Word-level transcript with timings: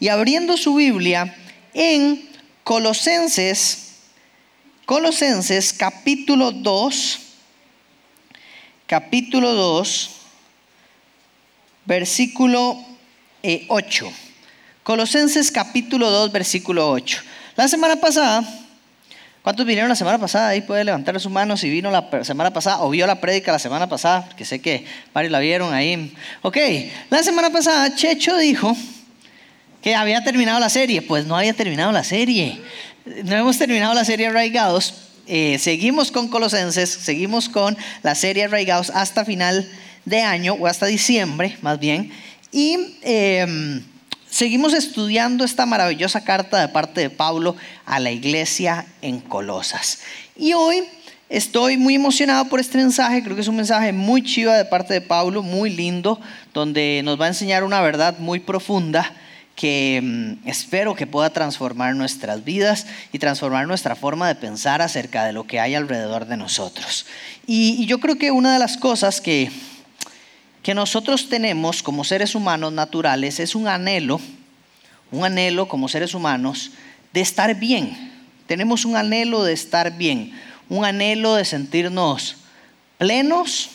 y 0.00 0.08
abriendo 0.08 0.56
su 0.56 0.74
Biblia 0.74 1.34
en 1.74 2.28
Colosenses, 2.64 3.94
Colosenses 4.86 5.72
capítulo 5.72 6.52
2, 6.52 7.18
capítulo 8.86 9.52
2, 9.52 10.10
versículo 11.84 12.78
8. 13.68 14.06
Eh, 14.06 14.12
Colosenses 14.82 15.50
capítulo 15.50 16.10
2, 16.10 16.32
versículo 16.32 16.90
8. 16.90 17.22
La 17.56 17.68
semana 17.68 17.96
pasada, 17.96 18.42
¿cuántos 19.42 19.66
vinieron 19.66 19.88
la 19.88 19.96
semana 19.96 20.18
pasada? 20.18 20.48
Ahí 20.48 20.62
puede 20.62 20.84
levantar 20.84 21.18
su 21.20 21.28
mano 21.28 21.56
si 21.56 21.68
vino 21.68 21.90
la 21.90 22.08
semana 22.24 22.52
pasada 22.52 22.80
o 22.80 22.90
vio 22.90 23.06
la 23.06 23.20
prédica 23.20 23.52
la 23.52 23.58
semana 23.58 23.88
pasada, 23.88 24.28
que 24.36 24.44
sé 24.44 24.60
que 24.60 24.86
varios 25.12 25.32
la 25.32 25.40
vieron 25.40 25.74
ahí. 25.74 26.14
Ok, 26.42 26.56
la 27.10 27.22
semana 27.22 27.50
pasada 27.50 27.94
Checho 27.94 28.36
dijo 28.38 28.74
que 29.88 29.94
había 29.94 30.22
terminado 30.22 30.60
la 30.60 30.68
serie. 30.68 31.00
Pues 31.00 31.24
no 31.26 31.36
había 31.36 31.54
terminado 31.54 31.92
la 31.92 32.04
serie. 32.04 32.60
No 33.24 33.36
hemos 33.36 33.56
terminado 33.56 33.94
la 33.94 34.04
serie 34.04 34.26
Arraigados. 34.26 34.94
Eh, 35.26 35.58
seguimos 35.58 36.12
con 36.12 36.28
Colosenses, 36.28 36.90
seguimos 36.90 37.48
con 37.48 37.76
la 38.02 38.14
serie 38.14 38.44
Arraigados 38.44 38.90
hasta 38.90 39.24
final 39.24 39.66
de 40.04 40.20
año 40.20 40.54
o 40.54 40.66
hasta 40.66 40.86
diciembre, 40.86 41.56
más 41.62 41.78
bien. 41.78 42.12
Y. 42.52 42.76
Em, 43.02 43.82
Seguimos 44.30 44.74
estudiando 44.74 45.42
esta 45.42 45.64
maravillosa 45.64 46.22
carta 46.22 46.60
de 46.60 46.68
parte 46.68 47.00
de 47.00 47.08
Pablo 47.08 47.56
a 47.86 47.98
la 47.98 48.10
iglesia 48.10 48.84
en 49.00 49.20
Colosas. 49.20 50.00
Y 50.36 50.52
hoy 50.52 50.84
estoy 51.30 51.78
muy 51.78 51.94
emocionado 51.94 52.44
por 52.44 52.60
este 52.60 52.76
mensaje, 52.76 53.22
creo 53.22 53.34
que 53.34 53.40
es 53.40 53.48
un 53.48 53.56
mensaje 53.56 53.90
muy 53.94 54.22
chiva 54.22 54.54
de 54.54 54.66
parte 54.66 54.92
de 54.92 55.00
Pablo, 55.00 55.42
muy 55.42 55.70
lindo, 55.70 56.20
donde 56.52 57.00
nos 57.06 57.18
va 57.18 57.24
a 57.24 57.28
enseñar 57.28 57.64
una 57.64 57.80
verdad 57.80 58.18
muy 58.18 58.38
profunda 58.38 59.10
que 59.58 60.00
mm, 60.00 60.48
espero 60.48 60.94
que 60.94 61.08
pueda 61.08 61.30
transformar 61.30 61.96
nuestras 61.96 62.44
vidas 62.44 62.86
y 63.12 63.18
transformar 63.18 63.66
nuestra 63.66 63.96
forma 63.96 64.28
de 64.28 64.36
pensar 64.36 64.80
acerca 64.82 65.24
de 65.24 65.32
lo 65.32 65.48
que 65.48 65.58
hay 65.58 65.74
alrededor 65.74 66.26
de 66.26 66.36
nosotros. 66.36 67.06
Y, 67.44 67.84
yo 67.86 67.98
creo 67.98 68.16
que 68.16 68.30
una 68.30 68.52
de 68.52 68.60
las 68.60 68.76
cosas 68.76 69.20
que 69.20 69.50
que 70.62 70.74
nosotros 70.74 71.28
tenemos 71.28 71.82
como 71.82 72.04
seres 72.04 72.34
humanos 72.34 72.72
naturales 72.72 73.40
es 73.40 73.54
un 73.54 73.66
anhelo, 73.66 74.20
un 75.10 75.24
anhelo 75.24 75.66
como 75.66 75.88
seres 75.88 76.14
humanos 76.14 76.72
de 77.12 77.20
estar 77.20 77.54
bien. 77.58 78.12
Tenemos 78.46 78.84
un 78.84 78.94
anhelo 78.94 79.42
de 79.42 79.54
estar 79.54 79.96
bien, 79.96 80.32
un 80.68 80.84
anhelo 80.84 81.34
de 81.34 81.44
sentirnos 81.44 82.36
plenos, 82.98 83.70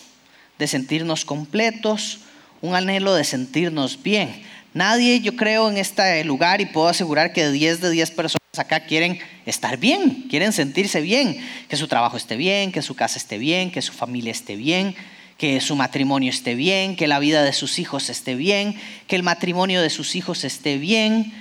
de 0.59 0.67
sentirnos 0.67 1.25
completos, 1.25 2.19
un 2.61 2.75
anhelo 2.75 3.15
de 3.15 3.23
sentirnos 3.23 4.01
bien. 4.01 4.43
Nadie, 4.73 5.19
yo 5.19 5.35
creo, 5.35 5.69
en 5.69 5.77
este 5.77 6.23
lugar 6.23 6.59
y 6.59 6.65
puedo 6.65 6.87
asegurar 6.87 7.31
que 7.31 7.49
10 7.49 7.81
de 7.81 7.91
10 7.91 8.11
personas 8.11 8.39
acá 8.57 8.81
quieren 8.81 9.19
estar 9.45 9.77
bien, 9.77 10.25
quieren 10.29 10.51
sentirse 10.51 11.01
bien, 11.01 11.37
que 11.67 11.75
su 11.75 11.87
trabajo 11.87 12.17
esté 12.17 12.35
bien, 12.35 12.71
que 12.71 12.81
su 12.81 12.95
casa 12.95 13.17
esté 13.17 13.37
bien, 13.37 13.71
que 13.71 13.81
su 13.81 13.93
familia 13.93 14.31
esté 14.31 14.55
bien, 14.55 14.95
que 15.37 15.59
su 15.61 15.75
matrimonio 15.75 16.29
esté 16.29 16.55
bien, 16.55 16.95
que 16.95 17.07
la 17.07 17.19
vida 17.19 17.43
de 17.43 17.53
sus 17.53 17.79
hijos 17.79 18.09
esté 18.09 18.35
bien, 18.35 18.75
que 19.07 19.15
el 19.15 19.23
matrimonio 19.23 19.81
de 19.81 19.89
sus 19.89 20.15
hijos 20.15 20.43
esté 20.43 20.77
bien. 20.77 21.33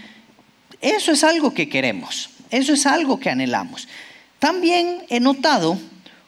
Eso 0.80 1.12
es 1.12 1.24
algo 1.24 1.54
que 1.54 1.68
queremos, 1.68 2.30
eso 2.50 2.72
es 2.72 2.86
algo 2.86 3.18
que 3.18 3.30
anhelamos. 3.30 3.88
También 4.38 5.04
he 5.08 5.20
notado 5.20 5.78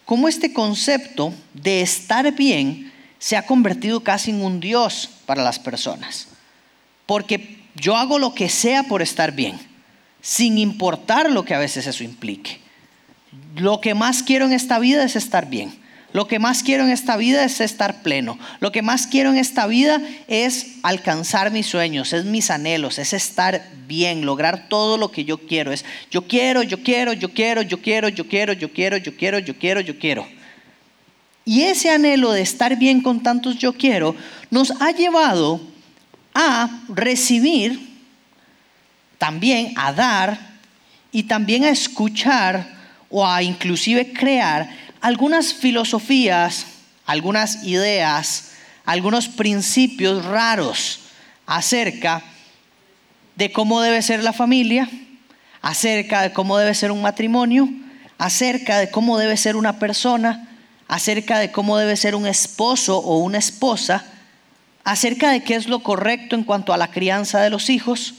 cómo 0.04 0.28
este 0.28 0.52
concepto 0.52 1.34
de 1.52 1.82
estar 1.82 2.32
bien 2.34 2.92
se 3.18 3.36
ha 3.36 3.46
convertido 3.46 4.00
casi 4.00 4.30
en 4.30 4.42
un 4.42 4.60
Dios 4.60 5.10
para 5.26 5.42
las 5.42 5.58
personas. 5.58 6.28
Porque 7.06 7.58
yo 7.74 7.96
hago 7.96 8.18
lo 8.18 8.34
que 8.34 8.48
sea 8.48 8.84
por 8.84 9.02
estar 9.02 9.32
bien, 9.32 9.58
sin 10.20 10.58
importar 10.58 11.30
lo 11.30 11.44
que 11.44 11.54
a 11.54 11.58
veces 11.58 11.86
eso 11.86 12.04
implique. 12.04 12.58
Lo 13.56 13.80
que 13.80 13.94
más 13.94 14.22
quiero 14.22 14.46
en 14.46 14.52
esta 14.52 14.78
vida 14.78 15.04
es 15.04 15.16
estar 15.16 15.48
bien. 15.48 15.84
Lo 16.14 16.28
que 16.28 16.38
más 16.38 16.62
quiero 16.62 16.84
en 16.84 16.90
esta 16.90 17.16
vida 17.16 17.44
es 17.44 17.60
estar 17.60 18.04
pleno. 18.04 18.38
Lo 18.60 18.70
que 18.70 18.82
más 18.82 19.08
quiero 19.08 19.30
en 19.30 19.36
esta 19.36 19.66
vida 19.66 20.00
es 20.28 20.76
alcanzar 20.84 21.50
mis 21.50 21.66
sueños, 21.66 22.12
es 22.12 22.24
mis 22.24 22.50
anhelos, 22.50 23.00
es 23.00 23.12
estar 23.12 23.68
bien, 23.88 24.24
lograr 24.24 24.68
todo 24.68 24.96
lo 24.96 25.10
que 25.10 25.24
yo 25.24 25.38
quiero. 25.38 25.72
Es 25.72 25.84
yo 26.12 26.28
quiero, 26.28 26.62
yo 26.62 26.84
quiero, 26.84 27.12
yo 27.14 27.32
quiero, 27.32 27.62
yo 27.62 27.82
quiero, 27.82 28.08
yo 28.08 28.28
quiero, 28.28 28.52
yo 28.52 28.72
quiero, 28.72 28.96
yo 28.96 29.16
quiero, 29.16 29.38
yo 29.40 29.58
quiero, 29.58 29.80
yo 29.80 29.98
quiero. 29.98 30.24
Y 31.44 31.62
ese 31.62 31.90
anhelo 31.90 32.30
de 32.30 32.42
estar 32.42 32.76
bien 32.76 33.00
con 33.00 33.20
tantos 33.20 33.58
yo 33.58 33.72
quiero 33.72 34.14
nos 34.50 34.70
ha 34.80 34.92
llevado 34.92 35.60
a 36.34 36.68
recibir, 36.88 37.94
también 39.18 39.72
a 39.76 39.92
dar 39.92 40.38
y 41.12 41.22
también 41.22 41.64
a 41.64 41.70
escuchar 41.70 42.74
o 43.08 43.26
a 43.26 43.42
inclusive 43.42 44.12
crear 44.12 44.68
algunas 45.00 45.54
filosofías, 45.54 46.66
algunas 47.06 47.62
ideas, 47.64 48.50
algunos 48.84 49.28
principios 49.28 50.24
raros 50.24 51.00
acerca 51.46 52.22
de 53.36 53.52
cómo 53.52 53.80
debe 53.80 54.02
ser 54.02 54.22
la 54.22 54.32
familia, 54.32 54.88
acerca 55.62 56.22
de 56.22 56.32
cómo 56.32 56.58
debe 56.58 56.74
ser 56.74 56.90
un 56.90 57.02
matrimonio, 57.02 57.68
acerca 58.18 58.78
de 58.78 58.90
cómo 58.90 59.18
debe 59.18 59.36
ser 59.36 59.56
una 59.56 59.78
persona, 59.78 60.48
acerca 60.88 61.38
de 61.38 61.50
cómo 61.50 61.78
debe 61.78 61.96
ser 61.96 62.14
un 62.14 62.26
esposo 62.26 62.98
o 62.98 63.18
una 63.18 63.38
esposa, 63.38 64.04
acerca 64.84 65.30
de 65.30 65.42
qué 65.42 65.54
es 65.54 65.66
lo 65.66 65.80
correcto 65.80 66.36
en 66.36 66.44
cuanto 66.44 66.72
a 66.72 66.76
la 66.76 66.90
crianza 66.90 67.40
de 67.40 67.50
los 67.50 67.70
hijos. 67.70 68.14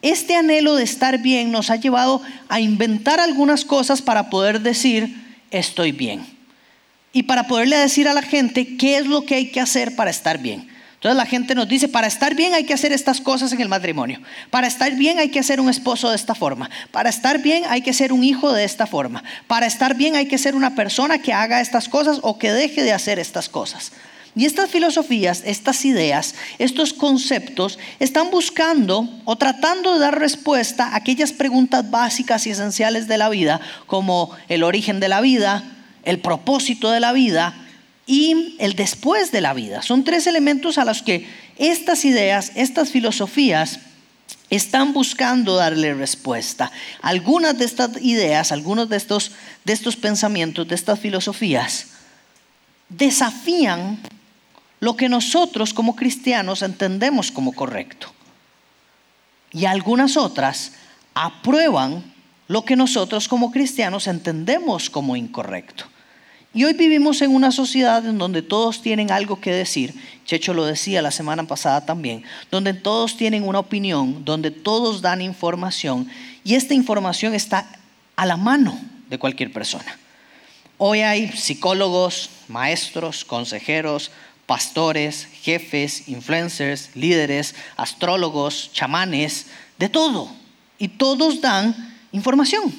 Este 0.00 0.36
anhelo 0.36 0.74
de 0.74 0.84
estar 0.84 1.18
bien 1.18 1.52
nos 1.52 1.70
ha 1.70 1.76
llevado 1.76 2.22
a 2.48 2.60
inventar 2.60 3.20
algunas 3.20 3.64
cosas 3.64 4.02
para 4.02 4.30
poder 4.30 4.60
decir, 4.60 5.14
estoy 5.50 5.92
bien. 5.92 6.24
Y 7.12 7.24
para 7.24 7.46
poderle 7.46 7.76
decir 7.76 8.08
a 8.08 8.14
la 8.14 8.22
gente 8.22 8.76
qué 8.76 8.96
es 8.96 9.06
lo 9.06 9.26
que 9.26 9.34
hay 9.34 9.50
que 9.50 9.60
hacer 9.60 9.94
para 9.94 10.10
estar 10.10 10.38
bien. 10.38 10.68
Entonces 10.94 11.16
la 11.16 11.26
gente 11.26 11.56
nos 11.56 11.68
dice, 11.68 11.88
para 11.88 12.06
estar 12.06 12.36
bien 12.36 12.54
hay 12.54 12.62
que 12.62 12.74
hacer 12.74 12.92
estas 12.92 13.20
cosas 13.20 13.52
en 13.52 13.60
el 13.60 13.68
matrimonio. 13.68 14.20
Para 14.50 14.68
estar 14.68 14.94
bien 14.94 15.18
hay 15.18 15.30
que 15.30 15.42
ser 15.42 15.60
un 15.60 15.68
esposo 15.68 16.08
de 16.08 16.14
esta 16.16 16.36
forma. 16.36 16.70
Para 16.92 17.10
estar 17.10 17.42
bien 17.42 17.64
hay 17.68 17.82
que 17.82 17.92
ser 17.92 18.12
un 18.12 18.22
hijo 18.22 18.52
de 18.52 18.62
esta 18.62 18.86
forma. 18.86 19.24
Para 19.48 19.66
estar 19.66 19.96
bien 19.96 20.14
hay 20.14 20.26
que 20.26 20.38
ser 20.38 20.54
una 20.54 20.76
persona 20.76 21.18
que 21.18 21.32
haga 21.32 21.60
estas 21.60 21.88
cosas 21.88 22.20
o 22.22 22.38
que 22.38 22.52
deje 22.52 22.84
de 22.84 22.92
hacer 22.92 23.18
estas 23.18 23.48
cosas. 23.48 23.90
Y 24.34 24.46
estas 24.46 24.70
filosofías, 24.70 25.42
estas 25.44 25.84
ideas, 25.84 26.34
estos 26.58 26.94
conceptos 26.94 27.78
están 27.98 28.30
buscando 28.30 29.06
o 29.26 29.36
tratando 29.36 29.92
de 29.92 30.00
dar 30.00 30.18
respuesta 30.18 30.88
a 30.88 30.96
aquellas 30.96 31.32
preguntas 31.32 31.90
básicas 31.90 32.46
y 32.46 32.50
esenciales 32.50 33.08
de 33.08 33.18
la 33.18 33.28
vida, 33.28 33.60
como 33.86 34.30
el 34.48 34.62
origen 34.62 35.00
de 35.00 35.08
la 35.08 35.20
vida, 35.20 35.62
el 36.04 36.18
propósito 36.18 36.90
de 36.90 37.00
la 37.00 37.12
vida 37.12 37.54
y 38.06 38.56
el 38.58 38.74
después 38.74 39.32
de 39.32 39.42
la 39.42 39.52
vida. 39.52 39.82
Son 39.82 40.02
tres 40.02 40.26
elementos 40.26 40.78
a 40.78 40.86
los 40.86 41.02
que 41.02 41.28
estas 41.58 42.06
ideas, 42.06 42.52
estas 42.54 42.90
filosofías, 42.90 43.80
están 44.48 44.92
buscando 44.94 45.56
darle 45.56 45.94
respuesta. 45.94 46.72
Algunas 47.02 47.58
de 47.58 47.66
estas 47.66 47.90
ideas, 48.02 48.50
algunos 48.50 48.88
de 48.88 48.96
estos, 48.96 49.32
de 49.64 49.72
estos 49.72 49.96
pensamientos, 49.96 50.68
de 50.68 50.74
estas 50.74 50.98
filosofías, 51.00 51.88
desafían 52.88 53.98
lo 54.82 54.96
que 54.96 55.08
nosotros 55.08 55.72
como 55.72 55.94
cristianos 55.94 56.60
entendemos 56.60 57.30
como 57.30 57.52
correcto. 57.52 58.08
Y 59.52 59.66
algunas 59.66 60.16
otras 60.16 60.72
aprueban 61.14 62.02
lo 62.48 62.64
que 62.64 62.74
nosotros 62.74 63.28
como 63.28 63.52
cristianos 63.52 64.08
entendemos 64.08 64.90
como 64.90 65.14
incorrecto. 65.14 65.84
Y 66.52 66.64
hoy 66.64 66.72
vivimos 66.72 67.22
en 67.22 67.32
una 67.32 67.52
sociedad 67.52 68.04
en 68.04 68.18
donde 68.18 68.42
todos 68.42 68.82
tienen 68.82 69.12
algo 69.12 69.40
que 69.40 69.52
decir, 69.52 69.94
Checho 70.26 70.52
lo 70.52 70.64
decía 70.64 71.00
la 71.00 71.12
semana 71.12 71.44
pasada 71.44 71.86
también, 71.86 72.24
donde 72.50 72.74
todos 72.74 73.16
tienen 73.16 73.46
una 73.46 73.60
opinión, 73.60 74.24
donde 74.24 74.50
todos 74.50 75.00
dan 75.00 75.20
información 75.20 76.08
y 76.42 76.56
esta 76.56 76.74
información 76.74 77.34
está 77.34 77.68
a 78.16 78.26
la 78.26 78.36
mano 78.36 78.76
de 79.08 79.18
cualquier 79.20 79.52
persona. 79.52 79.96
Hoy 80.76 81.02
hay 81.02 81.28
psicólogos, 81.28 82.30
maestros, 82.48 83.24
consejeros, 83.24 84.10
pastores, 84.52 85.26
jefes, 85.40 86.10
influencers, 86.10 86.90
líderes, 86.94 87.54
astrólogos, 87.78 88.70
chamanes, 88.74 89.46
de 89.78 89.88
todo. 89.88 90.28
Y 90.76 90.88
todos 90.88 91.40
dan 91.40 91.74
información, 92.12 92.70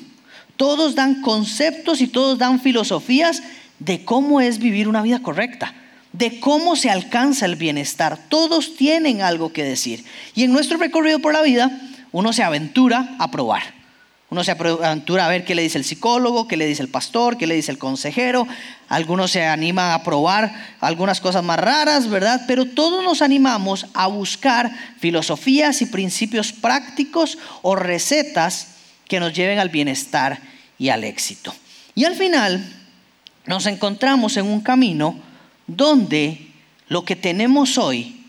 todos 0.55 0.93
dan 0.93 1.23
conceptos 1.23 1.99
y 1.99 2.05
todos 2.05 2.37
dan 2.37 2.59
filosofías 2.59 3.41
de 3.79 4.05
cómo 4.05 4.39
es 4.39 4.59
vivir 4.59 4.87
una 4.87 5.01
vida 5.01 5.23
correcta, 5.23 5.73
de 6.11 6.39
cómo 6.39 6.75
se 6.75 6.91
alcanza 6.91 7.47
el 7.47 7.55
bienestar. 7.55 8.19
Todos 8.29 8.75
tienen 8.75 9.23
algo 9.23 9.51
que 9.51 9.63
decir. 9.63 10.05
Y 10.35 10.43
en 10.43 10.53
nuestro 10.53 10.77
recorrido 10.77 11.17
por 11.17 11.33
la 11.33 11.41
vida, 11.41 11.71
uno 12.11 12.33
se 12.33 12.43
aventura 12.43 13.15
a 13.17 13.31
probar. 13.31 13.63
Uno 14.33 14.44
se 14.44 14.50
aventura 14.50 15.27
a 15.27 15.30
ver 15.30 15.45
qué 15.45 15.53
le 15.53 15.62
dice 15.62 15.77
el 15.77 15.83
psicólogo, 15.83 16.47
qué 16.47 16.57
le 16.57 16.65
dice 16.65 16.81
el 16.81 16.88
pastor, 16.88 17.38
qué 17.38 17.45
le 17.45 17.53
dice 17.53 17.69
el 17.69 17.77
consejero. 17.77 18.47
Algunos 18.89 19.30
se 19.30 19.45
animan 19.45 19.91
a 19.91 20.01
probar 20.01 20.75
algunas 20.80 21.21
cosas 21.21 21.44
más 21.44 21.59
raras, 21.59 22.09
¿verdad? 22.09 22.41
Pero 22.47 22.65
todos 22.65 23.03
nos 23.03 23.21
animamos 23.21 23.85
a 23.94 24.07
buscar 24.07 24.71
filosofías 24.97 25.83
y 25.83 25.85
principios 25.85 26.51
prácticos 26.51 27.38
o 27.62 27.75
recetas 27.75 28.69
que 29.07 29.19
nos 29.19 29.33
lleven 29.33 29.59
al 29.59 29.69
bienestar 29.69 30.39
y 30.79 30.89
al 30.89 31.03
éxito. 31.03 31.53
Y 31.94 32.06
al 32.06 32.15
final 32.15 32.74
nos 33.45 33.68
encontramos 33.68 34.36
en 34.38 34.47
un 34.47 34.62
camino 34.62 35.15
donde 35.68 36.47
lo 36.88 37.06
que 37.06 37.15
tenemos 37.15 37.77
hoy, 37.77 38.25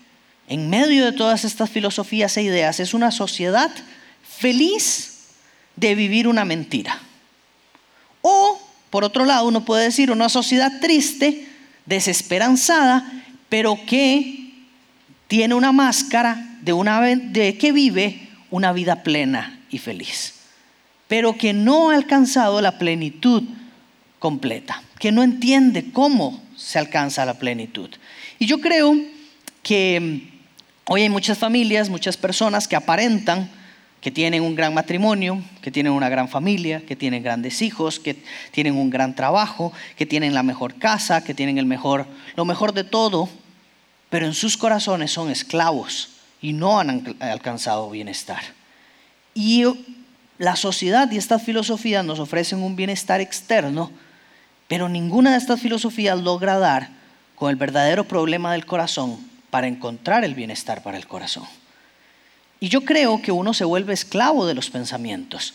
en 0.49 0.69
medio 0.69 1.07
de 1.07 1.13
todas 1.13 1.47
estas 1.47 1.71
filosofías 1.71 2.37
e 2.37 2.43
ideas, 2.43 2.79
es 2.79 2.93
una 2.93 3.11
sociedad 3.11 3.71
feliz 4.23 5.14
de 5.77 5.95
vivir 5.95 6.29
una 6.29 6.45
mentira. 6.45 6.99
O, 8.23 8.61
por 8.91 9.05
otro 9.05 9.25
lado, 9.25 9.47
uno 9.47 9.65
puede 9.65 9.85
decir 9.85 10.11
una 10.11 10.29
sociedad 10.29 10.81
triste, 10.81 11.47
desesperanzada, 11.87 13.25
pero 13.49 13.79
que 13.87 14.53
tiene 15.29 15.55
una 15.55 15.73
máscara 15.73 16.59
de, 16.63 16.73
una, 16.73 17.01
de 17.01 17.59
que 17.59 17.73
vive 17.73 18.29
una 18.51 18.73
vida 18.73 19.03
plena 19.03 19.61
y 19.71 19.79
feliz, 19.79 20.35
pero 21.09 21.37
que 21.37 21.53
no 21.53 21.91
ha 21.91 21.97
alcanzado 21.97 22.61
la 22.61 22.79
plenitud 22.79 23.43
completa, 24.19 24.83
que 24.99 25.13
no 25.13 25.23
entiende 25.23 25.91
cómo 25.93 26.41
se 26.57 26.79
alcanza 26.79 27.27
la 27.27 27.35
plenitud. 27.35 27.91
Y 28.39 28.47
yo 28.47 28.61
creo 28.61 28.97
que 29.63 30.31
hoy 30.87 31.03
hay 31.03 31.09
muchas 31.09 31.37
familias, 31.37 31.89
muchas 31.91 32.17
personas 32.17 32.69
que 32.69 32.77
aparentan 32.77 33.51
que 34.05 34.11
tienen 34.11 34.43
un 34.43 34.55
gran 34.55 34.75
matrimonio, 34.75 35.43
que 35.63 35.71
tienen 35.71 35.91
una 35.91 36.11
gran 36.11 36.29
familia, 36.29 36.85
que 36.85 36.95
tienen 36.95 37.23
grandes 37.23 37.63
hijos, 37.63 37.99
que 37.99 38.23
tienen 38.51 38.77
un 38.77 38.91
gran 38.91 39.17
trabajo, 39.17 39.73
que 39.97 40.05
tienen 40.05 40.35
la 40.35 40.43
mejor 40.43 40.75
casa, 40.75 41.25
que 41.25 41.33
tienen 41.33 41.57
el 41.57 41.65
mejor, 41.65 42.05
lo 42.37 42.45
mejor 42.45 42.75
de 42.75 42.85
todo, 42.85 43.31
pero 44.11 44.27
en 44.27 44.35
sus 44.35 44.59
corazones 44.59 45.11
son 45.11 45.31
esclavos 45.31 46.11
y 46.43 46.53
no 46.53 46.79
han 46.79 47.17
alcanzado 47.19 47.89
bienestar. 47.89 48.43
Y 49.33 49.65
la 50.37 50.57
sociedad 50.57 51.11
y 51.11 51.17
estas 51.17 51.43
filosofías 51.43 52.05
nos 52.05 52.19
ofrecen 52.19 52.63
un 52.63 52.77
bienestar 52.77 53.23
externo, 53.23 53.91
pero 54.69 54.91
ninguna 54.91 55.31
de 55.31 55.39
estas 55.39 55.63
filosofías 55.63 56.21
logra 56.21 56.59
dar 56.59 56.91
con 57.37 57.49
el 57.49 57.57
verdadero 57.57 58.05
problema 58.05 58.53
del 58.53 58.67
corazón 58.67 59.17
para 59.49 59.67
encontrar 59.67 60.25
el 60.25 60.35
bienestar 60.35 60.83
para 60.83 60.99
el 60.99 61.07
corazón. 61.07 61.47
Y 62.65 62.71
yo 62.71 62.81
creo 62.81 63.21
que 63.21 63.31
uno 63.31 63.53
se 63.53 63.67
vuelve 63.67 63.93
esclavo 63.93 64.47
de 64.47 64.55
los 64.55 64.71
pensamientos. 64.71 65.53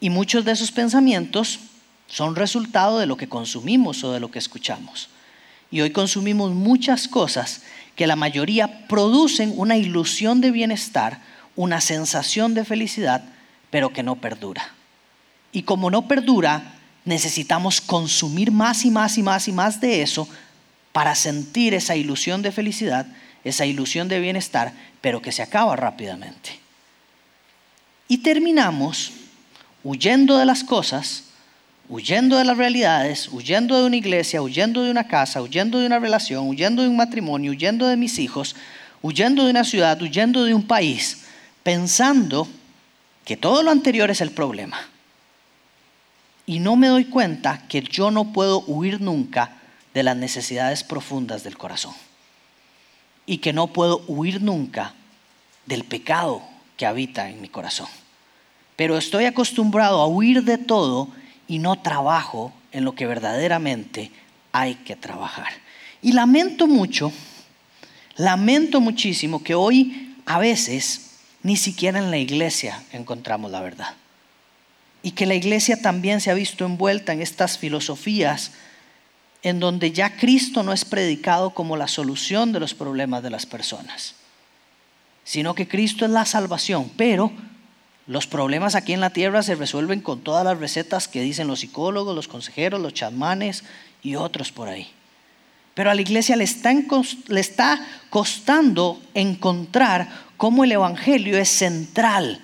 Y 0.00 0.10
muchos 0.10 0.44
de 0.44 0.50
esos 0.50 0.72
pensamientos 0.72 1.60
son 2.08 2.34
resultado 2.34 2.98
de 2.98 3.06
lo 3.06 3.16
que 3.16 3.28
consumimos 3.28 4.02
o 4.02 4.12
de 4.12 4.18
lo 4.18 4.28
que 4.32 4.40
escuchamos. 4.40 5.08
Y 5.70 5.82
hoy 5.82 5.90
consumimos 5.90 6.50
muchas 6.50 7.06
cosas 7.06 7.62
que 7.94 8.08
la 8.08 8.16
mayoría 8.16 8.88
producen 8.88 9.54
una 9.54 9.76
ilusión 9.76 10.40
de 10.40 10.50
bienestar, 10.50 11.20
una 11.54 11.80
sensación 11.80 12.54
de 12.54 12.64
felicidad, 12.64 13.22
pero 13.70 13.92
que 13.92 14.02
no 14.02 14.16
perdura. 14.16 14.74
Y 15.52 15.62
como 15.62 15.92
no 15.92 16.08
perdura, 16.08 16.74
necesitamos 17.04 17.80
consumir 17.80 18.50
más 18.50 18.84
y 18.84 18.90
más 18.90 19.16
y 19.16 19.22
más 19.22 19.46
y 19.46 19.52
más 19.52 19.80
de 19.80 20.02
eso 20.02 20.28
para 20.90 21.14
sentir 21.14 21.72
esa 21.72 21.94
ilusión 21.94 22.42
de 22.42 22.50
felicidad, 22.50 23.06
esa 23.44 23.66
ilusión 23.66 24.08
de 24.08 24.20
bienestar, 24.20 24.72
pero 25.00 25.20
que 25.20 25.32
se 25.32 25.42
acaba 25.42 25.76
rápidamente. 25.76 26.58
Y 28.08 28.18
terminamos 28.18 29.12
huyendo 29.82 30.38
de 30.38 30.46
las 30.46 30.62
cosas, 30.64 31.24
huyendo 31.88 32.36
de 32.36 32.44
las 32.44 32.56
realidades, 32.56 33.28
huyendo 33.28 33.78
de 33.78 33.86
una 33.86 33.96
iglesia, 33.96 34.42
huyendo 34.42 34.82
de 34.82 34.90
una 34.90 35.08
casa, 35.08 35.42
huyendo 35.42 35.78
de 35.78 35.86
una 35.86 35.98
relación, 35.98 36.48
huyendo 36.48 36.82
de 36.82 36.88
un 36.88 36.96
matrimonio, 36.96 37.52
huyendo 37.52 37.86
de 37.86 37.96
mis 37.96 38.18
hijos, 38.18 38.54
huyendo 39.02 39.44
de 39.44 39.50
una 39.50 39.64
ciudad, 39.64 40.00
huyendo 40.00 40.44
de 40.44 40.54
un 40.54 40.62
país, 40.62 41.24
pensando 41.62 42.46
que 43.24 43.36
todo 43.36 43.62
lo 43.62 43.70
anterior 43.70 44.10
es 44.10 44.20
el 44.20 44.30
problema. 44.30 44.78
Y 46.46 46.58
no 46.58 46.76
me 46.76 46.88
doy 46.88 47.06
cuenta 47.06 47.62
que 47.68 47.82
yo 47.82 48.10
no 48.10 48.32
puedo 48.32 48.60
huir 48.66 49.00
nunca 49.00 49.56
de 49.94 50.02
las 50.02 50.16
necesidades 50.16 50.84
profundas 50.84 51.44
del 51.44 51.56
corazón 51.56 51.94
y 53.26 53.38
que 53.38 53.52
no 53.52 53.68
puedo 53.68 54.02
huir 54.06 54.42
nunca 54.42 54.94
del 55.66 55.84
pecado 55.84 56.42
que 56.76 56.86
habita 56.86 57.28
en 57.28 57.40
mi 57.40 57.48
corazón. 57.48 57.88
Pero 58.76 58.96
estoy 58.96 59.26
acostumbrado 59.26 60.00
a 60.00 60.06
huir 60.06 60.42
de 60.44 60.58
todo 60.58 61.08
y 61.46 61.58
no 61.58 61.80
trabajo 61.80 62.52
en 62.72 62.84
lo 62.84 62.94
que 62.94 63.06
verdaderamente 63.06 64.10
hay 64.50 64.74
que 64.76 64.96
trabajar. 64.96 65.52
Y 66.00 66.12
lamento 66.12 66.66
mucho, 66.66 67.12
lamento 68.16 68.80
muchísimo 68.80 69.42
que 69.42 69.54
hoy 69.54 70.16
a 70.26 70.38
veces 70.38 71.18
ni 71.42 71.56
siquiera 71.56 71.98
en 71.98 72.10
la 72.10 72.18
iglesia 72.18 72.82
encontramos 72.92 73.50
la 73.50 73.60
verdad. 73.60 73.94
Y 75.02 75.12
que 75.12 75.26
la 75.26 75.34
iglesia 75.34 75.80
también 75.80 76.20
se 76.20 76.30
ha 76.30 76.34
visto 76.34 76.64
envuelta 76.64 77.12
en 77.12 77.22
estas 77.22 77.58
filosofías 77.58 78.52
en 79.42 79.58
donde 79.58 79.92
ya 79.92 80.16
Cristo 80.16 80.62
no 80.62 80.72
es 80.72 80.84
predicado 80.84 81.50
como 81.50 81.76
la 81.76 81.88
solución 81.88 82.52
de 82.52 82.60
los 82.60 82.74
problemas 82.74 83.22
de 83.22 83.30
las 83.30 83.46
personas, 83.46 84.14
sino 85.24 85.54
que 85.54 85.68
Cristo 85.68 86.04
es 86.04 86.10
la 86.10 86.24
salvación, 86.24 86.90
pero 86.96 87.32
los 88.06 88.26
problemas 88.26 88.74
aquí 88.74 88.92
en 88.92 89.00
la 89.00 89.10
tierra 89.10 89.42
se 89.42 89.54
resuelven 89.54 90.00
con 90.00 90.20
todas 90.20 90.44
las 90.44 90.58
recetas 90.58 91.08
que 91.08 91.22
dicen 91.22 91.46
los 91.46 91.60
psicólogos, 91.60 92.14
los 92.14 92.28
consejeros, 92.28 92.80
los 92.80 92.94
chamanes 92.94 93.64
y 94.02 94.16
otros 94.16 94.52
por 94.52 94.68
ahí. 94.68 94.88
Pero 95.74 95.90
a 95.90 95.94
la 95.94 96.02
iglesia 96.02 96.36
le 96.36 96.46
le 97.28 97.40
está 97.40 97.86
costando 98.10 99.00
encontrar 99.14 100.08
cómo 100.36 100.64
el 100.64 100.72
Evangelio 100.72 101.38
es 101.38 101.48
central 101.48 102.40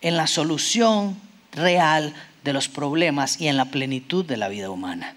en 0.00 0.16
la 0.16 0.26
solución 0.26 1.16
real 1.52 2.14
de 2.44 2.52
los 2.52 2.68
problemas 2.68 3.40
y 3.40 3.48
en 3.48 3.56
la 3.56 3.66
plenitud 3.66 4.24
de 4.24 4.36
la 4.36 4.48
vida 4.48 4.70
humana. 4.70 5.15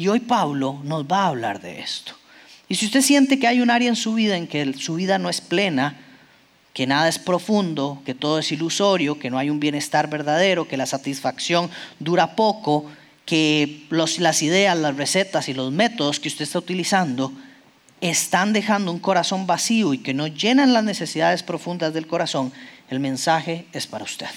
Y 0.00 0.08
hoy 0.08 0.20
Pablo 0.20 0.80
nos 0.82 1.04
va 1.04 1.24
a 1.24 1.26
hablar 1.26 1.60
de 1.60 1.80
esto. 1.80 2.14
Y 2.70 2.76
si 2.76 2.86
usted 2.86 3.02
siente 3.02 3.38
que 3.38 3.46
hay 3.46 3.60
un 3.60 3.68
área 3.68 3.90
en 3.90 3.96
su 3.96 4.14
vida 4.14 4.38
en 4.38 4.46
que 4.46 4.72
su 4.72 4.94
vida 4.94 5.18
no 5.18 5.28
es 5.28 5.42
plena, 5.42 5.94
que 6.72 6.86
nada 6.86 7.06
es 7.06 7.18
profundo, 7.18 8.00
que 8.06 8.14
todo 8.14 8.38
es 8.38 8.50
ilusorio, 8.50 9.18
que 9.18 9.28
no 9.28 9.36
hay 9.36 9.50
un 9.50 9.60
bienestar 9.60 10.08
verdadero, 10.08 10.66
que 10.66 10.78
la 10.78 10.86
satisfacción 10.86 11.68
dura 11.98 12.34
poco, 12.34 12.86
que 13.26 13.84
las 13.90 14.42
ideas, 14.42 14.78
las 14.78 14.96
recetas 14.96 15.50
y 15.50 15.52
los 15.52 15.70
métodos 15.70 16.18
que 16.18 16.28
usted 16.28 16.44
está 16.44 16.60
utilizando 16.60 17.30
están 18.00 18.54
dejando 18.54 18.92
un 18.92 19.00
corazón 19.00 19.46
vacío 19.46 19.92
y 19.92 19.98
que 19.98 20.14
no 20.14 20.28
llenan 20.28 20.72
las 20.72 20.84
necesidades 20.84 21.42
profundas 21.42 21.92
del 21.92 22.06
corazón, 22.06 22.54
el 22.88 23.00
mensaje 23.00 23.66
es 23.74 23.86
para 23.86 24.04
usted. 24.04 24.30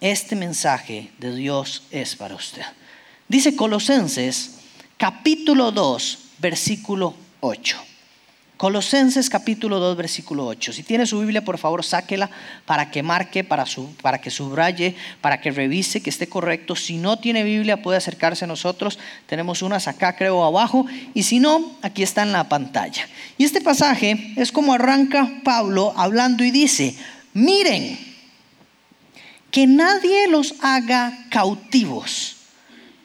Este 0.00 0.34
mensaje 0.34 1.12
de 1.18 1.36
Dios 1.36 1.84
es 1.92 2.16
para 2.16 2.34
usted. 2.34 2.64
Dice 3.28 3.54
Colosenses 3.54 4.55
capítulo 4.96 5.72
2, 5.72 6.18
versículo 6.38 7.14
8. 7.40 7.76
Colosenses 8.56 9.28
capítulo 9.28 9.78
2, 9.78 9.98
versículo 9.98 10.46
8. 10.46 10.72
Si 10.72 10.82
tiene 10.82 11.04
su 11.04 11.20
Biblia, 11.20 11.44
por 11.44 11.58
favor, 11.58 11.84
sáquela 11.84 12.30
para 12.64 12.90
que 12.90 13.02
marque, 13.02 13.44
para, 13.44 13.66
para 14.00 14.18
que 14.18 14.30
subraye, 14.30 14.96
para 15.20 15.42
que 15.42 15.50
revise 15.50 16.00
que 16.00 16.08
esté 16.08 16.26
correcto. 16.26 16.74
Si 16.74 16.96
no 16.96 17.18
tiene 17.18 17.44
Biblia, 17.44 17.82
puede 17.82 17.98
acercarse 17.98 18.46
a 18.46 18.48
nosotros. 18.48 18.98
Tenemos 19.26 19.60
unas 19.60 19.88
acá, 19.88 20.16
creo, 20.16 20.42
abajo. 20.42 20.86
Y 21.12 21.24
si 21.24 21.38
no, 21.38 21.76
aquí 21.82 22.02
está 22.02 22.22
en 22.22 22.32
la 22.32 22.48
pantalla. 22.48 23.06
Y 23.36 23.44
este 23.44 23.60
pasaje 23.60 24.32
es 24.36 24.50
como 24.50 24.72
arranca 24.72 25.30
Pablo 25.44 25.92
hablando 25.94 26.42
y 26.42 26.50
dice, 26.50 26.96
miren, 27.34 27.98
que 29.50 29.66
nadie 29.66 30.28
los 30.28 30.54
haga 30.62 31.26
cautivos 31.28 32.35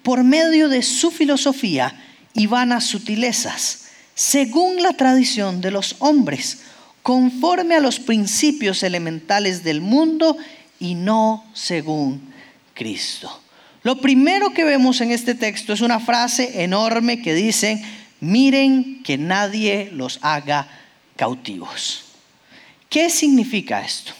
por 0.03 0.23
medio 0.23 0.69
de 0.69 0.81
su 0.81 1.11
filosofía 1.11 1.95
y 2.33 2.47
vanas 2.47 2.85
sutilezas, 2.85 3.85
según 4.15 4.81
la 4.81 4.93
tradición 4.93 5.61
de 5.61 5.71
los 5.71 5.95
hombres, 5.99 6.59
conforme 7.03 7.75
a 7.75 7.79
los 7.79 7.99
principios 7.99 8.83
elementales 8.83 9.63
del 9.63 9.81
mundo 9.81 10.37
y 10.79 10.95
no 10.95 11.45
según 11.53 12.21
Cristo. 12.73 13.41
Lo 13.83 13.99
primero 13.99 14.53
que 14.53 14.63
vemos 14.63 15.01
en 15.01 15.11
este 15.11 15.33
texto 15.33 15.73
es 15.73 15.81
una 15.81 15.99
frase 15.99 16.63
enorme 16.63 17.21
que 17.21 17.33
dice, 17.33 17.83
miren 18.19 19.01
que 19.03 19.17
nadie 19.17 19.89
los 19.91 20.19
haga 20.21 20.67
cautivos. 21.15 22.05
¿Qué 22.89 23.09
significa 23.09 23.81
esto? 23.81 24.13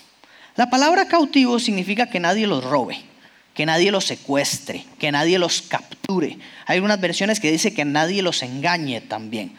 La 0.56 0.70
palabra 0.70 1.08
cautivo 1.08 1.60
significa 1.60 2.10
que 2.10 2.20
nadie 2.20 2.48
los 2.48 2.64
robe 2.64 3.11
que 3.54 3.66
nadie 3.66 3.92
los 3.92 4.06
secuestre, 4.06 4.86
que 4.98 5.12
nadie 5.12 5.38
los 5.38 5.62
capture. 5.62 6.38
Hay 6.66 6.80
unas 6.80 7.02
versiones 7.02 7.40
que 7.40 7.52
dice 7.52 7.74
que 7.74 7.86
nadie 7.86 8.22
los 8.22 8.44
engañe 8.44 9.02
también. 9.02 9.54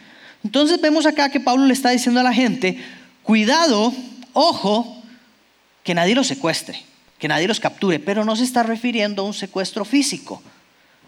Entonces 0.44 0.80
vemos 0.80 1.06
acá 1.06 1.30
que 1.30 1.40
Pablo 1.40 1.66
le 1.66 1.72
está 1.72 1.90
diciendo 1.90 2.20
a 2.20 2.24
la 2.24 2.32
gente, 2.32 2.78
cuidado, 3.22 3.92
ojo, 4.32 5.02
que 5.84 5.94
nadie 5.94 6.14
los 6.14 6.26
secuestre, 6.26 6.82
que 7.18 7.28
nadie 7.28 7.48
los 7.48 7.60
capture, 7.60 7.98
pero 7.98 8.24
no 8.24 8.34
se 8.34 8.44
está 8.44 8.62
refiriendo 8.62 9.22
a 9.22 9.26
un 9.26 9.34
secuestro 9.34 9.84
físico, 9.84 10.42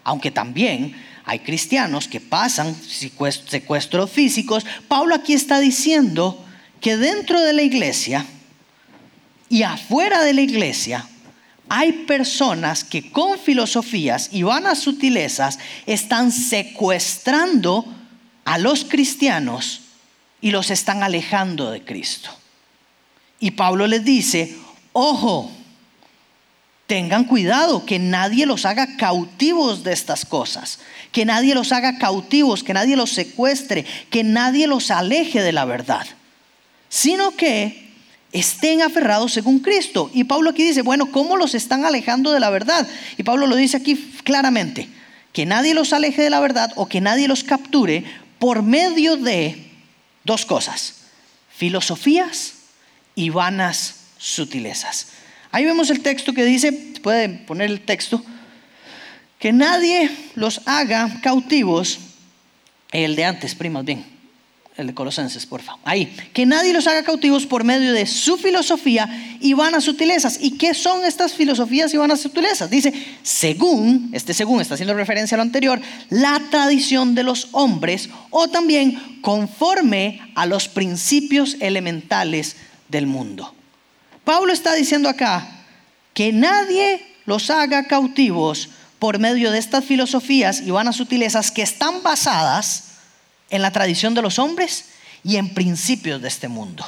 aunque 0.03 0.31
también 0.31 0.95
hay 1.25 1.39
cristianos 1.39 2.07
que 2.07 2.21
pasan 2.21 2.75
secuestros 2.75 4.11
físicos. 4.11 4.65
Pablo 4.87 5.15
aquí 5.15 5.33
está 5.33 5.59
diciendo 5.59 6.45
que 6.79 6.97
dentro 6.97 7.41
de 7.41 7.53
la 7.53 7.63
iglesia 7.63 8.25
y 9.49 9.63
afuera 9.63 10.21
de 10.23 10.33
la 10.33 10.41
iglesia 10.41 11.07
hay 11.69 11.91
personas 12.05 12.83
que 12.83 13.11
con 13.11 13.39
filosofías 13.39 14.29
y 14.31 14.43
vanas 14.43 14.79
sutilezas 14.79 15.59
están 15.85 16.31
secuestrando 16.31 17.85
a 18.43 18.57
los 18.57 18.85
cristianos 18.85 19.81
y 20.41 20.51
los 20.51 20.69
están 20.69 21.01
alejando 21.01 21.71
de 21.71 21.83
Cristo. 21.83 22.29
Y 23.39 23.51
Pablo 23.51 23.87
les 23.87 24.05
dice, 24.05 24.55
ojo, 24.93 25.51
tengan 26.87 27.23
cuidado, 27.23 27.85
que 27.85 27.97
nadie 27.97 28.45
los 28.45 28.65
haga 28.65 28.95
cautivos 28.97 29.83
de 29.83 29.93
estas 29.93 30.25
cosas, 30.25 30.79
que 31.11 31.25
nadie 31.25 31.55
los 31.55 31.71
haga 31.71 31.97
cautivos, 31.97 32.63
que 32.63 32.73
nadie 32.73 32.95
los 32.95 33.11
secuestre, 33.11 33.85
que 34.09 34.23
nadie 34.23 34.67
los 34.67 34.91
aleje 34.91 35.41
de 35.41 35.51
la 35.51 35.65
verdad, 35.65 36.05
sino 36.89 37.31
que 37.31 37.94
estén 38.35 38.81
aferrados 38.81 39.31
según 39.31 39.59
Cristo. 39.59 40.11
Y 40.13 40.25
Pablo 40.25 40.49
aquí 40.49 40.63
dice, 40.63 40.81
bueno, 40.81 41.09
¿cómo 41.09 41.37
los 41.37 41.55
están 41.55 41.85
alejando 41.85 42.31
de 42.31 42.41
la 42.41 42.49
verdad? 42.49 42.85
Y 43.17 43.23
Pablo 43.23 43.47
lo 43.47 43.55
dice 43.55 43.77
aquí 43.77 43.95
claramente, 44.23 44.89
que 45.31 45.45
nadie 45.45 45.73
los 45.73 45.93
aleje 45.93 46.21
de 46.21 46.29
la 46.29 46.41
verdad 46.41 46.71
o 46.75 46.87
que 46.87 46.99
nadie 46.99 47.29
los 47.29 47.45
capture 47.45 48.03
por 48.37 48.61
medio 48.61 49.15
de 49.15 49.71
dos 50.25 50.45
cosas, 50.45 50.95
filosofías 51.49 52.55
y 53.15 53.29
vanas 53.29 54.01
sutilezas. 54.17 55.07
Ahí 55.51 55.63
vemos 55.63 55.89
el 55.89 56.01
texto 56.01 56.33
que 56.33 56.43
dice, 56.43 56.73
pueden 57.01 57.45
poner 57.45 57.71
el 57.71 57.81
texto, 57.81 58.21
que 59.39 59.53
nadie 59.53 60.11
los 60.35 60.61
haga 60.65 61.21
cautivos, 61.21 61.99
el 62.91 63.15
de 63.15 63.23
antes, 63.23 63.55
primas, 63.55 63.85
bien 63.85 64.14
el 64.77 64.87
de 64.87 64.93
Colosenses, 64.93 65.45
por 65.45 65.61
favor. 65.61 65.79
Ahí. 65.85 66.13
Que 66.33 66.45
nadie 66.45 66.73
los 66.73 66.85
haga 66.87 67.03
cautivos 67.03 67.45
por 67.45 67.63
medio 67.63 67.93
de 67.93 68.05
su 68.05 68.37
filosofía 68.37 69.37
y 69.39 69.53
vanas 69.53 69.85
sutilezas. 69.85 70.37
¿Y 70.41 70.51
qué 70.51 70.73
son 70.73 71.05
estas 71.05 71.33
filosofías 71.33 71.93
y 71.93 71.97
vanas 71.97 72.19
sutilezas? 72.19 72.69
Dice, 72.69 72.93
según, 73.23 74.09
este 74.11 74.33
según 74.33 74.59
está 74.59 74.73
haciendo 74.73 74.93
referencia 74.93 75.35
a 75.35 75.37
lo 75.37 75.43
anterior, 75.43 75.79
la 76.09 76.41
tradición 76.51 77.15
de 77.15 77.23
los 77.23 77.47
hombres 77.53 78.09
o 78.31 78.49
también 78.49 79.19
conforme 79.21 80.19
a 80.35 80.45
los 80.45 80.67
principios 80.67 81.55
elementales 81.61 82.57
del 82.89 83.07
mundo. 83.07 83.53
Pablo 84.25 84.51
está 84.51 84.73
diciendo 84.73 85.07
acá 85.07 85.47
que 86.13 86.33
nadie 86.33 87.01
los 87.25 87.49
haga 87.49 87.85
cautivos 87.85 88.69
por 88.99 89.19
medio 89.19 89.51
de 89.51 89.59
estas 89.59 89.85
filosofías 89.85 90.61
y 90.61 90.71
vanas 90.71 90.97
sutilezas 90.97 91.51
que 91.51 91.61
están 91.61 92.03
basadas 92.03 92.94
en 93.49 93.61
la 93.61 93.71
tradición 93.71 94.13
de 94.13 94.21
los 94.21 94.39
hombres 94.39 94.85
y 95.23 95.37
en 95.37 95.53
principios 95.53 96.21
de 96.21 96.27
este 96.27 96.47
mundo. 96.47 96.85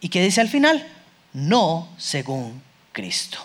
¿Y 0.00 0.08
qué 0.08 0.22
dice 0.22 0.40
al 0.40 0.48
final? 0.48 0.86
No 1.32 1.88
según 1.98 2.62
Cristo. 2.92 3.38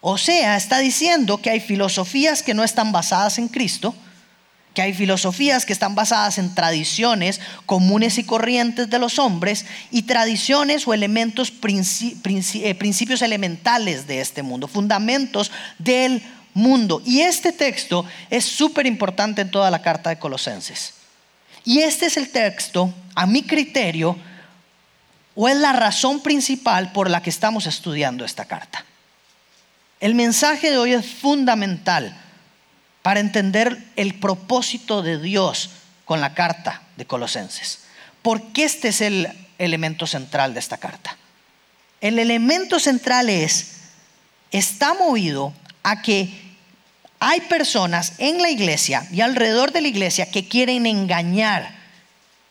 O 0.00 0.16
sea, 0.16 0.56
está 0.56 0.78
diciendo 0.78 1.38
que 1.38 1.50
hay 1.50 1.60
filosofías 1.60 2.42
que 2.42 2.54
no 2.54 2.64
están 2.64 2.92
basadas 2.92 3.38
en 3.38 3.48
Cristo, 3.48 3.94
que 4.74 4.82
hay 4.82 4.94
filosofías 4.94 5.66
que 5.66 5.72
están 5.72 5.94
basadas 5.94 6.38
en 6.38 6.54
tradiciones 6.54 7.40
comunes 7.66 8.18
y 8.18 8.24
corrientes 8.24 8.88
de 8.88 8.98
los 8.98 9.18
hombres 9.18 9.66
y 9.90 10.02
tradiciones 10.02 10.86
o 10.86 10.94
elementos, 10.94 11.52
eh, 11.52 12.74
principios 12.74 13.22
elementales 13.22 14.06
de 14.06 14.20
este 14.20 14.42
mundo, 14.42 14.68
fundamentos 14.68 15.50
del 15.78 16.22
mundo. 16.54 17.02
Y 17.04 17.20
este 17.20 17.52
texto 17.52 18.06
es 18.30 18.44
súper 18.44 18.86
importante 18.86 19.42
en 19.42 19.50
toda 19.50 19.70
la 19.70 19.82
carta 19.82 20.10
de 20.10 20.18
Colosenses. 20.18 20.99
Y 21.70 21.82
este 21.82 22.06
es 22.06 22.16
el 22.16 22.30
texto, 22.30 22.92
a 23.14 23.26
mi 23.26 23.44
criterio, 23.44 24.18
o 25.36 25.48
es 25.48 25.56
la 25.56 25.72
razón 25.72 26.20
principal 26.20 26.90
por 26.90 27.08
la 27.08 27.22
que 27.22 27.30
estamos 27.30 27.64
estudiando 27.66 28.24
esta 28.24 28.44
carta. 28.44 28.84
El 30.00 30.16
mensaje 30.16 30.72
de 30.72 30.78
hoy 30.78 30.94
es 30.94 31.06
fundamental 31.06 32.12
para 33.02 33.20
entender 33.20 33.84
el 33.94 34.14
propósito 34.14 35.02
de 35.02 35.20
Dios 35.20 35.70
con 36.06 36.20
la 36.20 36.34
carta 36.34 36.82
de 36.96 37.06
Colosenses. 37.06 37.82
Porque 38.20 38.64
este 38.64 38.88
es 38.88 39.00
el 39.00 39.28
elemento 39.56 40.08
central 40.08 40.54
de 40.54 40.58
esta 40.58 40.76
carta. 40.76 41.16
El 42.00 42.18
elemento 42.18 42.80
central 42.80 43.30
es, 43.30 43.74
está 44.50 44.94
movido 44.94 45.52
a 45.84 46.02
que 46.02 46.49
hay 47.20 47.42
personas 47.42 48.14
en 48.18 48.40
la 48.40 48.50
iglesia 48.50 49.06
y 49.12 49.20
alrededor 49.20 49.72
de 49.72 49.82
la 49.82 49.88
iglesia 49.88 50.30
que 50.30 50.48
quieren 50.48 50.86
engañar 50.86 51.78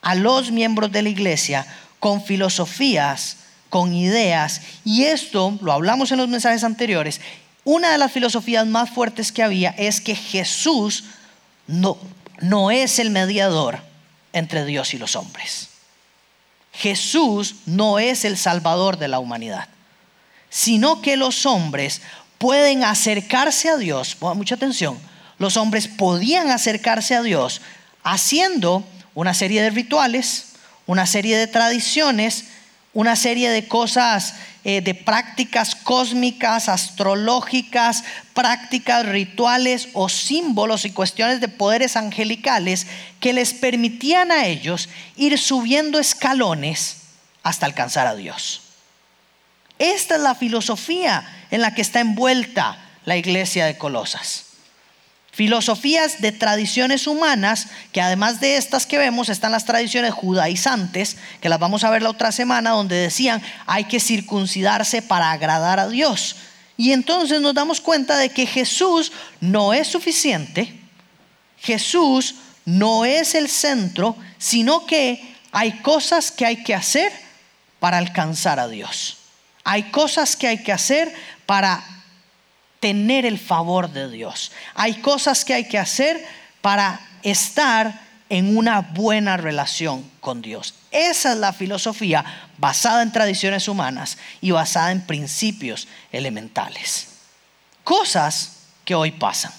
a 0.01 0.13
los 0.13 0.51
miembros 0.51 0.91
de 0.91 1.01
la 1.01 1.09
iglesia 1.09 1.65
con 1.99 2.23
filosofías, 2.23 3.37
con 3.69 3.93
ideas. 3.93 4.61
Y 4.85 5.05
esto, 5.05 5.57
lo 5.61 5.73
hablamos 5.73 6.11
en 6.11 6.19
los 6.19 6.29
mensajes 6.29 6.63
anteriores, 6.63 7.19
una 7.63 7.91
de 7.91 7.97
las 7.97 8.11
filosofías 8.11 8.65
más 8.67 8.91
fuertes 8.91 9.31
que 9.31 9.43
había 9.43 9.71
es 9.71 10.01
que 10.01 10.15
Jesús 10.15 11.03
no, 11.67 11.97
no 12.39 12.71
es 12.71 12.99
el 12.99 13.09
mediador 13.09 13.79
entre 14.33 14.65
Dios 14.65 14.93
y 14.93 14.99
los 14.99 15.15
hombres. 15.15 15.69
Jesús 16.73 17.55
no 17.65 17.99
es 17.99 18.23
el 18.23 18.37
salvador 18.37 18.97
de 18.97 19.07
la 19.07 19.19
humanidad, 19.19 19.67
sino 20.49 21.01
que 21.01 21.17
los 21.17 21.45
hombres 21.45 22.01
pueden 22.39 22.83
acercarse 22.83 23.69
a 23.69 23.77
Dios, 23.77 24.15
pongan 24.15 24.37
mucha 24.37 24.55
atención, 24.55 24.97
los 25.37 25.57
hombres 25.57 25.87
podían 25.87 26.49
acercarse 26.49 27.13
a 27.13 27.21
Dios 27.21 27.61
haciendo 28.03 28.83
una 29.13 29.33
serie 29.33 29.61
de 29.61 29.69
rituales, 29.69 30.53
una 30.87 31.05
serie 31.05 31.37
de 31.37 31.47
tradiciones, 31.47 32.45
una 32.93 33.15
serie 33.15 33.49
de 33.49 33.67
cosas, 33.67 34.35
eh, 34.63 34.81
de 34.81 34.95
prácticas 34.95 35.75
cósmicas, 35.75 36.67
astrológicas, 36.67 38.03
prácticas, 38.33 39.05
rituales 39.05 39.89
o 39.93 40.09
símbolos 40.09 40.85
y 40.85 40.91
cuestiones 40.91 41.41
de 41.41 41.47
poderes 41.47 41.95
angelicales 41.95 42.87
que 43.19 43.33
les 43.33 43.53
permitían 43.53 44.31
a 44.31 44.47
ellos 44.47 44.89
ir 45.15 45.37
subiendo 45.37 45.99
escalones 45.99 46.97
hasta 47.43 47.65
alcanzar 47.65 48.07
a 48.07 48.15
Dios. 48.15 48.68
Esta 49.79 50.15
es 50.15 50.21
la 50.21 50.35
filosofía 50.35 51.25
en 51.49 51.61
la 51.61 51.73
que 51.73 51.81
está 51.81 52.01
envuelta 52.01 52.77
la 53.05 53.15
iglesia 53.15 53.65
de 53.65 53.77
Colosas. 53.77 54.45
Filosofías 55.31 56.19
de 56.19 56.33
tradiciones 56.33 57.07
humanas, 57.07 57.67
que 57.93 58.01
además 58.01 58.41
de 58.41 58.57
estas 58.57 58.85
que 58.85 58.97
vemos 58.97 59.29
están 59.29 59.53
las 59.53 59.63
tradiciones 59.63 60.13
judaizantes, 60.13 61.15
que 61.39 61.47
las 61.47 61.59
vamos 61.59 61.85
a 61.85 61.89
ver 61.89 62.01
la 62.01 62.09
otra 62.09 62.33
semana, 62.33 62.71
donde 62.71 62.97
decían 62.97 63.41
hay 63.65 63.85
que 63.85 64.01
circuncidarse 64.01 65.01
para 65.01 65.31
agradar 65.31 65.79
a 65.79 65.87
Dios. 65.87 66.35
Y 66.75 66.91
entonces 66.91 67.39
nos 67.41 67.53
damos 67.53 67.79
cuenta 67.79 68.17
de 68.17 68.29
que 68.29 68.45
Jesús 68.45 69.13
no 69.39 69.73
es 69.73 69.87
suficiente, 69.87 70.77
Jesús 71.57 72.35
no 72.65 73.05
es 73.05 73.33
el 73.33 73.47
centro, 73.47 74.17
sino 74.37 74.85
que 74.85 75.35
hay 75.51 75.79
cosas 75.79 76.31
que 76.31 76.45
hay 76.45 76.63
que 76.63 76.75
hacer 76.75 77.13
para 77.79 77.97
alcanzar 77.97 78.59
a 78.59 78.67
Dios. 78.67 79.18
Hay 79.71 79.83
cosas 79.91 80.35
que 80.35 80.47
hay 80.47 80.63
que 80.63 80.71
hacer 80.71 81.13
para 81.45 81.83
tener 82.79 83.23
el 83.23 83.37
favor 83.37 83.91
de 83.91 84.09
Dios. 84.09 84.51
Hay 84.73 84.95
cosas 84.95 85.45
que 85.45 85.53
hay 85.53 85.67
que 85.67 85.77
hacer 85.77 86.25
para 86.61 86.99
estar 87.21 88.01
en 88.29 88.57
una 88.57 88.81
buena 88.81 89.37
relación 89.37 90.09
con 90.21 90.41
Dios. 90.41 90.73
Esa 90.89 91.33
es 91.33 91.37
la 91.37 91.53
filosofía 91.53 92.25
basada 92.57 93.03
en 93.03 93.11
tradiciones 93.11 93.67
humanas 93.67 94.17
y 94.41 94.49
basada 94.49 94.91
en 94.91 95.05
principios 95.05 95.87
elementales. 96.11 97.09
Cosas 97.83 98.63
que 98.85 98.95
hoy 98.95 99.11
pasan. 99.11 99.51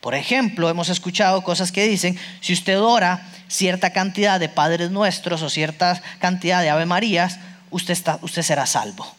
Por 0.00 0.14
ejemplo, 0.14 0.70
hemos 0.70 0.88
escuchado 0.88 1.44
cosas 1.44 1.72
que 1.72 1.86
dicen, 1.86 2.18
si 2.40 2.54
usted 2.54 2.80
ora 2.80 3.28
cierta 3.48 3.92
cantidad 3.92 4.40
de 4.40 4.48
Padres 4.48 4.90
Nuestros 4.90 5.42
o 5.42 5.50
cierta 5.50 6.00
cantidad 6.20 6.62
de 6.62 6.70
Ave 6.70 6.86
Marías, 6.86 7.38
usted, 7.70 7.92
está, 7.92 8.18
usted 8.22 8.40
será 8.40 8.64
salvo. 8.64 9.14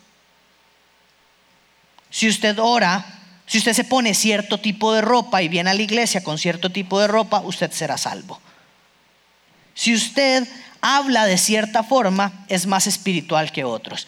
Si 2.17 2.27
usted 2.27 2.57
ora, 2.57 3.05
si 3.45 3.59
usted 3.59 3.73
se 3.73 3.83
pone 3.83 4.15
cierto 4.15 4.59
tipo 4.59 4.91
de 4.91 5.01
ropa 5.01 5.43
y 5.43 5.49
viene 5.49 5.69
a 5.69 5.75
la 5.75 5.83
iglesia 5.83 6.23
con 6.23 6.39
cierto 6.39 6.71
tipo 6.71 6.99
de 6.99 7.05
ropa, 7.05 7.41
usted 7.41 7.69
será 7.69 7.95
salvo. 7.95 8.41
Si 9.75 9.93
usted 9.93 10.47
habla 10.81 11.27
de 11.27 11.37
cierta 11.37 11.83
forma, 11.83 12.43
es 12.47 12.65
más 12.65 12.87
espiritual 12.87 13.51
que 13.51 13.65
otros. 13.65 14.07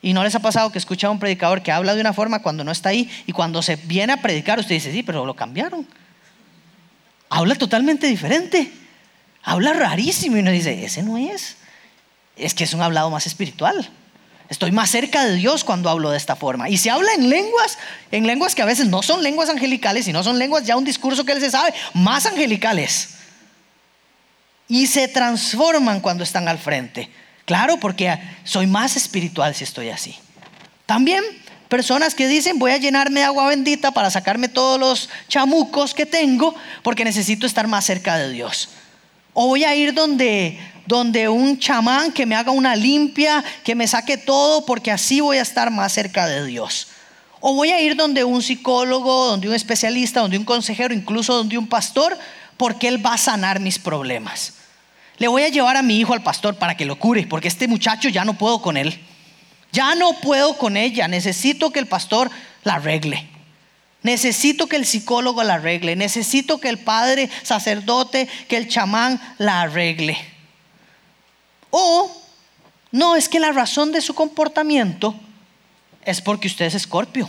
¿Y 0.00 0.14
no 0.14 0.24
les 0.24 0.34
ha 0.34 0.40
pasado 0.40 0.72
que 0.72 0.78
escucha 0.78 1.08
a 1.08 1.10
un 1.10 1.18
predicador 1.18 1.62
que 1.62 1.70
habla 1.70 1.94
de 1.94 2.00
una 2.00 2.14
forma 2.14 2.40
cuando 2.40 2.64
no 2.64 2.72
está 2.72 2.88
ahí 2.88 3.10
y 3.26 3.32
cuando 3.32 3.60
se 3.60 3.76
viene 3.76 4.14
a 4.14 4.22
predicar 4.22 4.58
usted 4.58 4.76
dice, 4.76 4.90
sí, 4.90 5.02
pero 5.02 5.26
lo 5.26 5.36
cambiaron? 5.36 5.86
Habla 7.28 7.56
totalmente 7.56 8.06
diferente. 8.06 8.72
Habla 9.42 9.74
rarísimo 9.74 10.38
y 10.38 10.40
uno 10.40 10.50
dice, 10.50 10.82
ese 10.82 11.02
no 11.02 11.18
es. 11.18 11.58
Es 12.36 12.54
que 12.54 12.64
es 12.64 12.72
un 12.72 12.80
hablado 12.80 13.10
más 13.10 13.26
espiritual. 13.26 13.90
Estoy 14.50 14.72
más 14.72 14.90
cerca 14.90 15.24
de 15.24 15.36
Dios 15.36 15.62
cuando 15.62 15.88
hablo 15.88 16.10
de 16.10 16.16
esta 16.16 16.34
forma. 16.34 16.68
Y 16.68 16.76
se 16.76 16.90
habla 16.90 17.14
en 17.14 17.30
lenguas, 17.30 17.78
en 18.10 18.26
lenguas 18.26 18.56
que 18.56 18.62
a 18.62 18.66
veces 18.66 18.88
no 18.88 19.00
son 19.00 19.22
lenguas 19.22 19.48
angelicales, 19.48 20.04
sino 20.04 20.24
son 20.24 20.40
lenguas 20.40 20.64
ya 20.64 20.76
un 20.76 20.84
discurso 20.84 21.24
que 21.24 21.30
él 21.30 21.40
se 21.40 21.52
sabe, 21.52 21.72
más 21.94 22.26
angelicales. 22.26 23.10
Y 24.66 24.88
se 24.88 25.06
transforman 25.06 26.00
cuando 26.00 26.24
están 26.24 26.48
al 26.48 26.58
frente. 26.58 27.08
Claro, 27.44 27.78
porque 27.78 28.18
soy 28.42 28.66
más 28.66 28.96
espiritual 28.96 29.54
si 29.54 29.62
estoy 29.62 29.90
así. 29.90 30.16
También 30.84 31.22
personas 31.68 32.16
que 32.16 32.26
dicen 32.26 32.58
voy 32.58 32.72
a 32.72 32.78
llenarme 32.78 33.20
de 33.20 33.26
agua 33.26 33.46
bendita 33.46 33.92
para 33.92 34.10
sacarme 34.10 34.48
todos 34.48 34.80
los 34.80 35.08
chamucos 35.28 35.94
que 35.94 36.06
tengo 36.06 36.56
porque 36.82 37.04
necesito 37.04 37.46
estar 37.46 37.68
más 37.68 37.84
cerca 37.84 38.18
de 38.18 38.30
Dios. 38.30 38.70
O 39.32 39.46
voy 39.46 39.62
a 39.62 39.76
ir 39.76 39.94
donde, 39.94 40.58
donde 40.90 41.28
un 41.28 41.56
chamán 41.56 42.10
que 42.10 42.26
me 42.26 42.34
haga 42.34 42.50
una 42.50 42.74
limpia, 42.74 43.44
que 43.62 43.76
me 43.76 43.86
saque 43.86 44.18
todo, 44.18 44.66
porque 44.66 44.90
así 44.90 45.20
voy 45.20 45.38
a 45.38 45.42
estar 45.42 45.70
más 45.70 45.92
cerca 45.92 46.26
de 46.26 46.44
Dios. 46.44 46.88
O 47.38 47.54
voy 47.54 47.70
a 47.70 47.80
ir 47.80 47.94
donde 47.94 48.24
un 48.24 48.42
psicólogo, 48.42 49.28
donde 49.28 49.48
un 49.48 49.54
especialista, 49.54 50.18
donde 50.18 50.36
un 50.36 50.44
consejero, 50.44 50.92
incluso 50.92 51.36
donde 51.36 51.56
un 51.56 51.68
pastor, 51.68 52.18
porque 52.56 52.88
él 52.88 53.06
va 53.06 53.14
a 53.14 53.18
sanar 53.18 53.60
mis 53.60 53.78
problemas. 53.78 54.54
Le 55.16 55.28
voy 55.28 55.44
a 55.44 55.48
llevar 55.48 55.76
a 55.76 55.82
mi 55.82 55.96
hijo 55.96 56.12
al 56.12 56.24
pastor 56.24 56.56
para 56.56 56.76
que 56.76 56.84
lo 56.84 56.98
cure, 56.98 57.24
porque 57.24 57.46
este 57.46 57.68
muchacho 57.68 58.08
ya 58.08 58.24
no 58.24 58.34
puedo 58.34 58.60
con 58.60 58.76
él. 58.76 58.98
Ya 59.70 59.94
no 59.94 60.14
puedo 60.14 60.58
con 60.58 60.76
ella, 60.76 61.06
necesito 61.06 61.70
que 61.70 61.78
el 61.78 61.86
pastor 61.86 62.32
la 62.64 62.74
arregle. 62.74 63.28
Necesito 64.02 64.66
que 64.66 64.74
el 64.74 64.86
psicólogo 64.86 65.44
la 65.44 65.54
arregle. 65.54 65.94
Necesito 65.94 66.58
que 66.58 66.68
el 66.68 66.78
padre 66.78 67.30
sacerdote, 67.44 68.28
que 68.48 68.56
el 68.56 68.66
chamán 68.66 69.20
la 69.38 69.60
arregle. 69.60 70.18
O, 71.70 72.10
no, 72.92 73.16
es 73.16 73.28
que 73.28 73.40
la 73.40 73.52
razón 73.52 73.92
de 73.92 74.00
su 74.00 74.14
comportamiento 74.14 75.14
es 76.04 76.20
porque 76.20 76.48
usted 76.48 76.66
es 76.66 76.74
escorpio. 76.74 77.28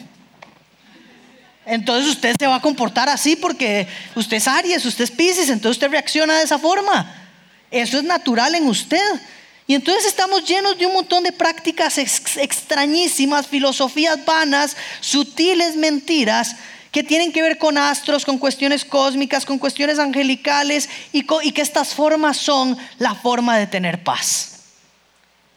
Entonces 1.65 2.09
usted 2.09 2.35
se 2.39 2.47
va 2.47 2.55
a 2.55 2.61
comportar 2.61 3.07
así 3.09 3.35
porque 3.35 3.87
usted 4.15 4.37
es 4.37 4.47
Aries, 4.47 4.85
usted 4.85 5.03
es 5.03 5.11
Pisces, 5.11 5.49
entonces 5.49 5.77
usted 5.77 5.91
reacciona 5.91 6.37
de 6.37 6.43
esa 6.43 6.57
forma. 6.57 7.15
Eso 7.69 7.97
es 7.97 8.03
natural 8.03 8.55
en 8.55 8.67
usted. 8.67 9.21
Y 9.67 9.75
entonces 9.75 10.05
estamos 10.05 10.43
llenos 10.45 10.77
de 10.77 10.85
un 10.85 10.93
montón 10.93 11.23
de 11.23 11.31
prácticas 11.31 11.97
extrañísimas, 11.97 13.47
filosofías 13.47 14.25
vanas, 14.25 14.75
sutiles 14.99 15.75
mentiras 15.75 16.55
que 16.91 17.03
tienen 17.03 17.31
que 17.31 17.41
ver 17.41 17.57
con 17.57 17.77
astros, 17.77 18.25
con 18.25 18.37
cuestiones 18.37 18.83
cósmicas, 18.83 19.45
con 19.45 19.57
cuestiones 19.57 19.97
angelicales 19.97 20.89
y, 21.11 21.23
que 21.23 21.61
estas 21.61 21.93
formas 21.95 22.37
son 22.37 22.77
la 22.99 23.15
forma 23.15 23.57
de 23.57 23.67
tener 23.67 24.03
paz. 24.03 24.59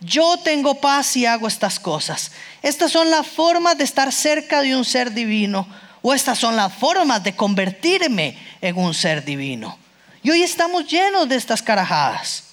Yo 0.00 0.36
tengo 0.38 0.76
paz 0.80 1.16
y 1.16 1.26
hago 1.26 1.48
estas 1.48 1.80
cosas. 1.80 2.30
Estas 2.62 2.92
son 2.92 3.10
las 3.10 3.26
formas 3.26 3.76
de 3.76 3.84
estar 3.84 4.12
cerca 4.12 4.62
de 4.62 4.76
un 4.76 4.84
ser 4.84 5.12
divino 5.12 5.66
o 6.02 6.14
estas 6.14 6.38
son 6.38 6.54
las 6.54 6.72
formas 6.72 7.24
de 7.24 7.34
convertirme 7.34 8.38
en 8.60 8.78
un 8.78 8.94
ser 8.94 9.24
divino. 9.24 9.78
Y 10.22 10.30
hoy 10.30 10.42
estamos 10.42 10.86
llenos 10.86 11.28
de 11.28 11.36
estas 11.36 11.62
carajadas 11.62 12.44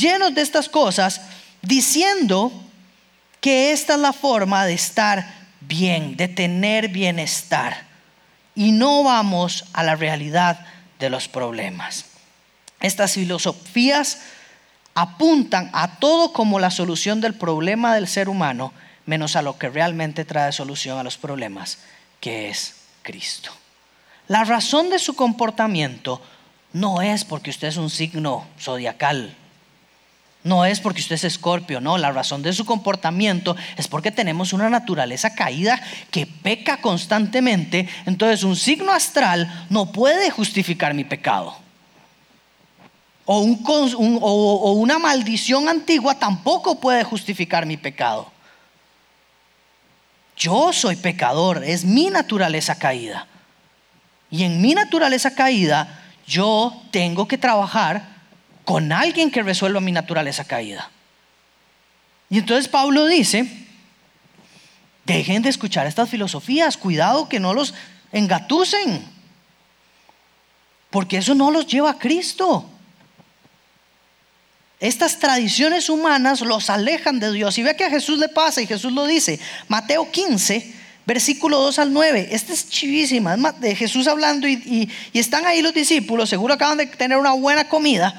llenos 0.00 0.34
de 0.34 0.42
estas 0.42 0.68
cosas, 0.68 1.20
diciendo 1.62 2.52
que 3.40 3.72
esta 3.72 3.94
es 3.94 4.00
la 4.00 4.12
forma 4.12 4.66
de 4.66 4.74
estar 4.74 5.26
bien, 5.60 6.16
de 6.16 6.28
tener 6.28 6.88
bienestar. 6.88 7.89
Y 8.54 8.72
no 8.72 9.02
vamos 9.02 9.64
a 9.72 9.82
la 9.82 9.96
realidad 9.96 10.66
de 10.98 11.10
los 11.10 11.28
problemas. 11.28 12.06
Estas 12.80 13.14
filosofías 13.14 14.22
apuntan 14.94 15.70
a 15.72 15.98
todo 15.98 16.32
como 16.32 16.58
la 16.58 16.70
solución 16.70 17.20
del 17.20 17.34
problema 17.34 17.94
del 17.94 18.08
ser 18.08 18.28
humano, 18.28 18.72
menos 19.06 19.36
a 19.36 19.42
lo 19.42 19.58
que 19.58 19.68
realmente 19.68 20.24
trae 20.24 20.52
solución 20.52 20.98
a 20.98 21.02
los 21.02 21.16
problemas, 21.16 21.78
que 22.20 22.50
es 22.50 22.76
Cristo. 23.02 23.50
La 24.28 24.44
razón 24.44 24.90
de 24.90 24.98
su 24.98 25.14
comportamiento 25.14 26.22
no 26.72 27.02
es 27.02 27.24
porque 27.24 27.50
usted 27.50 27.68
es 27.68 27.76
un 27.76 27.90
signo 27.90 28.46
zodiacal 28.58 29.36
no 30.42 30.64
es 30.64 30.80
porque 30.80 31.00
usted 31.00 31.16
es 31.16 31.24
escorpio, 31.24 31.80
no, 31.80 31.98
la 31.98 32.12
razón 32.12 32.42
de 32.42 32.52
su 32.52 32.64
comportamiento 32.64 33.56
es 33.76 33.88
porque 33.88 34.10
tenemos 34.10 34.52
una 34.52 34.70
naturaleza 34.70 35.34
caída 35.34 35.80
que 36.10 36.26
peca 36.26 36.78
constantemente, 36.78 37.88
entonces 38.06 38.42
un 38.42 38.56
signo 38.56 38.92
astral 38.92 39.66
no 39.68 39.92
puede 39.92 40.30
justificar 40.30 40.94
mi 40.94 41.04
pecado. 41.04 41.56
O, 43.26 43.42
o 43.42 44.72
una 44.72 44.98
maldición 44.98 45.68
antigua 45.68 46.18
tampoco 46.18 46.80
puede 46.80 47.04
justificar 47.04 47.64
mi 47.64 47.76
pecado. 47.76 48.32
Yo 50.36 50.72
soy 50.72 50.96
pecador, 50.96 51.62
es 51.62 51.84
mi 51.84 52.08
naturaleza 52.08 52.76
caída. 52.76 53.26
Y 54.30 54.44
en 54.44 54.60
mi 54.60 54.74
naturaleza 54.74 55.34
caída 55.34 56.00
yo 56.26 56.72
tengo 56.90 57.28
que 57.28 57.36
trabajar 57.36 58.09
con 58.70 58.92
alguien 58.92 59.32
que 59.32 59.42
resuelva 59.42 59.80
mi 59.80 59.90
naturaleza 59.90 60.44
caída. 60.44 60.92
Y 62.28 62.38
entonces 62.38 62.68
Pablo 62.68 63.06
dice, 63.06 63.44
dejen 65.04 65.42
de 65.42 65.48
escuchar 65.48 65.88
estas 65.88 66.08
filosofías, 66.08 66.76
cuidado 66.76 67.28
que 67.28 67.40
no 67.40 67.52
los 67.52 67.74
engatusen, 68.12 69.04
porque 70.88 71.16
eso 71.16 71.34
no 71.34 71.50
los 71.50 71.66
lleva 71.66 71.90
a 71.90 71.98
Cristo. 71.98 72.64
Estas 74.78 75.18
tradiciones 75.18 75.90
humanas 75.90 76.40
los 76.40 76.70
alejan 76.70 77.18
de 77.18 77.32
Dios. 77.32 77.58
Y 77.58 77.64
ve 77.64 77.74
que 77.74 77.86
a 77.86 77.90
Jesús 77.90 78.20
le 78.20 78.28
pasa 78.28 78.62
y 78.62 78.68
Jesús 78.68 78.92
lo 78.92 79.04
dice. 79.04 79.40
Mateo 79.66 80.12
15, 80.12 80.74
versículo 81.06 81.58
2 81.58 81.80
al 81.80 81.92
9. 81.92 82.28
Esta 82.30 82.52
es 82.52 82.70
chivísima, 82.70 83.34
es 83.34 83.60
de 83.60 83.74
Jesús 83.74 84.06
hablando 84.06 84.46
y 84.46 84.88
están 85.12 85.44
ahí 85.44 85.60
los 85.60 85.74
discípulos, 85.74 86.30
seguro 86.30 86.54
acaban 86.54 86.78
de 86.78 86.86
tener 86.86 87.18
una 87.18 87.32
buena 87.32 87.68
comida. 87.68 88.14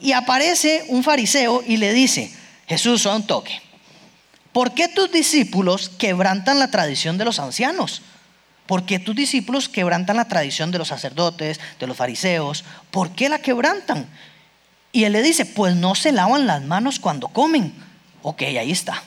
Y 0.00 0.12
aparece 0.12 0.84
un 0.88 1.04
fariseo 1.04 1.62
y 1.66 1.76
le 1.76 1.92
dice, 1.92 2.32
Jesús, 2.66 3.06
a 3.06 3.14
un 3.14 3.26
toque. 3.26 3.60
¿Por 4.52 4.72
qué 4.74 4.88
tus 4.88 5.12
discípulos 5.12 5.88
quebrantan 5.88 6.58
la 6.58 6.70
tradición 6.70 7.18
de 7.18 7.24
los 7.24 7.38
ancianos? 7.38 8.02
¿Por 8.66 8.84
qué 8.84 8.98
tus 8.98 9.14
discípulos 9.14 9.68
quebrantan 9.68 10.16
la 10.16 10.26
tradición 10.28 10.70
de 10.70 10.78
los 10.78 10.88
sacerdotes, 10.88 11.60
de 11.78 11.86
los 11.86 11.96
fariseos? 11.96 12.64
¿Por 12.90 13.10
qué 13.10 13.28
la 13.28 13.40
quebrantan? 13.40 14.08
Y 14.92 15.04
él 15.04 15.12
le 15.12 15.22
dice, 15.22 15.44
pues 15.44 15.76
no 15.76 15.94
se 15.94 16.12
lavan 16.12 16.46
las 16.46 16.62
manos 16.62 16.98
cuando 16.98 17.28
comen. 17.28 17.72
Ok, 18.22 18.42
ahí 18.42 18.72
está. 18.72 19.02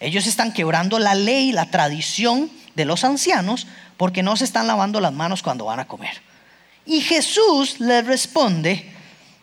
Ellos 0.00 0.26
están 0.26 0.52
quebrando 0.52 0.98
la 0.98 1.14
ley, 1.14 1.52
la 1.52 1.70
tradición 1.70 2.50
de 2.74 2.84
los 2.84 3.04
ancianos, 3.04 3.66
porque 3.96 4.22
no 4.22 4.36
se 4.36 4.44
están 4.44 4.66
lavando 4.66 5.00
las 5.00 5.12
manos 5.12 5.42
cuando 5.42 5.64
van 5.64 5.80
a 5.80 5.86
comer. 5.86 6.20
Y 6.86 7.00
Jesús 7.00 7.80
le 7.80 8.02
responde, 8.02 8.93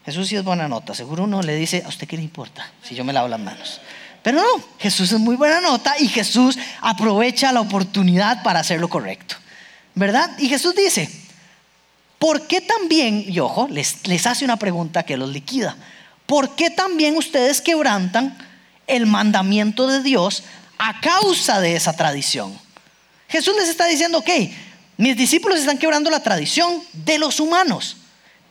Jesús 0.06 0.28
sí 0.28 0.36
es 0.36 0.44
buena 0.44 0.68
nota. 0.68 0.94
Seguro 0.94 1.24
uno 1.24 1.42
le 1.42 1.56
dice, 1.56 1.84
¿a 1.86 1.90
usted 1.90 2.08
qué 2.08 2.18
le 2.18 2.24
importa 2.24 2.70
si 2.84 2.96
yo 2.96 3.04
me 3.04 3.14
lavo 3.14 3.28
las 3.28 3.40
manos? 3.40 3.82
Pero 4.24 4.40
no, 4.42 4.64
Jesús 4.80 5.12
es 5.12 5.20
muy 5.20 5.36
buena 5.36 5.62
nota 5.62 5.96
y 6.00 6.08
Jesús 6.08 6.58
aprovecha 6.82 7.52
la 7.52 7.62
oportunidad 7.62 8.44
para 8.44 8.60
hacer 8.60 8.80
lo 8.80 8.90
correcto. 8.90 9.36
¿Verdad? 9.96 10.30
Y 10.38 10.48
Jesús 10.48 10.76
dice, 10.76 11.10
¿por 12.20 12.48
qué 12.48 12.62
también, 12.62 13.26
y 13.28 13.40
ojo, 13.40 13.68
les, 13.70 14.08
les 14.08 14.26
hace 14.28 14.46
una 14.46 14.58
pregunta 14.58 15.04
que 15.04 15.18
los 15.18 15.30
liquida, 15.30 15.76
¿por 16.26 16.56
qué 16.56 16.70
también 16.70 17.18
ustedes 17.18 17.62
quebrantan 17.62 18.38
el 18.88 19.06
mandamiento 19.06 19.88
de 19.88 20.02
Dios 20.02 20.44
a 20.78 21.02
causa 21.02 21.60
de 21.60 21.76
esa 21.76 21.94
tradición? 21.94 22.58
Jesús 23.28 23.56
les 23.58 23.70
está 23.70 23.88
diciendo, 23.88 24.20
ok, 24.20 24.30
mis 24.98 25.18
discípulos 25.18 25.60
están 25.60 25.78
quebrando 25.78 26.10
la 26.10 26.22
tradición 26.22 26.84
de 26.94 27.18
los 27.18 27.40
humanos. 27.40 27.98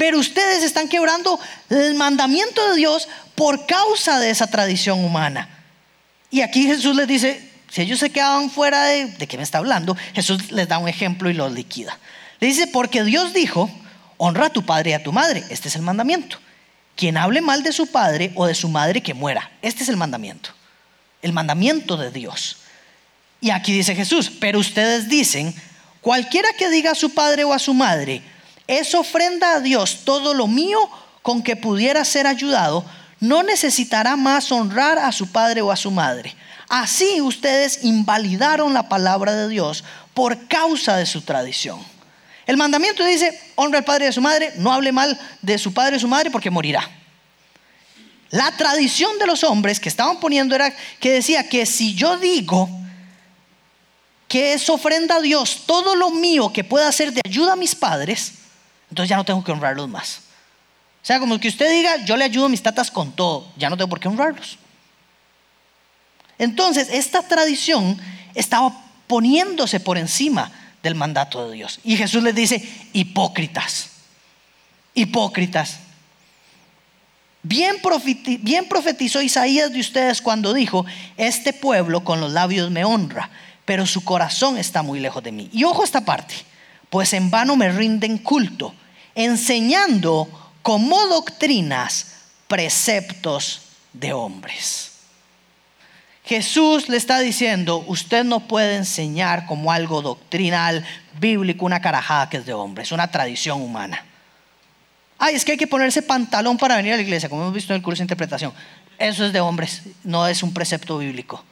Pero 0.01 0.19
ustedes 0.19 0.63
están 0.63 0.89
quebrando 0.89 1.39
el 1.69 1.95
mandamiento 1.95 2.71
de 2.71 2.77
Dios 2.77 3.07
por 3.35 3.67
causa 3.67 4.19
de 4.19 4.31
esa 4.31 4.47
tradición 4.47 5.05
humana. 5.05 5.47
Y 6.31 6.41
aquí 6.41 6.65
Jesús 6.65 6.97
les 6.97 7.07
dice, 7.07 7.47
si 7.69 7.83
ellos 7.83 7.99
se 7.99 8.09
quedaban 8.09 8.49
fuera 8.49 8.85
de, 8.85 9.09
¿de 9.09 9.27
qué 9.27 9.37
me 9.37 9.43
está 9.43 9.59
hablando? 9.59 9.95
Jesús 10.15 10.53
les 10.53 10.67
da 10.69 10.79
un 10.79 10.89
ejemplo 10.89 11.29
y 11.29 11.35
los 11.35 11.53
liquida. 11.53 11.99
Le 12.39 12.47
dice, 12.47 12.67
porque 12.67 13.05
Dios 13.05 13.35
dijo, 13.35 13.71
honra 14.17 14.47
a 14.47 14.51
tu 14.51 14.65
padre 14.65 14.93
y 14.93 14.95
a 14.95 15.03
tu 15.03 15.13
madre. 15.13 15.45
Este 15.51 15.69
es 15.69 15.77
el 15.77 15.83
mandamiento. 15.83 16.39
Quien 16.97 17.19
hable 17.19 17.43
mal 17.43 17.63
de 17.63 17.73
su 17.73 17.87
padre 17.87 18.33
o 18.37 18.47
de 18.47 18.55
su 18.55 18.71
madre, 18.71 19.03
que 19.03 19.13
muera. 19.13 19.51
Este 19.61 19.83
es 19.83 19.91
el 19.91 19.99
mandamiento. 19.99 20.55
El 21.21 21.35
mandamiento 21.35 21.99
de 21.99 22.11
Dios. 22.11 22.57
Y 23.43 23.51
aquí 23.51 23.75
dice 23.75 23.95
Jesús, 23.95 24.33
pero 24.41 24.61
ustedes 24.61 25.11
dicen, 25.11 25.55
cualquiera 26.01 26.49
que 26.55 26.71
diga 26.71 26.93
a 26.93 26.95
su 26.95 27.13
padre 27.13 27.45
o 27.45 27.53
a 27.53 27.59
su 27.59 27.75
madre, 27.75 28.23
es 28.71 28.95
ofrenda 28.95 29.55
a 29.55 29.61
Dios 29.61 30.03
todo 30.05 30.33
lo 30.33 30.47
mío 30.47 30.79
con 31.23 31.43
que 31.43 31.57
pudiera 31.57 32.05
ser 32.05 32.29
ayudado, 32.29 32.85
no 33.19 33.43
necesitará 33.43 34.15
más 34.15 34.53
honrar 34.53 34.99
a 34.99 35.11
su 35.11 35.27
padre 35.33 35.61
o 35.61 35.73
a 35.73 35.77
su 35.77 35.91
madre. 35.91 36.37
Así 36.69 37.21
ustedes 37.21 37.83
invalidaron 37.83 38.73
la 38.73 38.89
palabra 38.89 39.35
de 39.35 39.49
Dios 39.49 39.83
por 40.15 40.47
causa 40.47 40.97
de 40.97 41.05
su 41.05 41.23
tradición. 41.23 41.81
El 42.47 42.57
mandamiento 42.57 43.05
dice, 43.05 43.39
honra 43.57 43.79
al 43.79 43.85
padre 43.85 44.05
y 44.05 44.09
a 44.09 44.13
su 44.13 44.21
madre, 44.21 44.53
no 44.57 44.73
hable 44.73 44.93
mal 44.93 45.19
de 45.43 45.59
su 45.59 45.75
padre 45.75 45.97
y 45.97 46.01
su 46.01 46.07
madre 46.09 46.31
porque 46.31 46.49
morirá. 46.49 46.89
La 48.31 48.53
tradición 48.57 49.19
de 49.19 49.27
los 49.27 49.43
hombres 49.43 49.81
que 49.81 49.89
estaban 49.89 50.21
poniendo 50.21 50.55
era 50.55 50.73
que 51.01 51.11
decía 51.11 51.49
que 51.49 51.67
si 51.67 51.97
yo 51.97 52.19
digo 52.19 52.69
que 54.29 54.53
es 54.53 54.71
ofrenda 54.71 55.17
a 55.17 55.21
Dios 55.21 55.65
todo 55.67 55.97
lo 55.97 56.11
mío 56.11 56.53
que 56.53 56.63
pueda 56.63 56.87
hacer 56.87 57.13
de 57.13 57.21
ayuda 57.25 57.55
a 57.55 57.57
mis 57.57 57.75
padres, 57.75 58.35
entonces 58.91 59.09
ya 59.09 59.17
no 59.17 59.25
tengo 59.25 59.43
que 59.43 59.53
honrarlos 59.53 59.89
más. 59.89 60.21
O 61.03 61.07
sea, 61.07 61.19
como 61.19 61.39
que 61.41 61.49
usted 61.49 61.71
diga, 61.71 62.05
yo 62.05 62.17
le 62.17 62.25
ayudo 62.25 62.47
a 62.47 62.49
mis 62.51 62.63
tatas 62.63 62.91
con 62.91 63.13
todo, 63.13 63.51
ya 63.57 63.71
no 63.71 63.77
tengo 63.77 63.89
por 63.89 64.01
qué 64.01 64.09
honrarlos. 64.09 64.59
Entonces, 66.39 66.89
esta 66.91 67.23
tradición 67.23 67.99
estaba 68.35 68.85
poniéndose 69.07 69.81
por 69.81 69.99
encima 69.99 70.51
del 70.83 70.95
mandato 70.95 71.49
de 71.49 71.57
Dios. 71.57 71.81
Y 71.85 71.97
Jesús 71.97 72.23
les 72.23 72.35
dice, 72.35 72.63
hipócritas, 72.93 73.91
hipócritas. 74.95 75.79
Bien, 77.43 77.77
profetizó 78.69 79.23
Isaías 79.23 79.73
de 79.73 79.81
ustedes 79.81 80.21
cuando 80.21 80.53
dijo, 80.53 80.85
este 81.17 81.53
pueblo 81.53 82.05
con 82.05 82.21
los 82.21 82.33
labios 82.33 82.71
me 82.71 82.85
honra, 82.85 83.31
pero 83.65 83.87
su 83.87 84.05
corazón 84.05 84.59
está 84.59 84.83
muy 84.83 85.01
lejos 85.01 85.23
de 85.23 85.33
mí. 85.33 85.49
Y 85.53 85.65
ojo 85.65 85.83
esta 85.83 86.05
parte, 86.05 86.35
pues 86.91 87.13
en 87.15 87.31
vano 87.31 87.57
me 87.57 87.71
rinden 87.71 88.19
culto, 88.19 88.75
enseñando 89.15 90.29
como 90.63 91.07
doctrinas 91.07 92.15
preceptos 92.49 93.63
de 93.93 94.13
hombres. 94.13 94.91
Jesús 96.25 96.89
le 96.89 96.97
está 96.97 97.19
diciendo, 97.19 97.85
usted 97.89 98.25
no 98.25 98.41
puede 98.41 98.77
enseñar 98.77 99.47
como 99.47 99.73
algo 99.73 100.01
doctrinal, 100.01 100.85
bíblico, 101.19 101.65
una 101.65 101.81
carajada 101.81 102.29
que 102.29 102.37
es 102.37 102.47
de 102.47 102.53
hombres, 102.53 102.93
una 102.93 103.11
tradición 103.11 103.61
humana. 103.61 104.05
Ay, 105.19 105.35
es 105.35 105.45
que 105.45 105.53
hay 105.53 105.59
que 105.59 105.67
ponerse 105.67 106.03
pantalón 106.03 106.57
para 106.57 106.77
venir 106.77 106.93
a 106.93 106.97
la 106.97 107.03
iglesia, 107.03 107.29
como 107.29 107.43
hemos 107.43 107.55
visto 107.55 107.73
en 107.73 107.79
el 107.79 107.83
curso 107.83 107.99
de 107.99 108.05
interpretación. 108.05 108.53
Eso 108.99 109.25
es 109.25 109.33
de 109.33 109.41
hombres, 109.41 109.83
no 110.05 110.27
es 110.27 110.43
un 110.43 110.55
precepto 110.55 110.99
bíblico. 110.99 111.45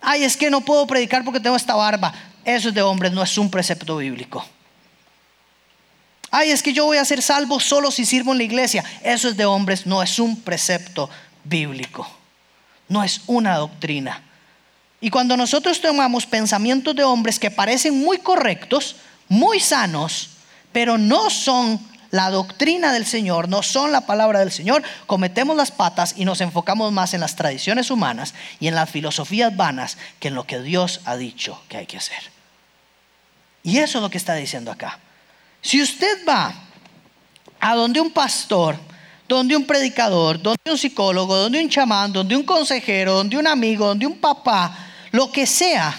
Ay, 0.00 0.22
es 0.22 0.36
que 0.36 0.50
no 0.50 0.60
puedo 0.60 0.86
predicar 0.86 1.24
porque 1.24 1.40
tengo 1.40 1.56
esta 1.56 1.74
barba. 1.74 2.12
Eso 2.44 2.68
es 2.68 2.74
de 2.74 2.82
hombres, 2.82 3.12
no 3.12 3.22
es 3.22 3.36
un 3.36 3.50
precepto 3.50 3.96
bíblico. 3.96 4.44
Ay, 6.30 6.50
es 6.50 6.62
que 6.62 6.72
yo 6.72 6.84
voy 6.84 6.98
a 6.98 7.04
ser 7.04 7.22
salvo 7.22 7.58
solo 7.58 7.90
si 7.90 8.04
sirvo 8.04 8.32
en 8.32 8.38
la 8.38 8.44
iglesia. 8.44 8.84
Eso 9.02 9.28
es 9.28 9.36
de 9.36 9.46
hombres, 9.46 9.86
no 9.86 10.02
es 10.02 10.18
un 10.18 10.40
precepto 10.40 11.08
bíblico. 11.44 12.06
No 12.88 13.02
es 13.02 13.22
una 13.26 13.56
doctrina. 13.56 14.22
Y 15.00 15.10
cuando 15.10 15.36
nosotros 15.36 15.80
tomamos 15.80 16.26
pensamientos 16.26 16.94
de 16.94 17.04
hombres 17.04 17.38
que 17.38 17.50
parecen 17.50 17.98
muy 17.98 18.18
correctos, 18.18 18.96
muy 19.28 19.60
sanos, 19.60 20.30
pero 20.72 20.98
no 20.98 21.30
son 21.30 21.80
la 22.10 22.30
doctrina 22.30 22.92
del 22.92 23.06
Señor, 23.06 23.48
no 23.48 23.62
son 23.62 23.92
la 23.92 24.02
palabra 24.02 24.40
del 24.40 24.50
Señor, 24.50 24.82
cometemos 25.06 25.56
las 25.56 25.70
patas 25.70 26.14
y 26.16 26.24
nos 26.24 26.40
enfocamos 26.40 26.90
más 26.92 27.14
en 27.14 27.20
las 27.20 27.36
tradiciones 27.36 27.90
humanas 27.90 28.34
y 28.60 28.68
en 28.68 28.74
las 28.74 28.90
filosofías 28.90 29.56
vanas 29.56 29.98
que 30.18 30.28
en 30.28 30.34
lo 30.34 30.44
que 30.44 30.60
Dios 30.60 31.00
ha 31.04 31.16
dicho 31.16 31.62
que 31.68 31.76
hay 31.76 31.86
que 31.86 31.98
hacer. 31.98 32.18
Y 33.62 33.78
eso 33.78 33.98
es 33.98 34.02
lo 34.02 34.10
que 34.10 34.18
está 34.18 34.34
diciendo 34.34 34.72
acá. 34.72 34.98
Si 35.60 35.82
usted 35.82 36.24
va 36.26 36.54
a 37.60 37.74
donde 37.74 38.00
un 38.00 38.10
pastor, 38.10 38.76
donde 39.28 39.56
un 39.56 39.66
predicador, 39.66 40.40
donde 40.40 40.70
un 40.70 40.78
psicólogo, 40.78 41.36
donde 41.36 41.62
un 41.62 41.68
chamán, 41.68 42.12
donde 42.12 42.36
un 42.36 42.44
consejero, 42.44 43.14
donde 43.14 43.36
un 43.36 43.46
amigo, 43.46 43.86
donde 43.86 44.06
un 44.06 44.18
papá, 44.18 44.76
lo 45.10 45.30
que 45.30 45.46
sea 45.46 45.94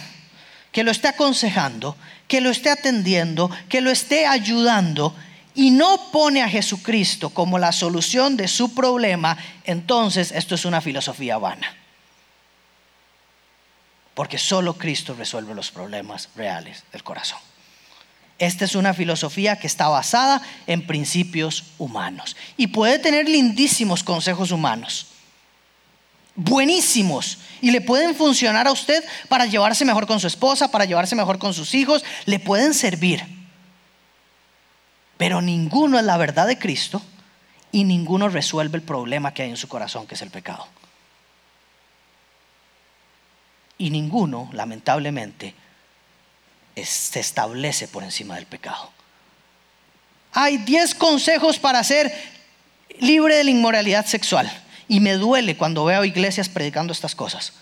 que 0.72 0.84
lo 0.84 0.92
esté 0.92 1.08
aconsejando, 1.08 1.96
que 2.28 2.42
lo 2.42 2.50
esté 2.50 2.70
atendiendo, 2.70 3.50
que 3.68 3.82
lo 3.82 3.90
esté 3.90 4.26
ayudando, 4.26 5.16
y 5.56 5.72
no 5.72 6.12
pone 6.12 6.42
a 6.42 6.48
Jesucristo 6.48 7.32
como 7.32 7.60
la 7.60 7.72
solución 7.72 8.38
de 8.38 8.48
su 8.48 8.74
problema, 8.74 9.38
entonces 9.66 10.32
esto 10.32 10.56
es 10.56 10.64
una 10.64 10.80
filosofía 10.80 11.38
vana. 11.38 11.76
Porque 14.14 14.38
solo 14.38 14.76
Cristo 14.76 15.16
resuelve 15.16 15.56
los 15.56 15.72
problemas 15.72 16.30
reales 16.36 16.84
del 16.92 17.04
corazón. 17.04 17.40
Esta 18.40 18.64
es 18.64 18.76
una 18.76 18.94
filosofía 18.94 19.60
que 19.60 19.68
está 19.68 19.90
basada 19.90 20.42
en 20.66 20.88
principios 20.88 21.66
humanos 21.78 22.38
y 22.56 22.68
puede 22.68 22.98
tener 22.98 23.28
lindísimos 23.28 24.02
consejos 24.02 24.52
humanos, 24.52 25.08
buenísimos, 26.36 27.38
y 27.60 27.72
le 27.72 27.82
pueden 27.82 28.16
funcionar 28.16 28.66
a 28.66 28.72
usted 28.72 29.04
para 29.28 29.46
llevarse 29.46 29.84
mejor 29.84 30.08
con 30.08 30.22
su 30.22 30.28
esposa, 30.28 30.72
para 30.72 30.86
llevarse 30.86 31.18
mejor 31.18 31.38
con 31.38 31.54
sus 31.54 31.76
hijos, 31.76 32.06
le 32.26 32.40
pueden 32.40 32.74
servir. 32.74 33.26
Pero 35.18 35.42
ninguno 35.42 36.00
es 36.00 36.06
la 36.06 36.16
verdad 36.16 36.48
de 36.48 36.58
Cristo 36.58 37.02
y 37.74 37.84
ninguno 37.84 38.30
resuelve 38.30 38.78
el 38.78 38.84
problema 38.84 39.34
que 39.34 39.44
hay 39.44 39.50
en 39.50 39.58
su 39.58 39.68
corazón, 39.68 40.08
que 40.08 40.16
es 40.16 40.22
el 40.22 40.30
pecado. 40.30 40.66
Y 43.78 43.90
ninguno, 43.90 44.50
lamentablemente, 44.54 45.54
se 46.76 47.20
establece 47.20 47.88
por 47.88 48.04
encima 48.04 48.36
del 48.36 48.46
pecado. 48.46 48.92
Hay 50.32 50.58
10 50.58 50.96
consejos 50.96 51.58
para 51.60 51.84
ser 51.84 52.14
libre 53.00 53.36
de 53.36 53.44
la 53.44 53.52
inmoralidad 53.52 54.06
sexual. 54.06 54.52
Y 54.88 55.00
me 55.00 55.14
duele 55.14 55.56
cuando 55.56 55.86
veo 55.86 56.04
iglesias 56.04 56.50
predicando 56.50 56.94
estas 56.94 57.16
cosas. 57.16 57.54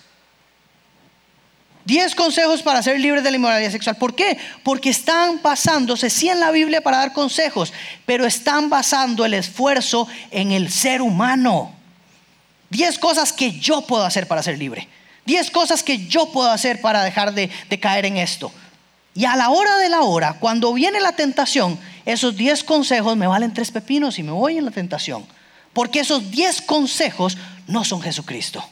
10 1.86 2.16
consejos 2.16 2.62
para 2.64 2.84
ser 2.84 3.00
libre 3.00 3.22
de 3.22 3.32
la 3.32 3.38
inmoralidad 3.38 3.72
sexual. 3.72 3.96
¿Por 3.96 4.14
qué? 4.14 4.38
Porque 4.64 4.90
están 4.90 5.42
basándose, 5.42 6.10
sí 6.10 6.28
en 6.28 6.42
la 6.42 6.52
Biblia 6.52 6.82
para 6.82 6.98
dar 6.98 7.14
consejos, 7.14 7.72
pero 8.06 8.26
están 8.26 8.70
basando 8.70 9.24
el 9.24 9.34
esfuerzo 9.34 10.06
en 10.32 10.52
el 10.52 10.70
ser 10.70 11.02
humano. 11.02 11.74
10 12.72 13.00
cosas 13.00 13.32
que 13.32 13.52
yo 13.52 13.84
puedo 13.84 14.04
hacer 14.04 14.28
para 14.28 14.44
ser 14.44 14.58
libre. 14.58 14.90
10 15.26 15.50
cosas 15.52 15.82
que 15.82 16.08
yo 16.08 16.30
puedo 16.32 16.52
hacer 16.52 16.82
para 16.82 17.04
dejar 17.04 17.34
de, 17.34 17.50
de 17.70 17.80
caer 17.80 18.06
en 18.06 18.18
esto. 18.18 18.52
Y 19.18 19.26
a 19.26 19.36
la 19.36 19.50
hora 19.50 19.78
de 19.78 19.90
la 19.90 20.02
hora, 20.02 20.34
cuando 20.34 20.72
viene 20.74 21.00
la 21.00 21.14
tentación, 21.14 21.80
esos 22.06 22.38
10 22.38 22.64
consejos 22.64 23.18
me 23.18 23.26
valen 23.26 23.52
tres 23.52 23.72
pepinos 23.72 24.20
y 24.20 24.24
me 24.24 24.32
voy 24.32 24.60
en 24.60 24.66
la 24.66 24.70
tentación. 24.70 25.26
Porque 25.74 26.02
esos 26.02 26.30
10 26.30 26.62
consejos 26.62 27.36
no 27.66 27.84
son 27.84 28.00
Jesucristo. 28.00 28.64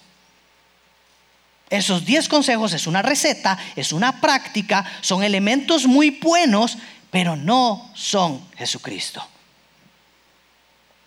Esos 1.71 2.05
10 2.05 2.29
consejos 2.29 2.73
es 2.73 2.85
una 2.85 3.01
receta, 3.01 3.57
es 3.75 3.91
una 3.91 4.21
práctica, 4.21 4.85
son 5.01 5.23
elementos 5.23 5.87
muy 5.87 6.11
buenos, 6.11 6.77
pero 7.09 7.35
no 7.35 7.89
son 7.95 8.39
Jesucristo. 8.55 9.27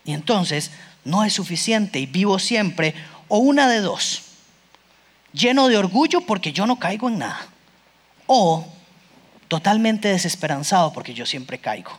Y 0.04 0.14
entonces 0.14 0.72
no 1.04 1.22
es 1.22 1.32
suficiente 1.32 2.00
y 2.00 2.06
vivo 2.06 2.40
siempre 2.40 2.92
o 3.28 3.38
una 3.38 3.68
de 3.68 3.82
dos, 3.82 4.22
lleno 5.32 5.68
de 5.68 5.76
orgullo 5.76 6.22
porque 6.22 6.52
yo 6.52 6.66
no 6.66 6.80
caigo 6.80 7.08
en 7.08 7.20
nada, 7.20 7.46
o 8.26 8.66
totalmente 9.48 10.08
desesperanzado 10.08 10.92
porque 10.92 11.14
yo 11.14 11.26
siempre 11.26 11.58
caigo 11.58 11.98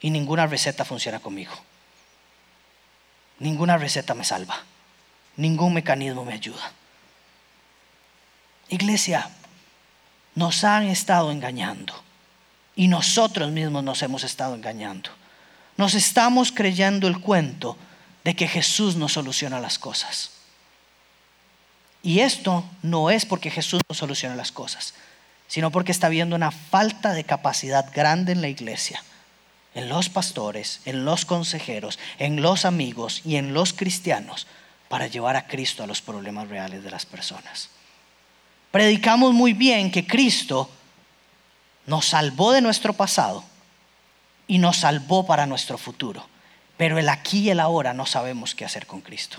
y 0.00 0.10
ninguna 0.10 0.46
receta 0.46 0.84
funciona 0.84 1.18
conmigo. 1.18 1.52
Ninguna 3.38 3.76
receta 3.78 4.14
me 4.14 4.24
salva. 4.24 4.62
Ningún 5.36 5.74
mecanismo 5.74 6.24
me 6.24 6.34
ayuda. 6.34 6.72
Iglesia, 8.68 9.30
nos 10.34 10.64
han 10.64 10.84
estado 10.84 11.30
engañando 11.30 11.94
y 12.74 12.88
nosotros 12.88 13.50
mismos 13.50 13.82
nos 13.82 14.02
hemos 14.02 14.22
estado 14.24 14.54
engañando. 14.54 15.10
Nos 15.76 15.94
estamos 15.94 16.52
creyendo 16.52 17.06
el 17.06 17.20
cuento 17.20 17.76
de 18.24 18.34
que 18.34 18.48
Jesús 18.48 18.96
nos 18.96 19.12
soluciona 19.12 19.60
las 19.60 19.78
cosas. 19.78 20.30
Y 22.02 22.20
esto 22.20 22.64
no 22.82 23.10
es 23.10 23.26
porque 23.26 23.50
Jesús 23.50 23.80
nos 23.88 23.98
soluciona 23.98 24.34
las 24.34 24.52
cosas 24.52 24.94
sino 25.48 25.70
porque 25.70 25.92
está 25.92 26.08
habiendo 26.08 26.36
una 26.36 26.50
falta 26.50 27.12
de 27.12 27.24
capacidad 27.24 27.90
grande 27.94 28.32
en 28.32 28.40
la 28.40 28.48
iglesia, 28.48 29.02
en 29.74 29.88
los 29.88 30.08
pastores, 30.08 30.80
en 30.84 31.04
los 31.04 31.24
consejeros, 31.24 31.98
en 32.18 32.42
los 32.42 32.64
amigos 32.64 33.22
y 33.24 33.36
en 33.36 33.54
los 33.54 33.72
cristianos 33.72 34.46
para 34.88 35.06
llevar 35.06 35.36
a 35.36 35.46
Cristo 35.46 35.82
a 35.82 35.86
los 35.86 36.00
problemas 36.00 36.48
reales 36.48 36.82
de 36.82 36.90
las 36.90 37.06
personas. 37.06 37.70
Predicamos 38.70 39.32
muy 39.32 39.52
bien 39.52 39.90
que 39.90 40.06
Cristo 40.06 40.70
nos 41.86 42.06
salvó 42.06 42.52
de 42.52 42.60
nuestro 42.60 42.92
pasado 42.92 43.44
y 44.48 44.58
nos 44.58 44.78
salvó 44.78 45.26
para 45.26 45.46
nuestro 45.46 45.78
futuro, 45.78 46.26
pero 46.76 46.98
el 46.98 47.08
aquí 47.08 47.40
y 47.40 47.50
el 47.50 47.60
ahora 47.60 47.94
no 47.94 48.06
sabemos 48.06 48.54
qué 48.54 48.64
hacer 48.64 48.86
con 48.86 49.00
Cristo. 49.00 49.38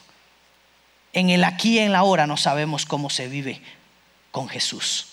En 1.13 1.29
el 1.29 1.43
aquí 1.43 1.75
y 1.75 1.79
en 1.79 1.87
el 1.87 1.95
ahora 1.95 2.27
no 2.27 2.37
sabemos 2.37 2.85
cómo 2.85 3.09
se 3.09 3.27
vive 3.27 3.61
con 4.31 4.49
Jesús. 4.49 5.07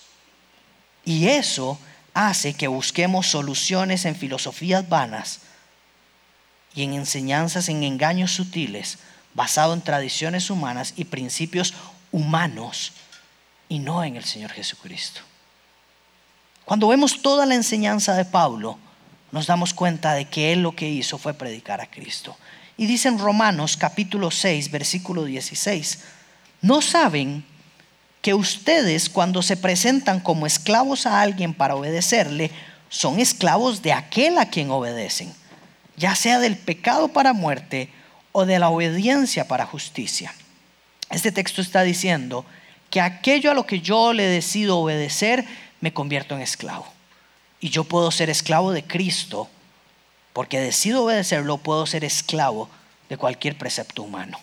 Y 1.05 1.29
eso 1.29 1.79
hace 2.14 2.55
que 2.55 2.69
busquemos 2.69 3.27
soluciones 3.27 4.05
en 4.05 4.17
filosofías 4.17 4.88
vanas 4.88 5.40
y 6.75 6.83
en 6.83 6.95
enseñanzas 6.95 7.69
en 7.69 7.83
engaños 7.83 8.33
sutiles 8.33 8.99
basado 9.35 9.75
en 9.75 9.83
tradiciones 9.83 10.49
humanas 10.49 10.95
y 10.97 11.05
principios 11.05 11.75
humanos 12.12 12.93
y 13.69 13.81
no 13.81 14.05
en 14.05 14.17
el 14.17 14.25
Señor 14.25 14.53
Jesucristo. 14.53 15.21
Cuando 16.64 16.88
vemos 16.88 17.21
toda 17.21 17.45
la 17.45 17.55
enseñanza 17.55 18.14
de 18.14 18.25
Pablo, 18.25 18.79
nos 19.33 19.47
damos 19.47 19.75
cuenta 19.75 20.14
de 20.14 20.27
que 20.27 20.53
él 20.53 20.62
lo 20.62 20.77
que 20.77 20.88
hizo 20.88 21.19
fue 21.19 21.35
predicar 21.35 21.81
a 21.81 21.90
Cristo 21.90 22.37
Y 22.77 22.87
dice 22.87 23.09
en 23.09 23.19
Romanos 23.19 23.77
capítulo 23.77 24.31
6, 24.31 24.71
versículo 24.71 25.25
16, 25.25 25.99
¿no 26.62 26.81
saben 26.81 27.45
que 28.25 28.33
ustedes 28.33 29.11
cuando 29.11 29.43
se 29.43 29.55
presentan 29.55 30.19
como 30.19 30.47
esclavos 30.47 31.05
a 31.05 31.21
alguien 31.21 31.53
para 31.53 31.75
obedecerle, 31.75 32.51
son 32.89 33.21
esclavos 33.21 33.83
de 33.83 33.93
aquel 33.93 34.39
a 34.39 34.49
quien 34.49 34.71
obedecen, 34.71 35.31
ya 35.99 36.15
sea 36.15 36.39
del 36.39 36.57
pecado 36.57 37.09
para 37.09 37.35
muerte 37.35 37.91
o 38.33 38.47
de 38.47 38.59
la 38.59 38.71
obediencia 38.71 39.47
para 39.47 39.67
justicia? 39.67 40.35
Este 41.11 41.33
texto 41.33 41.61
está 41.61 41.83
diciendo 41.83 42.47
que 42.89 43.03
aquello 43.03 43.51
a 43.51 43.55
lo 43.55 43.67
que 43.67 43.81
yo 43.81 44.15
le 44.15 44.25
decido 44.25 44.79
obedecer, 44.79 45.45
me 45.83 45.93
convierto 45.93 46.35
en 46.35 46.41
esclavo. 46.41 46.87
Y 47.61 47.69
yo 47.69 47.85
puedo 47.85 48.11
ser 48.11 48.31
esclavo 48.31 48.73
de 48.73 48.85
Cristo 48.85 49.51
porque 50.33 50.61
decido 50.61 51.05
obedecerlo, 51.05 51.59
puedo 51.59 51.85
ser 51.85 52.05
esclavo 52.05 52.71
de 53.11 53.19
cualquier 53.19 53.59
precepto 53.59 54.03
humano. 54.03 54.41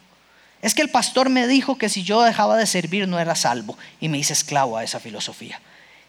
Es 0.61 0.75
que 0.75 0.81
el 0.81 0.89
pastor 0.89 1.29
me 1.29 1.47
dijo 1.47 1.77
que 1.77 1.89
si 1.89 2.03
yo 2.03 2.21
dejaba 2.21 2.57
de 2.57 2.67
servir 2.67 3.07
no 3.07 3.19
era 3.19 3.35
salvo 3.35 3.77
y 3.99 4.09
me 4.09 4.17
hice 4.17 4.33
esclavo 4.33 4.77
a 4.77 4.83
esa 4.83 4.99
filosofía. 4.99 5.59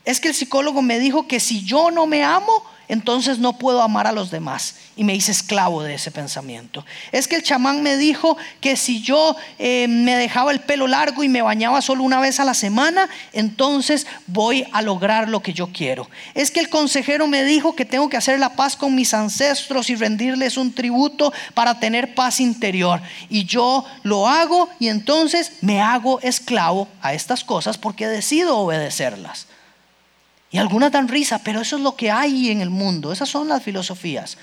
Es 0.05 0.21
que 0.21 0.29
el 0.29 0.35
psicólogo 0.35 0.83
me 0.83 0.99
dijo 0.99 1.27
que 1.27 1.41
si 1.41 1.65
yo 1.65 1.91
no 1.91 2.07
me 2.07 2.23
amo, 2.23 2.53
entonces 2.93 3.39
no 3.39 3.55
puedo 3.55 3.81
amar 3.81 4.07
a 4.07 4.13
los 4.13 4.31
demás. 4.31 4.75
Y 4.97 5.05
me 5.05 5.15
hice 5.15 5.33
esclavo 5.33 5.83
de 5.83 5.95
ese 5.95 6.11
pensamiento. 6.11 6.85
Es 7.11 7.27
que 7.27 7.37
el 7.37 7.43
chamán 7.43 7.83
me 7.83 7.97
dijo 7.97 8.37
que 8.61 8.77
si 8.77 9.01
yo 9.01 9.35
eh, 9.59 9.89
me 9.89 10.15
dejaba 10.15 10.53
el 10.53 10.61
pelo 10.61 10.87
largo 10.87 11.25
y 11.25 11.29
me 11.31 11.41
bañaba 11.41 11.81
solo 11.81 12.05
una 12.05 12.21
vez 12.21 12.39
a 12.39 12.45
la 12.45 12.53
semana, 12.53 13.09
entonces 13.33 14.07
voy 14.27 14.67
a 14.73 14.83
lograr 14.83 15.31
lo 15.31 15.41
que 15.41 15.55
yo 15.55 15.69
quiero. 15.69 16.11
Es 16.35 16.51
que 16.51 16.61
el 16.61 16.69
consejero 16.69 17.27
me 17.27 17.45
dijo 17.45 17.75
que 17.75 17.87
tengo 17.87 18.11
que 18.11 18.19
hacer 18.19 18.39
la 18.39 18.57
paz 18.57 18.77
con 18.77 18.95
mis 18.95 19.15
ancestros 19.15 19.89
y 19.89 19.95
rendirles 19.95 20.59
un 20.59 20.75
tributo 20.75 21.33
para 21.55 21.81
tener 21.81 22.15
paz 22.15 22.41
interior. 22.41 23.01
Y 23.31 23.47
yo 23.47 23.87
lo 24.03 24.29
hago 24.29 24.69
y 24.79 24.89
entonces 24.89 25.53
me 25.63 25.81
hago 25.81 26.21
esclavo 26.21 26.89
a 27.01 27.15
estas 27.15 27.43
cosas 27.43 27.79
porque 27.79 28.07
decido 28.07 28.59
obedecerlas. 28.59 29.47
Y 30.53 30.59
algunas 30.59 30.93
dan 30.93 31.09
risa, 31.09 31.39
pero 31.39 31.63
eso 31.63 31.77
es 31.77 31.83
lo 31.83 31.97
que 31.97 32.11
hay 32.11 32.51
en 32.51 32.61
el 32.61 32.69
mundo. 32.69 33.11
Esas 33.11 33.31
son 33.31 33.49
las 33.49 33.63
filosofías. 33.63 34.37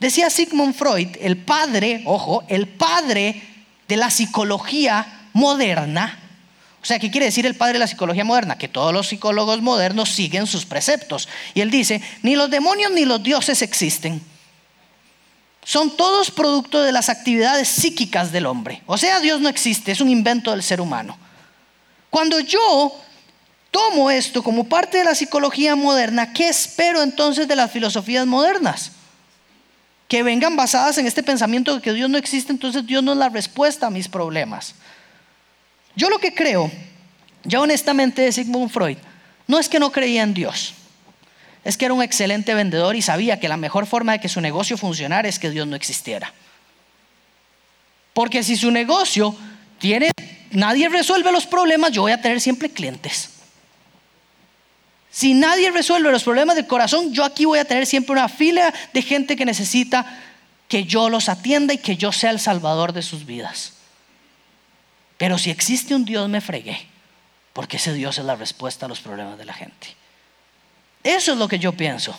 Decía 0.00 0.30
Sigmund 0.30 0.74
Freud, 0.74 1.16
el 1.20 1.36
padre, 1.36 2.02
ojo, 2.06 2.44
el 2.48 2.66
padre 2.66 3.42
de 3.86 3.96
la 3.96 4.10
psicología 4.10 5.28
moderna. 5.34 6.18
O 6.82 6.86
sea, 6.86 6.98
¿qué 6.98 7.10
quiere 7.10 7.26
decir 7.26 7.44
el 7.44 7.56
padre 7.56 7.74
de 7.74 7.78
la 7.80 7.86
psicología 7.86 8.24
moderna? 8.24 8.56
Que 8.56 8.68
todos 8.68 8.92
los 8.92 9.08
psicólogos 9.08 9.60
modernos 9.60 10.10
siguen 10.10 10.46
sus 10.46 10.64
preceptos. 10.64 11.28
Y 11.52 11.60
él 11.60 11.70
dice, 11.70 12.02
ni 12.22 12.34
los 12.34 12.50
demonios 12.50 12.90
ni 12.92 13.04
los 13.04 13.22
dioses 13.22 13.60
existen. 13.60 14.22
Son 15.62 15.96
todos 15.96 16.30
producto 16.30 16.82
de 16.82 16.92
las 16.92 17.10
actividades 17.10 17.68
psíquicas 17.68 18.32
del 18.32 18.46
hombre. 18.46 18.82
O 18.86 18.96
sea, 18.96 19.20
Dios 19.20 19.40
no 19.40 19.48
existe, 19.48 19.92
es 19.92 20.00
un 20.00 20.10
invento 20.10 20.50
del 20.50 20.62
ser 20.62 20.80
humano. 20.80 21.18
Cuando 22.10 22.38
yo 22.40 22.94
tomo 23.74 24.08
esto 24.08 24.44
como 24.44 24.68
parte 24.68 24.98
de 24.98 25.04
la 25.04 25.16
psicología 25.16 25.74
moderna, 25.74 26.32
¿qué 26.32 26.48
espero 26.48 27.02
entonces 27.02 27.48
de 27.48 27.56
las 27.56 27.72
filosofías 27.72 28.24
modernas? 28.24 28.92
Que 30.06 30.22
vengan 30.22 30.54
basadas 30.54 30.96
en 30.98 31.08
este 31.08 31.24
pensamiento 31.24 31.74
de 31.74 31.82
que 31.82 31.92
Dios 31.92 32.08
no 32.08 32.16
existe, 32.16 32.52
entonces 32.52 32.86
Dios 32.86 33.02
no 33.02 33.10
es 33.10 33.18
la 33.18 33.30
respuesta 33.30 33.88
a 33.88 33.90
mis 33.90 34.06
problemas. 34.06 34.76
Yo 35.96 36.08
lo 36.08 36.20
que 36.20 36.32
creo, 36.32 36.70
ya 37.42 37.60
honestamente 37.60 38.22
de 38.22 38.30
Sigmund 38.30 38.70
Freud, 38.70 38.96
no 39.48 39.58
es 39.58 39.68
que 39.68 39.80
no 39.80 39.90
creía 39.90 40.22
en 40.22 40.34
Dios, 40.34 40.74
es 41.64 41.76
que 41.76 41.86
era 41.86 41.94
un 41.94 42.02
excelente 42.02 42.54
vendedor 42.54 42.94
y 42.94 43.02
sabía 43.02 43.40
que 43.40 43.48
la 43.48 43.56
mejor 43.56 43.86
forma 43.86 44.12
de 44.12 44.20
que 44.20 44.28
su 44.28 44.40
negocio 44.40 44.78
funcionara 44.78 45.28
es 45.28 45.40
que 45.40 45.50
Dios 45.50 45.66
no 45.66 45.74
existiera. 45.74 46.32
Porque 48.12 48.44
si 48.44 48.54
su 48.54 48.70
negocio 48.70 49.34
tiene, 49.80 50.12
nadie 50.52 50.88
resuelve 50.88 51.32
los 51.32 51.46
problemas, 51.46 51.90
yo 51.90 52.02
voy 52.02 52.12
a 52.12 52.22
tener 52.22 52.40
siempre 52.40 52.70
clientes. 52.70 53.33
Si 55.14 55.32
nadie 55.32 55.70
resuelve 55.70 56.10
los 56.10 56.24
problemas 56.24 56.56
del 56.56 56.66
corazón, 56.66 57.12
yo 57.12 57.24
aquí 57.24 57.44
voy 57.44 57.60
a 57.60 57.64
tener 57.64 57.86
siempre 57.86 58.10
una 58.10 58.28
fila 58.28 58.74
de 58.92 59.00
gente 59.00 59.36
que 59.36 59.44
necesita 59.44 60.04
que 60.66 60.86
yo 60.86 61.08
los 61.08 61.28
atienda 61.28 61.72
y 61.72 61.78
que 61.78 61.96
yo 61.96 62.10
sea 62.10 62.30
el 62.30 62.40
salvador 62.40 62.92
de 62.92 63.00
sus 63.00 63.24
vidas. 63.24 63.74
Pero 65.16 65.38
si 65.38 65.50
existe 65.50 65.94
un 65.94 66.04
Dios, 66.04 66.28
me 66.28 66.40
fregué, 66.40 66.88
porque 67.52 67.76
ese 67.76 67.92
Dios 67.92 68.18
es 68.18 68.24
la 68.24 68.34
respuesta 68.34 68.86
a 68.86 68.88
los 68.88 68.98
problemas 68.98 69.38
de 69.38 69.44
la 69.44 69.54
gente. 69.54 69.94
Eso 71.04 71.34
es 71.34 71.38
lo 71.38 71.46
que 71.46 71.60
yo 71.60 71.70
pienso. 71.70 72.18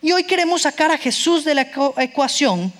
Y 0.00 0.12
hoy 0.12 0.22
queremos 0.22 0.62
sacar 0.62 0.92
a 0.92 0.98
Jesús 0.98 1.44
de 1.44 1.56
la 1.56 1.68
ecuación 1.96 2.72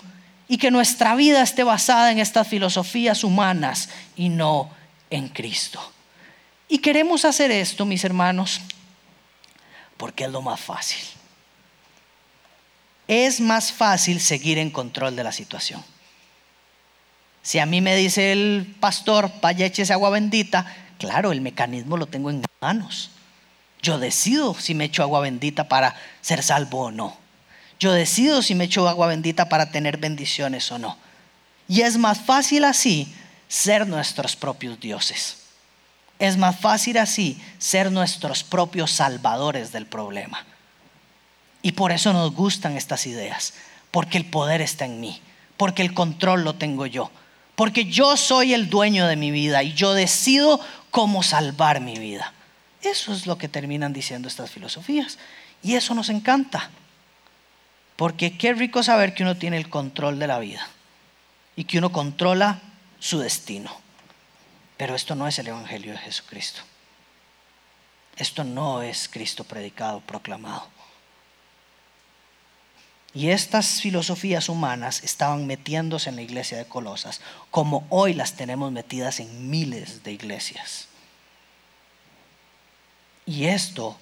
y 0.46 0.57
que 0.57 0.70
nuestra 0.70 1.16
vida 1.16 1.42
esté 1.42 1.64
basada 1.64 2.12
en 2.12 2.20
estas 2.20 2.46
filosofías 2.46 3.24
humanas 3.24 3.88
y 4.14 4.28
no 4.28 4.70
en 5.11 5.31
Cristo. 5.31 5.81
Y 6.68 6.78
queremos 6.78 7.24
hacer 7.24 7.50
esto, 7.50 7.85
mis 7.85 8.05
hermanos, 8.05 8.61
porque 9.96 10.24
es 10.24 10.31
lo 10.31 10.42
más 10.42 10.61
fácil. 10.61 11.05
Es 13.09 13.40
más 13.40 13.72
fácil 13.72 14.20
seguir 14.20 14.59
en 14.59 14.70
control 14.70 15.16
de 15.16 15.24
la 15.24 15.33
situación. 15.33 15.83
Si 17.42 17.59
a 17.59 17.66
mí 17.66 17.81
me 17.81 17.96
dice 17.96 18.33
el 18.33 18.74
pastor, 18.78 19.31
vaya 19.40 19.66
ese 19.66 19.92
agua 19.92 20.11
bendita, 20.11 20.64
claro, 20.98 21.33
el 21.33 21.40
mecanismo 21.40 21.96
lo 21.96 22.07
tengo 22.07 22.31
en 22.31 22.44
manos. 22.61 23.11
Yo 23.83 23.98
decido 23.98 24.55
si 24.55 24.74
me 24.74 24.85
echo 24.85 25.02
agua 25.02 25.20
bendita 25.20 25.68
para 25.68 25.96
ser 26.20 26.42
salvo 26.42 26.83
o 26.83 26.90
no. 26.92 27.16
Yo 27.81 27.92
decido 27.92 28.42
si 28.42 28.55
me 28.55 28.64
echo 28.64 28.88
agua 28.88 29.09
bendita 29.09 29.48
para 29.48 29.72
tener 29.72 29.96
bendiciones 29.96 30.70
o 30.70 30.78
no. 30.78 30.96
Y 31.66 31.81
es 31.81 31.98
más 31.98 32.20
fácil 32.20 32.64
así 32.64 33.12
ser 33.48 33.88
nuestros 33.88 34.37
propios 34.37 34.78
dioses. 34.78 35.41
Es 36.22 36.37
más 36.37 36.56
fácil 36.56 36.98
así 36.98 37.37
ser 37.58 37.90
nuestros 37.90 38.44
propios 38.44 38.92
salvadores 38.92 39.72
del 39.72 39.87
problema. 39.87 40.46
Y 41.62 41.72
por 41.72 41.90
eso 41.90 42.12
nos 42.12 42.32
gustan 42.32 42.76
estas 42.76 43.08
ideas, 43.08 43.54
porque 43.90 44.18
el 44.18 44.26
poder 44.26 44.61
está 44.61 44.85
en 44.85 45.00
mí, 45.00 45.20
porque 45.56 45.82
el 45.82 45.94
control 45.94 46.44
lo 46.44 46.54
tengo 46.54 46.87
yo, 46.87 47.11
porque 47.56 47.87
yo 47.87 48.16
soy 48.16 48.54
el 48.54 48.70
dueño 48.70 49.08
de 49.08 49.16
mi 49.16 49.32
vida 49.32 49.64
y 49.64 49.72
yo 49.72 49.94
decido 49.94 50.61
cómo 50.92 51.24
salvar 51.24 51.80
mi 51.80 51.98
vida. 51.98 52.32
Eso 52.82 53.12
es 53.12 53.26
lo 53.26 53.37
que 53.37 53.48
terminan 53.48 53.92
diciendo 53.92 54.28
estas 54.28 54.48
filosofías. 54.48 55.18
Y 55.61 55.74
eso 55.74 55.92
nos 55.92 56.08
encanta. 56.08 56.70
Porque 57.96 58.38
qué 58.38 58.52
rico 58.52 58.85
saber 58.85 59.12
que 59.14 59.24
uno 59.24 59.37
tiene 59.37 59.56
el 59.56 59.68
control 59.68 60.20
de 60.20 60.28
la 60.28 60.38
vida 60.38 60.68
y 61.56 61.64
que 61.64 61.78
uno 61.78 61.90
controla 61.90 62.61
su 63.00 63.18
destino. 63.18 63.82
Pero 64.83 64.97
esto 64.97 65.14
no 65.14 65.29
es 65.29 65.38
el 65.38 65.47
Evangelio 65.47 65.92
de 65.92 65.99
Jesucristo. 65.99 66.61
Esto 68.16 68.42
no 68.42 68.83
es 68.83 69.09
Cristo 69.09 69.45
predicado, 69.45 70.01
proclamado. 70.01 70.66
Y 73.14 73.29
estas 73.29 73.81
filosofías 73.81 74.49
humanas 74.49 75.05
estaban 75.05 75.47
metiéndose 75.47 76.09
en 76.09 76.16
la 76.16 76.23
iglesia 76.23 76.59
de 76.59 76.64
Colosas, 76.64 77.21
como 77.53 77.87
hoy 77.90 78.12
las 78.12 78.35
tenemos 78.35 78.73
metidas 78.73 79.21
en 79.21 79.49
miles 79.49 80.03
de 80.03 80.14
iglesias. 80.14 80.88
Y 83.25 83.45
esto 83.45 83.97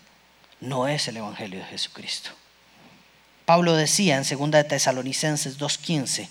no 0.61 0.89
es 0.89 1.09
el 1.09 1.19
Evangelio 1.19 1.59
de 1.59 1.67
Jesucristo. 1.67 2.31
Pablo 3.45 3.75
decía 3.75 4.17
en 4.17 4.23
2 4.23 4.51
de 4.51 4.65
Tesalonicenses 4.65 5.59
2.15, 5.59 6.27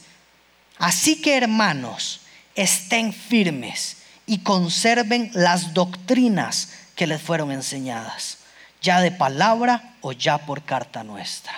así 0.80 1.22
que 1.22 1.38
hermanos, 1.38 2.22
estén 2.56 3.14
firmes 3.14 3.99
y 4.30 4.38
conserven 4.40 5.32
las 5.34 5.74
doctrinas 5.74 6.70
que 6.96 7.08
les 7.08 7.20
fueron 7.20 7.52
enseñadas, 7.52 8.38
ya 8.80 9.02
de 9.02 9.10
palabra 9.10 9.96
o 10.02 10.12
ya 10.12 10.38
por 10.38 10.62
carta 10.62 11.04
nuestra. 11.04 11.52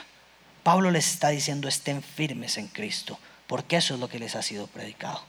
Pablo 0.64 0.90
les 0.90 1.12
está 1.12 1.30
diciendo 1.30 1.68
estén 1.68 2.02
firmes 2.02 2.58
en 2.58 2.68
Cristo, 2.68 3.20
porque 3.46 3.76
eso 3.76 3.96
es 3.96 4.00
lo 4.00 4.08
que 4.08 4.20
les 4.20 4.38
ha 4.38 4.42
sido 4.42 4.68
predicado. 4.68 5.22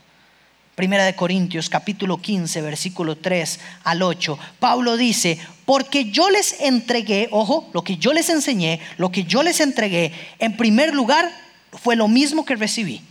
Primera 0.75 1.03
de 1.03 1.15
Corintios 1.15 1.69
capítulo 1.69 2.21
15 2.21 2.61
versículo 2.61 3.17
3 3.17 3.59
al 3.83 4.03
8, 4.03 4.39
Pablo 4.59 4.95
dice, 4.95 5.37
porque 5.65 6.11
yo 6.11 6.29
les 6.29 6.61
entregué, 6.61 7.27
ojo, 7.29 7.69
lo 7.73 7.83
que 7.83 7.97
yo 7.97 8.13
les 8.13 8.29
enseñé, 8.29 8.79
lo 8.97 9.11
que 9.11 9.25
yo 9.25 9.43
les 9.43 9.59
entregué, 9.59 10.13
en 10.39 10.55
primer 10.55 10.95
lugar 10.95 11.29
fue 11.73 11.97
lo 11.97 12.07
mismo 12.07 12.45
que 12.45 12.55
recibí. 12.55 13.01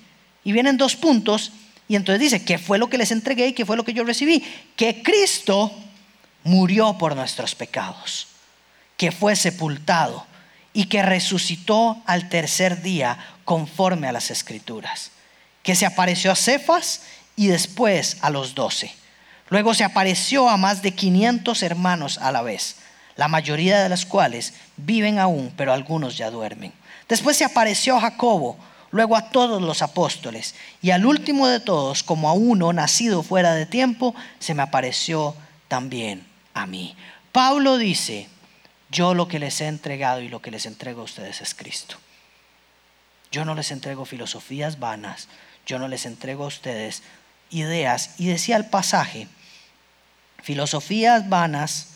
Y 0.43 0.53
vienen 0.53 0.79
dos 0.79 0.97
puntos 0.97 1.53
y 1.93 1.97
entonces 1.97 2.21
dice, 2.21 2.43
¿qué 2.43 2.57
fue 2.57 2.79
lo 2.79 2.89
que 2.89 2.97
les 2.97 3.11
entregué 3.11 3.49
y 3.49 3.53
qué 3.53 3.67
fue 3.67 3.77
lo 3.77 3.85
que 3.85 3.93
yo 3.93 4.03
recibí? 4.03 4.43
Que 4.77 5.03
Cristo 5.03 5.71
murió 6.43 6.97
por 6.97 7.15
nuestros 7.15 7.55
pecados, 7.55 8.29
que 8.97 9.13
fue 9.13 9.37
sepultado 9.37 10.25
y 10.73 10.87
que 10.87 11.03
resucitó 11.03 12.03
al 12.07 12.31
tercer 12.31 12.81
día 12.81 13.19
conforme 13.45 14.09
a 14.09 14.13
las 14.13 14.31
escrituras, 14.31 15.11
que 15.63 15.75
se 15.75 15.85
apareció 15.85 16.33
a 16.33 16.35
Cefas 16.35 17.03
y 17.37 17.49
después 17.49 18.17
a 18.23 18.31
los 18.31 18.55
doce. 18.55 18.95
Luego 19.51 19.75
se 19.75 19.85
apareció 19.85 20.49
a 20.49 20.57
más 20.57 20.81
de 20.81 20.95
500 20.95 21.63
hermanos 21.63 22.17
a 22.17 22.33
la 22.33 22.41
vez, 22.41 22.77
la 23.17 23.29
mayoría 23.29 23.83
de 23.83 23.91
los 23.91 24.07
cuales 24.07 24.55
viven 24.79 25.19
aún, 25.19 25.53
pero 25.59 25.75
algunos 25.75 26.17
ya 26.17 26.31
duermen. 26.31 26.73
Después 27.07 27.37
se 27.37 27.45
apareció 27.45 27.99
a 27.99 28.01
Jacobo, 28.01 28.57
luego 28.93 29.17
a 29.17 29.31
todos 29.31 29.61
los 29.61 29.83
apóstoles, 29.83 30.55
y 30.81 30.91
al 30.91 31.05
último 31.05 31.49
de 31.49 31.61
todos, 31.61 32.03
como 32.03 32.29
a 32.29 32.35
uno 32.35 32.73
nacido 32.73 33.23
fuera 33.23 33.55
de 33.55 33.67
tiempo, 33.67 34.15
se 34.39 34.55
me 34.55 34.63
apareció 34.63 35.35
también 35.67 36.25
a 36.55 36.67
mí. 36.67 36.95
Pablo 37.33 37.79
dice, 37.79 38.29
yo 38.91 39.15
lo 39.15 39.27
que 39.27 39.39
les 39.39 39.61
he 39.61 39.67
entregado 39.67 40.21
y 40.21 40.29
lo 40.29 40.43
que 40.43 40.51
les 40.51 40.67
entrego 40.67 41.01
a 41.01 41.05
ustedes 41.05 41.41
es 41.41 41.55
Cristo. 41.55 41.97
Yo 43.33 43.47
no 43.47 43.55
les 43.55 43.71
entrego 43.71 44.05
filosofías 44.05 44.79
vanas, 44.79 45.29
yo 45.65 45.79
no 45.79 45.89
les 45.89 46.05
entrego 46.05 46.45
a 46.45 46.49
ustedes 46.49 47.03
ideas. 47.49 48.11
Y 48.19 48.27
decía 48.27 48.57
el 48.57 48.67
pasaje, 48.67 49.29
filosofías 50.43 51.31
vanas, 51.31 51.95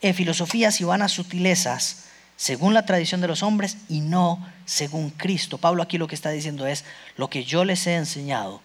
eh, 0.00 0.12
filosofías 0.12 0.80
y 0.80 0.84
vanas 0.84 1.12
sutilezas, 1.12 2.04
según 2.36 2.72
la 2.72 2.86
tradición 2.86 3.20
de 3.20 3.26
los 3.26 3.42
hombres 3.42 3.78
y 3.88 4.00
no 4.00 4.46
según 4.68 5.08
Cristo. 5.08 5.56
Pablo 5.56 5.82
aquí 5.82 5.96
lo 5.96 6.06
que 6.06 6.14
está 6.14 6.30
diciendo 6.30 6.66
es, 6.66 6.84
lo 7.16 7.30
que 7.30 7.42
yo 7.42 7.64
les 7.64 7.86
he 7.86 7.94
enseñado 7.94 8.60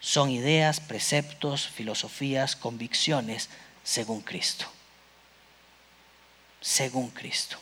son 0.00 0.30
ideas, 0.30 0.80
preceptos, 0.80 1.68
filosofías, 1.68 2.56
convicciones 2.56 3.48
según 3.84 4.20
Cristo. 4.20 4.66
Según 6.60 7.10
Cristo. 7.10 7.58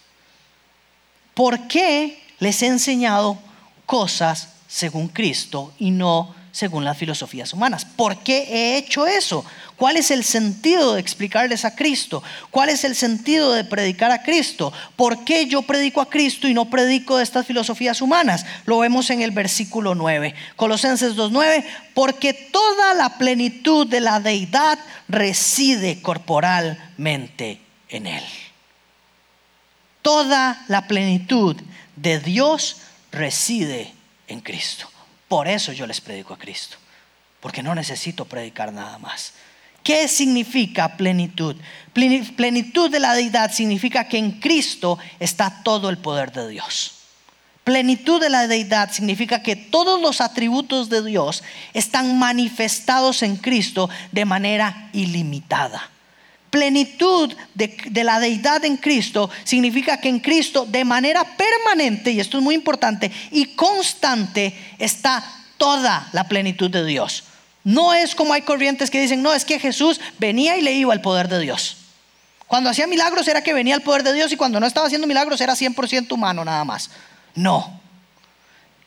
¿Por 1.35 1.68
qué 1.68 2.23
les 2.38 2.62
he 2.62 2.66
enseñado 2.68 3.38
cosas 3.85 4.49
según 4.66 5.09
Cristo 5.09 5.75
y 5.79 5.90
no 5.90 6.35
según 6.55 6.85
las 6.85 6.97
filosofías 6.97 7.53
humanas. 7.53 7.85
¿Por 7.85 8.18
qué 8.18 8.44
he 8.49 8.77
hecho 8.77 9.09
eso? 9.09 9.44
¿Cuál 9.77 9.97
es 9.97 10.11
el 10.13 10.23
sentido 10.23 10.95
de 10.95 11.01
explicarles 11.01 11.65
a 11.65 11.75
Cristo? 11.75 12.23
¿Cuál 12.51 12.69
es 12.69 12.85
el 12.85 12.95
sentido 12.95 13.53
de 13.53 13.65
predicar 13.65 14.13
a 14.13 14.23
Cristo? 14.23 14.73
¿Por 14.95 15.25
qué 15.25 15.47
yo 15.47 15.63
predico 15.63 16.01
a 16.01 16.09
Cristo 16.09 16.47
y 16.47 16.55
no 16.55 16.71
predico 16.71 17.17
de 17.17 17.25
estas 17.25 17.47
filosofías 17.47 18.01
humanas? 18.01 18.47
Lo 18.67 18.79
vemos 18.79 19.11
en 19.11 19.21
el 19.21 19.33
versículo 19.33 19.97
9. 19.97 20.35
Colosenses 20.55 21.17
2.9, 21.17 21.65
porque 21.93 22.33
toda 22.33 22.95
la 22.95 23.19
plenitud 23.19 23.87
de 23.87 24.01
la 24.01 24.21
deidad 24.21 24.79
reside 25.09 26.01
corporalmente 26.01 27.61
en 27.89 28.07
Él. 28.07 28.25
Toda 30.03 30.65
la 30.69 30.87
plenitud 30.87 31.57
de 31.97 32.21
Dios 32.21 32.77
reside 33.11 33.93
en 34.29 34.41
Cristo. 34.41 34.89
Por 35.27 35.49
eso 35.49 35.73
yo 35.73 35.87
les 35.87 36.01
predico 36.01 36.35
a 36.35 36.39
Cristo, 36.39 36.77
porque 37.41 37.63
no 37.63 37.75
necesito 37.75 38.25
predicar 38.25 38.73
nada 38.73 38.99
más. 38.99 39.33
¿Qué 39.85 40.09
significa 40.09 40.97
plenitud? 40.97 41.57
Plenitud 41.92 42.90
de 42.90 42.99
la 42.99 43.14
deidad 43.14 43.53
significa 43.53 44.09
que 44.09 44.16
en 44.16 44.40
Cristo 44.40 44.99
está 45.20 45.62
todo 45.62 45.90
el 45.90 45.99
poder 45.99 46.33
de 46.33 46.49
Dios. 46.49 46.92
Plenitud 47.64 48.18
de 48.18 48.31
la 48.31 48.49
deidad 48.49 48.90
significa 48.90 49.42
que 49.42 49.57
todos 49.57 50.01
los 50.01 50.23
atributos 50.23 50.88
de 50.88 51.05
Dios 51.05 51.42
están 51.75 52.18
manifestados 52.18 53.23
en 53.23 53.37
Cristo 53.37 53.90
de 54.11 54.25
manera 54.25 54.88
ilimitada. 54.94 55.90
Plenitud 56.49 57.35
de, 57.55 58.05
la 58.05 58.20
deidad 58.20 58.64
en 58.64 58.79
Cristo 58.79 59.29
significa 59.44 60.01
que 60.01 60.09
en 60.09 60.20
Cristo 60.20 60.64
de 60.66 60.85
manera 60.85 61.25
permanente, 61.37 62.11
y 62.11 62.20
esto 62.20 62.38
es 62.38 62.44
muy 62.44 62.55
importante, 62.55 63.12
y 63.33 63.47
constante 63.55 64.55
está 64.79 65.23
toda 65.59 66.09
la 66.12 66.27
plenitud 66.27 66.70
de 66.70 66.87
Dios. 66.87 67.25
No 67.64 67.94
es 67.94 68.14
como 68.14 68.35
hay 68.35 68.42
corrientes 68.42 68.90
que 68.90 69.00
dicen, 69.00 69.22
no, 69.22 69.33
es 69.33 69.44
que 69.44 69.59
Jesús 69.59 70.00
venía 70.18 70.57
y 70.57 70.62
le 70.62 70.72
iba 70.72 70.92
el 70.92 71.00
poder 71.00 71.29
de 71.29 71.40
Dios. 71.40 71.79
Cuando 72.46 72.70
hacía 72.70 72.87
milagros 72.87 73.27
era 73.27 73.42
que 73.42 73.55
venía 73.55 73.74
el 73.74 73.81
poder 73.81 74.03
de 74.03 74.12
Dios 74.12 74.31
y 74.31 74.37
cuando 74.37 74.61
no 74.61 74.66
estaba 74.66 74.87
haciendo 74.87 75.07
milagros 75.07 75.40
era 75.40 75.55
100% 75.55 76.12
humano 76.12 76.44
nada 76.44 76.64
más. 76.64 76.90
No, 77.35 77.81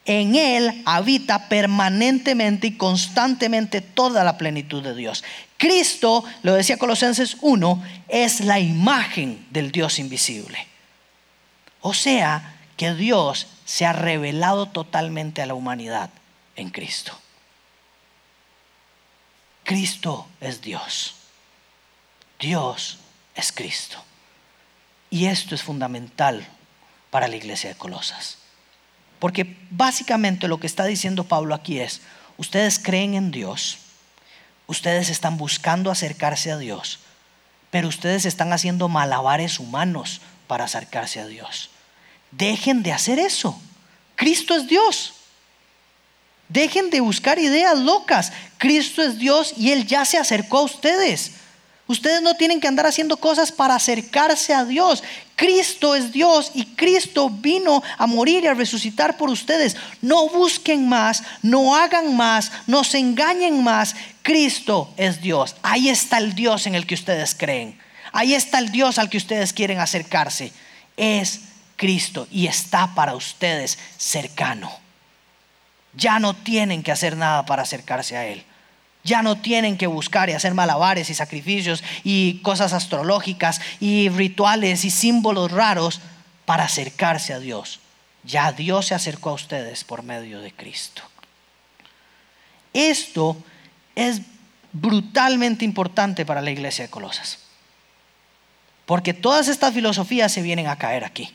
en 0.08 0.36
Él 0.36 0.84
habita 0.86 1.50
permanentemente 1.50 2.68
y 2.68 2.78
constantemente 2.78 3.82
toda 3.82 4.24
la 4.24 4.38
plenitud 4.38 4.82
de 4.82 4.96
Dios. 4.96 5.24
Cristo, 5.58 6.24
lo 6.44 6.54
decía 6.54 6.78
Colosenses 6.78 7.36
1, 7.42 7.84
es 8.08 8.40
la 8.40 8.60
imagen 8.60 9.46
del 9.50 9.72
Dios 9.72 10.00
invisible. 10.00 10.66
O 11.82 11.94
sea, 11.94 12.56
que 12.78 12.94
Dios 12.94 13.48
se 13.66 13.86
ha 13.86 13.92
revelado 13.92 14.68
totalmente 14.68 15.42
a 15.42 15.46
la 15.46 15.56
humanidad 15.56 16.10
en 16.56 16.70
Cristo. 16.70 17.20
Cristo 19.68 20.26
es 20.40 20.62
Dios. 20.62 21.16
Dios 22.40 23.00
es 23.36 23.52
Cristo. 23.52 24.02
Y 25.10 25.26
esto 25.26 25.56
es 25.56 25.62
fundamental 25.62 26.48
para 27.12 27.28
la 27.28 27.36
iglesia 27.36 27.72
de 27.72 27.76
Colosas. 27.76 28.38
Porque 29.20 29.58
básicamente 29.70 30.48
lo 30.48 30.62
que 30.62 30.68
está 30.68 30.86
diciendo 30.86 31.26
Pablo 31.26 31.54
aquí 31.54 31.82
es, 31.82 32.00
ustedes 32.38 32.80
creen 32.80 33.14
en 33.14 33.30
Dios, 33.30 33.80
ustedes 34.68 35.10
están 35.10 35.36
buscando 35.36 35.92
acercarse 35.92 36.50
a 36.50 36.58
Dios, 36.58 37.00
pero 37.70 37.90
ustedes 37.90 38.24
están 38.24 38.54
haciendo 38.54 38.88
malabares 38.88 39.60
humanos 39.60 40.22
para 40.48 40.64
acercarse 40.64 41.20
a 41.20 41.28
Dios. 41.28 41.72
Dejen 42.32 42.84
de 42.84 42.94
hacer 42.94 43.20
eso. 43.20 43.62
Cristo 44.16 44.56
es 44.56 44.70
Dios. 44.70 45.17
Dejen 46.50 46.90
de 46.90 47.02
buscar 47.02 47.40
ideas 47.40 47.78
locas. 47.80 48.32
Cristo 48.58 49.02
es 49.02 49.18
Dios 49.18 49.54
y 49.58 49.72
Él 49.72 49.86
ya 49.86 50.06
se 50.06 50.18
acercó 50.18 50.60
a 50.60 50.64
ustedes. 50.64 51.32
Ustedes 51.88 52.22
no 52.22 52.36
tienen 52.36 52.60
que 52.60 52.68
andar 52.68 52.86
haciendo 52.86 53.16
cosas 53.16 53.52
para 53.52 53.76
acercarse 53.76 54.54
a 54.54 54.66
Dios. 54.66 55.04
Cristo 55.38 55.96
es 55.96 56.12
Dios 56.12 56.52
y 56.54 56.66
Cristo 56.66 57.30
vino 57.30 57.82
a 57.98 58.08
morir 58.08 58.44
y 58.44 58.48
a 58.48 58.54
resucitar 58.54 59.16
por 59.16 59.30
ustedes. 59.30 59.78
No 60.02 60.28
busquen 60.28 60.90
más, 60.90 61.24
no 61.42 61.76
hagan 61.76 62.18
más, 62.18 62.52
no 62.68 62.84
se 62.84 63.00
engañen 63.00 63.64
más. 63.64 63.96
Cristo 64.22 64.94
es 64.98 65.22
Dios. 65.22 65.56
Ahí 65.64 65.88
está 65.88 66.18
el 66.18 66.36
Dios 66.36 66.68
en 66.68 66.76
el 66.76 66.86
que 66.86 66.96
ustedes 66.96 67.36
creen. 67.36 67.80
Ahí 68.12 68.34
está 68.34 68.60
el 68.60 68.72
Dios 68.72 68.98
al 68.98 69.10
que 69.10 69.18
ustedes 69.18 69.54
quieren 69.54 69.80
acercarse. 69.80 70.52
Es 70.98 71.42
Cristo 71.78 72.28
y 72.32 72.48
está 72.48 72.94
para 72.96 73.16
ustedes 73.16 73.78
cercano. 73.98 74.87
Ya 75.98 76.20
no 76.20 76.36
tienen 76.36 76.84
que 76.84 76.92
hacer 76.92 77.18
nada 77.18 77.46
para 77.46 77.64
acercarse 77.64 78.16
a 78.16 78.26
Él. 78.26 78.46
Ya 79.04 79.22
no 79.22 79.38
tienen 79.38 79.78
que 79.78 79.88
buscar 79.88 80.30
y 80.30 80.34
hacer 80.34 80.54
malabares 80.54 81.10
y 81.10 81.14
sacrificios 81.14 81.84
y 82.04 82.40
cosas 82.42 82.74
astrológicas 82.74 83.62
y 83.80 84.10
rituales 84.10 84.86
y 84.86 84.92
símbolos 84.92 85.52
raros 85.52 86.02
para 86.46 86.66
acercarse 86.66 87.34
a 87.34 87.40
Dios. 87.40 87.80
Ya 88.24 88.52
Dios 88.52 88.88
se 88.88 88.96
acercó 88.96 89.30
a 89.30 89.34
ustedes 89.34 89.84
por 89.84 90.04
medio 90.04 90.40
de 90.40 90.52
Cristo. 90.52 91.02
Esto 92.74 93.38
es 93.96 94.22
brutalmente 94.74 95.66
importante 95.66 96.26
para 96.26 96.42
la 96.42 96.52
iglesia 96.52 96.86
de 96.86 96.92
Colosas. 96.92 97.40
Porque 98.86 99.14
todas 99.14 99.48
estas 99.48 99.74
filosofías 99.74 100.32
se 100.32 100.42
vienen 100.42 100.68
a 100.68 100.78
caer 100.78 101.04
aquí. 101.04 101.34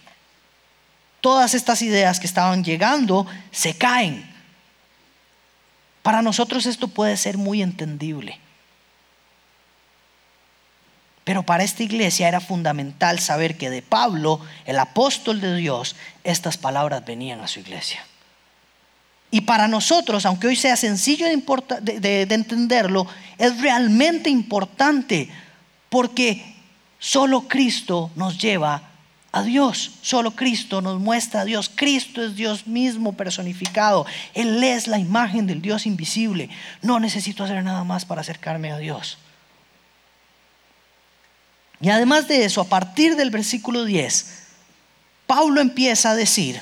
Todas 1.21 1.55
estas 1.55 1.83
ideas 1.83 2.21
que 2.21 2.27
estaban 2.27 2.65
llegando 2.65 3.27
se 3.51 3.77
caen 3.77 4.32
para 6.03 6.23
nosotros 6.23 6.67
esto 6.67 6.89
puede 6.89 7.17
ser 7.17 7.39
muy 7.39 7.63
entendible. 7.63 8.39
Pero 11.25 11.45
para 11.45 11.63
esta 11.63 11.85
iglesia 11.85 12.27
era 12.27 12.41
fundamental 12.41 13.21
saber 13.21 13.57
que 13.57 13.71
de 13.71 13.83
Pablo, 13.83 14.41
el 14.65 14.79
apóstol 14.79 15.41
de 15.41 15.55
Dios, 15.55 15.95
estas 16.25 16.57
palabras 16.57 17.05
venían 17.05 17.41
a 17.41 17.49
su 17.49 17.61
iglesia. 17.61 18.05
Y 19.31 19.43
para 19.43 19.69
nosotros, 19.69 20.27
aunque 20.27 20.49
hoy 20.49 20.57
sea 20.57 20.77
sencillo 20.77 21.27
de, 21.27 22.23
entenderlo, 22.29 23.07
es 23.39 23.61
realmente 23.61 24.29
importante 24.29 25.31
porque 25.89 26.55
solo 26.99 27.49
Cristo 27.49 28.11
nos 28.15 28.37
lleva 28.37 28.92
a 29.33 29.43
Dios. 29.43 29.93
Solo 30.03 30.33
Cristo 30.33 30.83
nos 30.83 31.01
muestra 31.01 31.41
a 31.41 31.45
Dios. 31.45 31.71
Cristo 31.75 32.23
es 32.23 32.37
Dios 32.37 32.67
mismo 32.67 33.15
personificado. 33.15 34.07
Él 34.35 34.63
es 34.63 34.87
la 34.87 34.99
imagen 34.99 35.47
del 35.47 35.63
Dios 35.63 35.87
invisible. 35.87 36.51
No 36.83 37.01
necesito 37.01 37.43
hacer 37.43 37.65
nada 37.65 37.83
más 37.83 38.05
para 38.05 38.21
acercarme 38.21 38.71
a 38.71 38.79
Dios. 38.79 39.19
Y 41.81 41.89
además 41.89 42.29
de 42.29 42.45
eso, 42.45 42.61
a 42.61 42.69
partir 42.69 43.17
del 43.17 43.31
versículo 43.31 43.85
10, 43.85 44.43
Pablo 45.27 45.61
empieza 45.61 46.11
a 46.11 46.15
decir, 46.15 46.61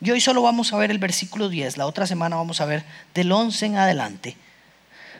y 0.00 0.10
hoy 0.10 0.22
solo 0.22 0.40
vamos 0.40 0.72
a 0.72 0.78
ver 0.78 0.90
el 0.90 0.98
versículo 0.98 1.50
10, 1.50 1.76
la 1.76 1.86
otra 1.86 2.06
semana 2.06 2.36
vamos 2.36 2.62
a 2.62 2.64
ver 2.64 2.84
del 3.12 3.30
11 3.30 3.66
en 3.66 3.76
adelante, 3.76 4.36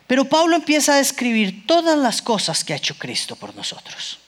pero 0.06 0.24
Pablo 0.24 0.56
empieza 0.56 0.94
a 0.94 0.96
describir 0.96 1.66
todas 1.66 1.98
las 1.98 2.22
cosas 2.22 2.64
que 2.64 2.72
ha 2.72 2.76
hecho 2.76 2.96
Cristo 2.96 3.36
por 3.36 3.54
nosotros 3.54 4.18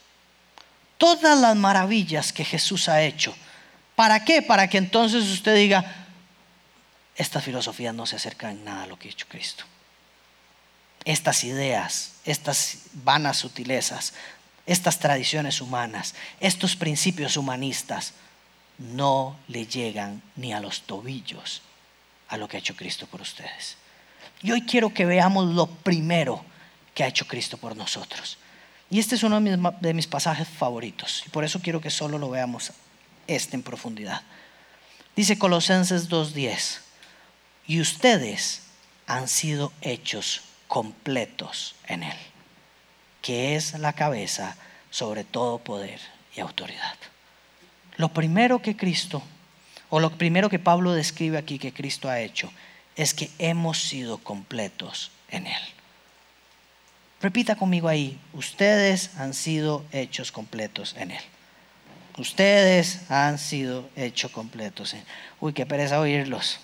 todas 1.03 1.37
las 1.37 1.57
maravillas 1.57 2.33
que 2.33 2.45
Jesús 2.45 2.89
ha 2.89 3.03
hecho. 3.03 3.35
¿Para 3.97 4.25
qué? 4.25 4.41
Para 4.41 4.69
que 4.69 4.79
entonces 4.79 5.25
usted 5.25 5.57
diga, 5.57 6.07
esta 7.17 7.41
filosofía 7.41 7.93
no 7.93 8.07
se 8.07 8.15
acerca 8.15 8.53
en 8.53 8.65
nada 8.65 8.85
a 8.85 8.87
lo 8.87 8.97
que 8.97 9.09
ha 9.09 9.11
hecho 9.11 9.27
Cristo. 9.29 9.65
Estas 11.05 11.43
ideas, 11.43 12.13
estas 12.25 12.83
vanas 12.93 13.39
sutilezas, 13.39 14.15
estas 14.65 15.01
tradiciones 15.01 15.61
humanas, 15.61 16.15
estos 16.39 16.77
principios 16.77 17.37
humanistas, 17.37 18.13
no 18.79 19.37
le 19.49 19.67
llegan 19.67 20.23
ni 20.37 20.53
a 20.53 20.61
los 20.61 20.83
tobillos 20.83 21.63
a 22.29 22.37
lo 22.37 22.47
que 22.47 22.59
ha 22.59 22.61
hecho 22.61 22.77
Cristo 22.77 23.09
por 23.09 23.23
ustedes. 23.23 23.77
Y 24.41 24.53
hoy 24.53 24.63
quiero 24.63 24.95
que 24.95 25.05
veamos 25.05 25.53
lo 25.53 25.67
primero 25.67 26.45
que 26.95 27.03
ha 27.03 27.09
hecho 27.09 27.27
Cristo 27.27 27.57
por 27.57 27.77
nosotros. 27.77 28.39
Y 28.93 28.99
este 28.99 29.15
es 29.15 29.23
uno 29.23 29.41
de 29.41 29.95
mis, 29.95 30.07
pasajes 30.07 30.47
favoritos. 30.47 31.25
Y 31.27 31.31
por 31.31 31.45
eso 31.45 31.63
quiero 31.63 31.81
que 31.81 31.89
solo 31.89 32.19
lo 32.19 32.29
veamos 32.29 32.73
este 33.27 33.57
en 33.57 33.63
profundidad. 33.63 34.21
Dice 35.17 35.39
Colosenses 35.39 36.11
2.10. 36.11 36.81
Y 37.67 37.81
ustedes 37.81 38.65
han 39.07 39.29
sido 39.29 39.73
hechos 39.81 40.43
completos 40.69 41.75
en 41.87 42.03
Él, 42.03 42.17
que 43.23 43.57
es 43.57 43.79
la 43.79 43.95
cabeza 43.95 44.59
sobre 44.91 45.25
todo 45.25 45.57
poder 45.57 45.99
y 46.37 46.41
autoridad. 46.41 46.97
Lo 47.97 48.11
primero 48.11 48.61
que 48.61 48.77
Cristo, 48.77 49.23
o 49.89 50.01
lo 50.01 50.11
primero 50.19 50.51
que 50.51 50.59
Pablo 50.59 50.93
describe 50.93 51.39
aquí 51.39 51.59
que 51.59 51.73
Cristo 51.73 52.11
ha 52.11 52.21
hecho, 52.21 52.53
es 52.95 53.15
que 53.15 53.31
hemos 53.39 53.79
sido 53.79 54.19
completos 54.19 55.13
en 55.31 55.47
Él. 55.47 55.63
Repita 57.23 57.55
conmigo 57.55 57.87
ahí, 57.87 58.19
ustedes 58.33 59.11
han 59.17 59.33
sido 59.33 59.85
hechos 59.93 60.33
completos 60.33 60.97
en 60.99 61.13
Él. 61.13 61.23
Ustedes 62.19 62.99
han 63.09 63.39
sido 63.39 63.89
hechos 63.95 64.33
completos 64.33 64.93
en 64.93 65.05
Uy, 65.41 65.53
qué 65.53 65.65
pereza 65.65 66.01
oírlos. 66.01 66.59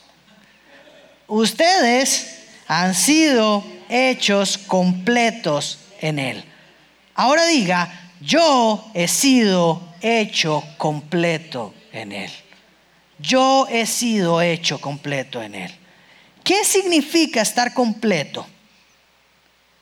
Ustedes 1.28 2.40
han 2.66 2.96
sido 2.96 3.64
hechos 3.88 4.58
completos 4.58 5.78
en 6.00 6.18
Él. 6.18 6.44
Ahora 7.14 7.46
diga, 7.46 8.10
yo 8.20 8.90
he 8.94 9.06
sido 9.06 9.80
hecho 10.00 10.64
completo 10.76 11.72
en 11.92 12.10
Él. 12.10 12.32
Yo 13.20 13.68
he 13.70 13.86
sido 13.86 14.42
hecho 14.42 14.80
completo 14.80 15.40
en 15.40 15.54
Él. 15.54 15.72
¿Qué 16.42 16.64
significa 16.64 17.42
estar 17.42 17.72
completo? 17.72 18.44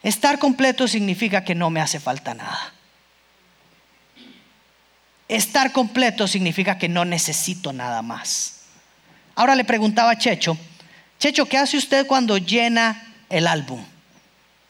Estar 0.03 0.39
completo 0.39 0.87
significa 0.87 1.45
que 1.45 1.55
no 1.55 1.71
me 1.71 1.81
hace 1.81 2.01
falta 2.01 2.35
nada. 2.35 2.73
Estar 5.29 5.73
completo 5.73 6.29
significa 6.29 6.79
que 6.79 6.89
no 6.89 7.05
necesito 7.05 7.73
nada 7.73 8.03
más. 8.03 8.61
Ahora 9.35 9.55
le 9.55 9.65
preguntaba 9.65 10.13
a 10.13 10.19
Checho, 10.19 10.57
Checho, 11.19 11.47
¿qué 11.47 11.59
hace 11.59 11.77
usted 11.77 12.07
cuando 12.07 12.37
llena 12.39 13.15
el 13.29 13.47
álbum? 13.47 13.83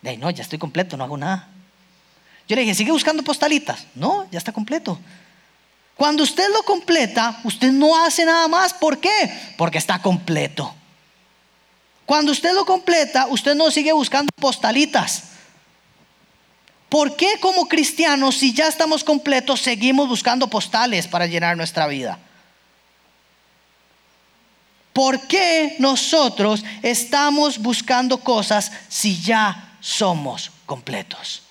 De 0.02 0.16
no, 0.16 0.30
ya 0.30 0.42
estoy 0.42 0.58
completo, 0.58 0.96
no 0.96 1.04
hago 1.04 1.16
nada. 1.16 1.48
Yo 2.48 2.54
le 2.54 2.62
dije, 2.62 2.74
¿sigue 2.74 2.92
buscando 2.92 3.24
postalitas? 3.24 3.86
No, 3.94 4.28
ya 4.30 4.38
está 4.38 4.52
completo. 4.52 4.98
Cuando 5.96 6.22
usted 6.22 6.48
lo 6.52 6.62
completa, 6.62 7.40
usted 7.42 7.72
no 7.72 8.04
hace 8.04 8.24
nada 8.24 8.46
más. 8.46 8.74
¿Por 8.74 9.00
qué? 9.00 9.54
Porque 9.56 9.78
está 9.78 10.00
completo. 10.00 10.74
Cuando 12.06 12.30
usted 12.30 12.54
lo 12.54 12.64
completa, 12.64 13.26
usted 13.26 13.56
no 13.56 13.70
sigue 13.70 13.92
buscando 13.92 14.30
postalitas. 14.36 15.24
¿Por 16.88 17.16
qué 17.16 17.40
como 17.40 17.68
cristianos, 17.68 18.36
si 18.36 18.54
ya 18.54 18.68
estamos 18.68 19.02
completos, 19.02 19.60
seguimos 19.60 20.08
buscando 20.08 20.48
postales 20.48 21.08
para 21.08 21.26
llenar 21.26 21.56
nuestra 21.56 21.88
vida? 21.88 22.18
¿Por 24.92 25.26
qué 25.26 25.76
nosotros 25.80 26.64
estamos 26.82 27.58
buscando 27.58 28.18
cosas 28.18 28.70
si 28.88 29.20
ya 29.20 29.76
somos 29.80 30.52
completos? 30.64 31.42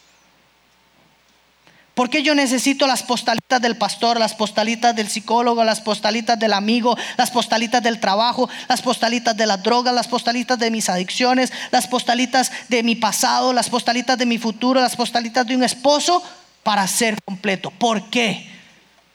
¿Por 1.96 2.10
qué 2.10 2.24
yo 2.24 2.36
necesito 2.36 2.88
las 2.88 3.04
postalitas 3.04 3.62
del 3.62 3.78
pastor, 3.78 4.20
las 4.20 4.36
postalitas 4.36 4.94
del 4.94 5.08
psicólogo, 5.08 5.64
las 5.64 5.80
postalitas 5.80 6.38
del 6.38 6.52
amigo, 6.52 6.98
las 7.16 7.32
postalitas 7.32 7.82
del 7.82 8.02
trabajo, 8.02 8.50
las 8.68 8.82
postalitas 8.82 9.36
de 9.38 9.48
la 9.48 9.56
droga, 9.56 9.94
las 9.94 10.10
postalitas 10.10 10.60
de 10.60 10.72
mis 10.72 10.90
adicciones, 10.90 11.54
las 11.72 11.88
postalitas 11.88 12.52
de 12.68 12.84
mi 12.84 12.96
pasado, 12.96 13.54
las 13.54 13.70
postalitas 13.70 14.18
de 14.18 14.26
mi 14.26 14.38
futuro, 14.38 14.82
las 14.82 14.98
postalitas 14.98 15.48
de 15.48 15.56
un 15.56 15.64
esposo 15.64 16.22
para 16.64 16.86
ser 16.86 17.18
completo? 17.24 17.72
¿Por 17.72 18.10
qué? 18.10 18.46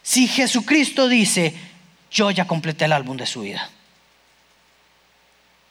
Si 0.03 0.27
Jesucristo 0.27 1.07
dice, 1.07 1.55
yo 2.11 2.31
ya 2.31 2.47
completé 2.47 2.87
el 2.87 2.93
álbum 2.93 3.19
de 3.19 3.27
su 3.27 3.43
vida. 3.43 3.69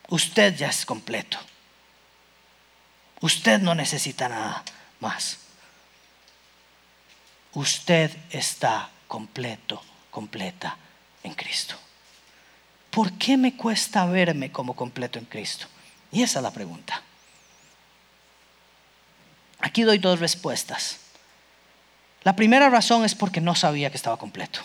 Usted 0.10 0.56
ya 0.56 0.68
es 0.68 0.86
completo. 0.86 1.40
Usted 3.22 3.60
no 3.60 3.74
necesita 3.74 4.30
nada 4.30 4.64
más 5.00 5.49
usted 7.54 8.16
está 8.30 8.90
completo, 9.08 9.82
completa 10.12 10.78
en 11.24 11.34
Cristo. 11.34 11.76
¿Por 12.92 13.14
qué 13.14 13.38
me 13.38 13.56
cuesta 13.56 14.06
verme 14.06 14.52
como 14.52 14.76
completo 14.76 15.20
en 15.20 15.26
Cristo? 15.26 15.68
Y 16.12 16.24
esa 16.24 16.40
es 16.40 16.44
la 16.44 16.52
pregunta. 16.52 17.02
Aquí 19.60 19.84
doy 19.84 19.98
dos 19.98 20.20
respuestas. 20.20 21.00
La 22.24 22.36
primera 22.36 22.70
razón 22.70 23.06
es 23.06 23.16
porque 23.16 23.42
no 23.42 23.56
sabía 23.56 23.90
que 23.90 23.98
estaba 23.98 24.18
completo. 24.18 24.60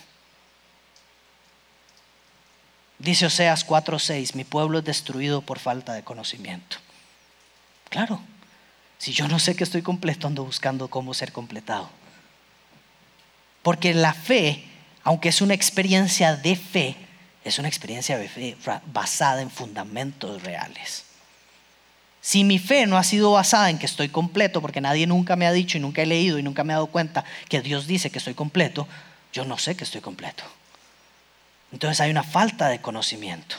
Dice 2.98 3.26
Oseas 3.26 3.66
4:6, 3.66 4.34
mi 4.34 4.44
pueblo 4.44 4.78
es 4.78 4.84
destruido 4.84 5.42
por 5.42 5.58
falta 5.58 5.92
de 5.92 6.04
conocimiento. 6.04 6.78
Claro, 7.90 8.20
si 8.98 9.12
yo 9.12 9.28
no 9.28 9.38
sé 9.38 9.54
que 9.54 9.64
estoy 9.64 9.82
completo, 9.82 10.26
ando 10.26 10.44
buscando 10.44 10.88
cómo 10.88 11.12
ser 11.12 11.32
completado. 11.32 11.90
Porque 13.64 13.94
la 13.94 14.12
fe, 14.12 14.62
aunque 15.04 15.30
es 15.30 15.40
una 15.40 15.54
experiencia 15.54 16.36
de 16.36 16.54
fe, 16.54 16.96
es 17.42 17.58
una 17.58 17.66
experiencia 17.66 18.20
basada 18.92 19.40
en 19.40 19.50
fundamentos 19.50 20.42
reales. 20.42 21.04
Si 22.20 22.44
mi 22.44 22.58
fe 22.58 22.86
no 22.86 22.98
ha 22.98 23.04
sido 23.04 23.32
basada 23.32 23.70
en 23.70 23.78
que 23.78 23.86
estoy 23.86 24.10
completo, 24.10 24.60
porque 24.60 24.82
nadie 24.82 25.06
nunca 25.06 25.34
me 25.34 25.46
ha 25.46 25.52
dicho 25.52 25.78
y 25.78 25.80
nunca 25.80 26.02
he 26.02 26.06
leído 26.06 26.38
y 26.38 26.42
nunca 26.42 26.62
me 26.62 26.74
he 26.74 26.76
dado 26.76 26.88
cuenta 26.88 27.24
que 27.48 27.62
Dios 27.62 27.86
dice 27.86 28.10
que 28.10 28.18
estoy 28.18 28.34
completo, 28.34 28.86
yo 29.32 29.46
no 29.46 29.56
sé 29.56 29.76
que 29.76 29.84
estoy 29.84 30.02
completo. 30.02 30.44
Entonces 31.72 32.02
hay 32.02 32.10
una 32.10 32.22
falta 32.22 32.68
de 32.68 32.82
conocimiento. 32.82 33.56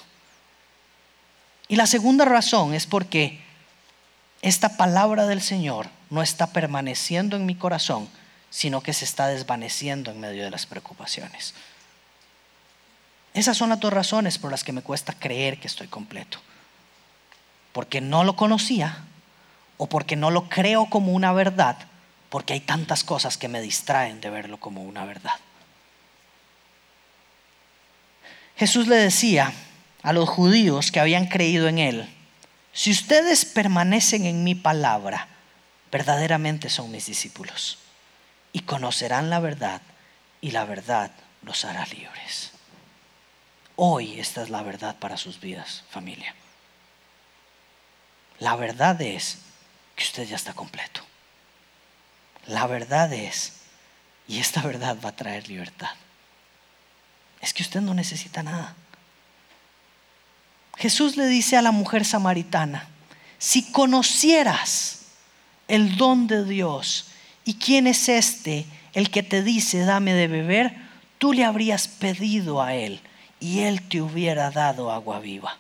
Y 1.68 1.78
la 1.78 1.88
segunda 1.88 2.26
razón 2.26 2.76
es 2.76 2.86
porque 2.86 3.42
esta 4.44 4.78
palabra 4.78 5.26
del 5.26 5.42
Señor 5.42 5.90
no 6.12 6.22
está 6.22 6.54
permaneciendo 6.54 7.38
en 7.38 7.48
mi 7.48 7.56
corazón 7.56 8.08
sino 8.56 8.80
que 8.80 8.94
se 8.94 9.04
está 9.04 9.28
desvaneciendo 9.28 10.12
en 10.12 10.22
medio 10.22 10.46
de 10.46 10.50
las 10.50 10.66
preocupaciones. 10.66 11.54
Esas 13.34 13.58
son 13.58 13.68
las 13.68 13.82
dos 13.82 13.92
razones 13.92 14.38
por 14.38 14.50
las 14.50 14.64
que 14.64 14.72
me 14.72 14.82
cuesta 14.82 15.12
creer 15.12 15.60
que 15.60 15.68
estoy 15.68 15.88
completo. 15.88 16.38
Porque 17.74 18.00
no 18.00 18.24
lo 18.24 18.38
conocía 18.38 19.00
o 19.76 19.90
porque 19.90 20.16
no 20.16 20.32
lo 20.32 20.48
creo 20.48 20.86
como 20.86 21.12
una 21.12 21.34
verdad, 21.34 21.76
porque 22.30 22.54
hay 22.54 22.62
tantas 22.62 23.04
cosas 23.04 23.38
que 23.38 23.50
me 23.50 23.60
distraen 23.60 24.22
de 24.22 24.30
verlo 24.30 24.58
como 24.58 24.84
una 24.84 25.04
verdad. 25.04 25.36
Jesús 28.56 28.88
le 28.88 28.96
decía 28.96 29.52
a 30.02 30.14
los 30.14 30.30
judíos 30.30 30.94
que 30.94 31.02
habían 31.02 31.28
creído 31.28 31.68
en 31.68 31.78
Él, 31.78 32.10
si 32.72 32.92
ustedes 32.92 33.44
permanecen 33.44 34.26
en 34.26 34.46
mi 34.46 34.56
palabra, 34.56 35.28
verdaderamente 35.92 36.70
son 36.70 36.90
mis 36.90 37.06
discípulos 37.06 37.80
y 38.56 38.62
conocerán 38.62 39.30
la 39.30 39.42
verdad 39.42 39.82
y 40.40 40.52
la 40.52 40.64
verdad 40.64 41.12
los 41.42 41.66
hará 41.66 41.86
libres. 41.88 42.54
Hoy 43.76 44.18
esta 44.18 44.44
es 44.44 44.50
la 44.50 44.64
verdad 44.64 44.96
para 44.96 45.18
sus 45.18 45.42
vidas, 45.42 45.84
familia. 45.90 46.34
La 48.40 48.56
verdad 48.56 49.02
es 49.02 49.40
que 49.98 50.06
usted 50.06 50.24
ya 50.24 50.38
está 50.38 50.54
completo. 50.54 51.02
La 52.48 52.66
verdad 52.66 53.12
es, 53.12 53.56
y 54.26 54.40
esta 54.40 54.62
verdad 54.62 55.00
va 55.04 55.10
a 55.10 55.18
traer 55.18 55.50
libertad, 55.50 55.92
es 57.42 57.54
que 57.54 57.62
usted 57.62 57.82
no 57.82 57.94
necesita 57.94 58.42
nada. 58.42 58.74
Jesús 60.78 61.18
le 61.18 61.26
dice 61.26 61.58
a 61.58 61.62
la 61.62 61.72
mujer 61.72 62.06
samaritana, 62.06 62.88
si 63.38 63.70
conocieras 63.74 65.08
el 65.68 65.98
don 65.98 66.28
de 66.28 66.46
Dios 66.46 67.08
¿Y 67.46 67.54
quién 67.54 67.86
es 67.86 68.10
este, 68.10 68.66
el 68.94 69.12
que 69.12 69.24
te 69.24 69.44
dice, 69.44 69.86
dame 69.86 70.14
de 70.14 70.28
beber? 70.28 70.74
Tú 71.20 71.32
le 71.32 71.46
habrías 71.46 71.88
pedido 71.88 72.62
a 72.62 72.74
él 72.74 73.00
y 73.40 73.60
él 73.60 73.82
te 73.84 74.02
hubiera 74.02 74.50
dado 74.50 74.92
agua 74.92 75.20
viva. 75.20 75.58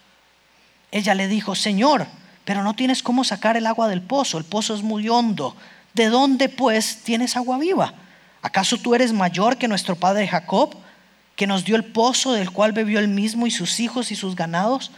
Ella 0.92 1.14
le 1.14 1.28
dijo, 1.28 1.54
Señor, 1.54 2.08
pero 2.44 2.64
no 2.64 2.74
tienes 2.74 3.04
cómo 3.04 3.24
sacar 3.24 3.56
el 3.56 3.68
agua 3.68 3.88
del 3.88 4.02
pozo, 4.02 4.38
el 4.40 4.46
pozo 4.46 4.74
es 4.74 4.82
muy 4.82 5.08
hondo. 5.08 5.56
¿De 5.94 6.10
dónde 6.10 6.50
pues 6.50 7.04
tienes 7.04 7.38
agua 7.38 7.58
viva? 7.60 7.94
¿Acaso 8.42 8.78
tú 8.78 8.96
eres 8.96 9.14
mayor 9.14 9.58
que 9.58 9.68
nuestro 9.68 9.96
padre 9.96 10.28
Jacob, 10.28 10.76
que 11.36 11.48
nos 11.48 11.66
dio 11.66 11.76
el 11.76 11.86
pozo 11.86 12.34
del 12.34 12.52
cual 12.52 12.72
bebió 12.72 13.00
él 13.00 13.08
mismo 13.08 13.48
y 13.48 13.52
sus 13.52 13.80
hijos 13.80 14.12
y 14.12 14.16
sus 14.16 14.36
ganados? 14.36 14.92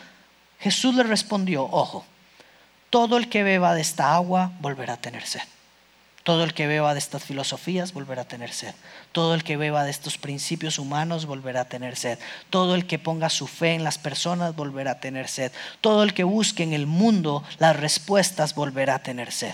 Jesús 0.59 0.95
le 0.95 1.03
respondió, 1.03 1.63
ojo, 1.63 2.05
todo 2.89 3.17
el 3.17 3.29
que 3.29 3.43
beba 3.43 3.75
de 3.75 3.81
esta 3.81 4.15
agua 4.15 4.51
volverá 4.59 4.93
a 4.93 4.97
tener 4.97 5.25
sed. 5.25 5.41
Todo 6.27 6.43
el 6.43 6.53
que 6.53 6.67
beba 6.67 6.91
de 6.91 6.99
estas 6.99 7.23
filosofías 7.23 7.93
volverá 7.93 8.23
a 8.23 8.27
tener 8.27 8.51
sed. 8.51 8.75
Todo 9.13 9.33
el 9.33 9.45
que 9.45 9.55
beba 9.55 9.85
de 9.85 9.91
estos 9.91 10.17
principios 10.17 10.77
humanos 10.77 11.25
volverá 11.25 11.61
a 11.61 11.69
tener 11.69 11.95
sed. 11.95 12.19
Todo 12.49 12.75
el 12.75 12.85
que 12.85 12.99
ponga 12.99 13.29
su 13.29 13.47
fe 13.47 13.75
en 13.75 13.85
las 13.85 13.97
personas 13.97 14.53
volverá 14.53 14.91
a 14.91 14.99
tener 14.99 15.29
sed. 15.29 15.53
Todo 15.79 16.03
el 16.03 16.13
que 16.13 16.25
busque 16.25 16.63
en 16.63 16.73
el 16.73 16.85
mundo 16.85 17.45
las 17.59 17.77
respuestas 17.77 18.55
volverá 18.55 18.95
a 18.95 19.03
tener 19.03 19.31
sed. 19.31 19.53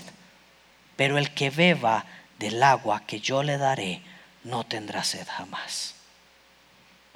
Pero 0.96 1.16
el 1.16 1.30
que 1.30 1.50
beba 1.50 2.06
del 2.40 2.60
agua 2.60 3.04
que 3.06 3.20
yo 3.20 3.44
le 3.44 3.56
daré 3.56 4.02
no 4.42 4.64
tendrá 4.64 5.04
sed 5.04 5.28
jamás. 5.28 5.94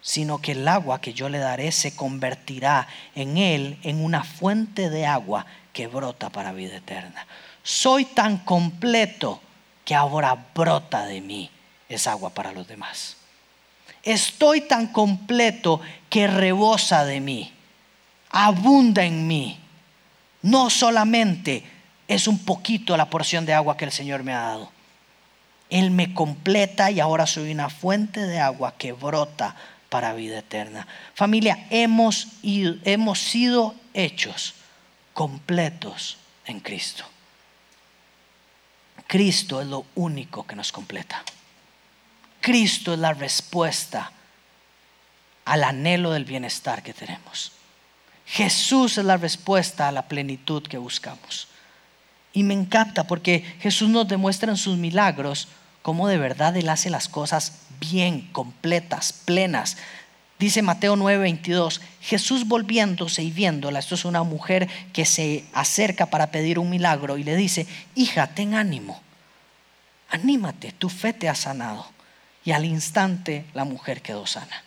Sino 0.01 0.41
que 0.41 0.53
el 0.53 0.69
agua 0.69 1.01
que 1.01 1.15
yo 1.15 1.29
le 1.29 1.39
daré 1.39 1.73
se 1.73 1.97
convertirá 1.97 2.87
en 3.17 3.37
él 3.37 3.77
en 3.83 4.05
una 4.05 4.23
fuente 4.23 4.89
de 4.89 5.05
agua 5.05 5.47
que 5.73 5.89
brota 5.89 6.31
para 6.31 6.53
vida 6.53 6.77
eterna. 6.77 7.27
Soy 7.65 8.05
tan 8.05 8.39
completo 8.39 9.43
que 9.89 9.95
ahora 9.95 10.37
brota 10.55 11.07
de 11.07 11.23
mí 11.23 11.51
es 11.89 12.07
agua 12.07 12.29
para 12.29 12.53
los 12.53 12.69
demás. 12.69 13.17
Estoy 14.03 14.61
tan 14.61 14.89
completo 14.89 15.81
que 16.11 16.27
rebosa 16.27 17.07
de 17.07 17.21
mí, 17.21 17.51
abunda 18.29 19.07
en 19.07 19.27
mí. 19.27 19.59
No 20.43 20.69
solamente 20.69 21.65
es 22.07 22.29
un 22.29 22.39
poquito 22.41 22.99
la 22.99 23.09
porción 23.09 23.47
de 23.47 23.55
agua 23.55 23.79
que 23.79 23.87
el 23.87 23.91
Señor 23.91 24.25
me 24.25 24.35
ha 24.35 24.41
dado. 24.41 24.71
Él 25.71 25.91
me 25.91 26.13
completa 26.13 26.91
y 26.91 27.01
ahora 27.01 27.27
soy 27.27 27.51
una 27.51 27.71
fuente 27.71 28.27
de 28.27 28.41
agua 28.41 28.75
que 28.77 28.93
brota 28.93 29.57
para 29.89 30.13
vida 30.13 30.41
eterna. 30.41 30.87
Familia, 31.15 31.67
hemos, 31.71 32.29
hemos 32.43 33.21
sido 33.21 33.75
hechos 33.95 34.53
completos 35.15 36.19
en 36.45 36.61
Cristo. 36.61 37.07
Cristo 39.09 39.61
es 39.61 39.67
lo 39.67 39.87
único 39.97 40.47
que 40.47 40.55
nos 40.55 40.71
completa. 40.71 41.25
Cristo 42.41 42.93
es 42.93 43.01
la 43.01 43.15
respuesta 43.15 44.13
al 45.47 45.65
anhelo 45.65 46.13
del 46.13 46.27
bienestar 46.27 46.83
que 46.83 46.93
tenemos. 46.93 47.53
Jesús 48.27 48.99
es 48.99 49.05
la 49.05 49.17
respuesta 49.17 49.89
a 49.89 49.93
la 49.93 50.07
plenitud 50.07 50.63
que 50.63 50.77
buscamos. 50.77 51.49
Y 52.35 52.43
me 52.43 52.53
encanta 52.53 53.05
porque 53.05 53.41
Jesús 53.61 53.89
nos 53.89 54.07
demuestra 54.07 54.51
en 54.51 54.59
sus 54.59 54.77
milagros 54.77 55.49
cómo 55.81 56.07
de 56.07 56.19
verdad 56.19 56.55
Él 56.57 56.69
hace 56.69 56.91
las 56.91 57.09
cosas 57.09 57.61
bien, 57.81 58.29
completas, 58.33 59.13
plenas. 59.13 59.79
Dice 60.39 60.63
Mateo 60.63 60.95
9:22, 60.95 61.81
Jesús 62.01 62.47
volviéndose 62.47 63.23
y 63.23 63.33
viéndola, 63.33 63.81
esto 63.81 63.97
es 63.97 64.05
una 64.05 64.23
mujer 64.23 64.69
que 64.93 65.05
se 65.05 65.45
acerca 65.53 66.07
para 66.07 66.31
pedir 66.31 66.61
un 66.61 66.71
milagro 66.71 67.19
y 67.19 67.25
le 67.25 67.35
dice, 67.35 67.67
hija, 67.97 68.29
ten 68.29 68.55
ánimo, 68.55 69.01
anímate, 70.11 70.71
tu 70.73 70.89
fe 70.89 71.13
te 71.13 71.29
ha 71.29 71.35
sanado. 71.35 71.87
Y 72.45 72.53
al 72.53 72.65
instante 72.65 73.45
la 73.53 73.65
mujer 73.65 74.01
quedó 74.01 74.27
sana. 74.27 74.63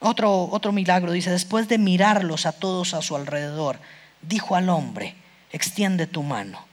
Otro, 0.00 0.44
otro 0.44 0.72
milagro 0.72 1.12
dice, 1.12 1.30
después 1.30 1.68
de 1.68 1.76
mirarlos 1.76 2.46
a 2.46 2.52
todos 2.52 2.94
a 2.94 3.02
su 3.02 3.14
alrededor, 3.14 3.78
dijo 4.22 4.56
al 4.56 4.70
hombre, 4.70 5.14
extiende 5.52 6.06
tu 6.06 6.22
mano. 6.22 6.64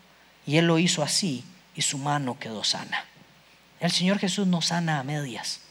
Y 0.45 0.55
él 0.55 0.65
lo 0.65 0.79
hizo 0.79 1.03
así 1.03 1.43
y 1.75 1.81
su 1.81 1.97
mano 1.97 2.39
quedó 2.39 2.63
sana. 2.63 3.03
El 3.81 3.91
Señor 3.91 4.19
Jesús 4.19 4.47
no 4.47 4.61
sana 4.61 4.99
a 4.99 5.03
medias 5.03 5.66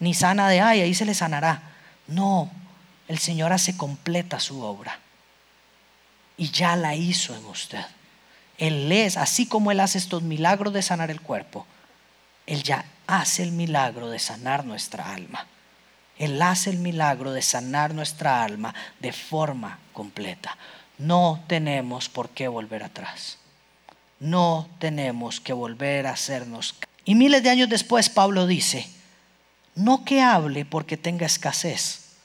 ni 0.00 0.14
sana 0.14 0.48
de, 0.48 0.60
ay, 0.60 0.80
ahí 0.80 0.94
se 0.94 1.04
le 1.04 1.14
sanará. 1.14 1.62
No, 2.06 2.50
el 3.08 3.18
Señor 3.18 3.52
hace 3.52 3.76
completa 3.76 4.40
su 4.40 4.62
obra. 4.62 4.98
Y 6.36 6.50
ya 6.50 6.76
la 6.76 6.94
hizo 6.94 7.34
en 7.34 7.44
usted. 7.46 7.84
Él 8.58 8.90
es, 8.92 9.16
así 9.16 9.46
como 9.46 9.70
Él 9.70 9.80
hace 9.80 9.98
estos 9.98 10.22
milagros 10.22 10.72
de 10.72 10.82
sanar 10.82 11.10
el 11.10 11.20
cuerpo, 11.20 11.66
Él 12.46 12.62
ya 12.62 12.84
hace 13.06 13.42
el 13.42 13.52
milagro 13.52 14.10
de 14.10 14.18
sanar 14.18 14.64
nuestra 14.64 15.12
alma. 15.12 15.46
Él 16.18 16.40
hace 16.42 16.70
el 16.70 16.78
milagro 16.78 17.32
de 17.32 17.42
sanar 17.42 17.94
nuestra 17.94 18.42
alma 18.42 18.74
de 19.00 19.12
forma 19.12 19.78
completa. 19.92 20.56
No 20.98 21.40
tenemos 21.46 22.08
por 22.08 22.30
qué 22.30 22.48
volver 22.48 22.82
atrás. 22.82 23.38
No 24.18 24.68
tenemos 24.80 25.40
que 25.40 25.52
volver 25.52 26.08
a 26.08 26.12
hacernos. 26.12 26.74
Y 27.04 27.14
miles 27.14 27.44
de 27.44 27.50
años 27.50 27.68
después 27.68 28.10
Pablo 28.10 28.48
dice, 28.48 28.88
no 29.78 30.04
que 30.04 30.22
hable 30.22 30.64
porque 30.64 30.96
tenga 30.96 31.24
escasez, 31.24 32.16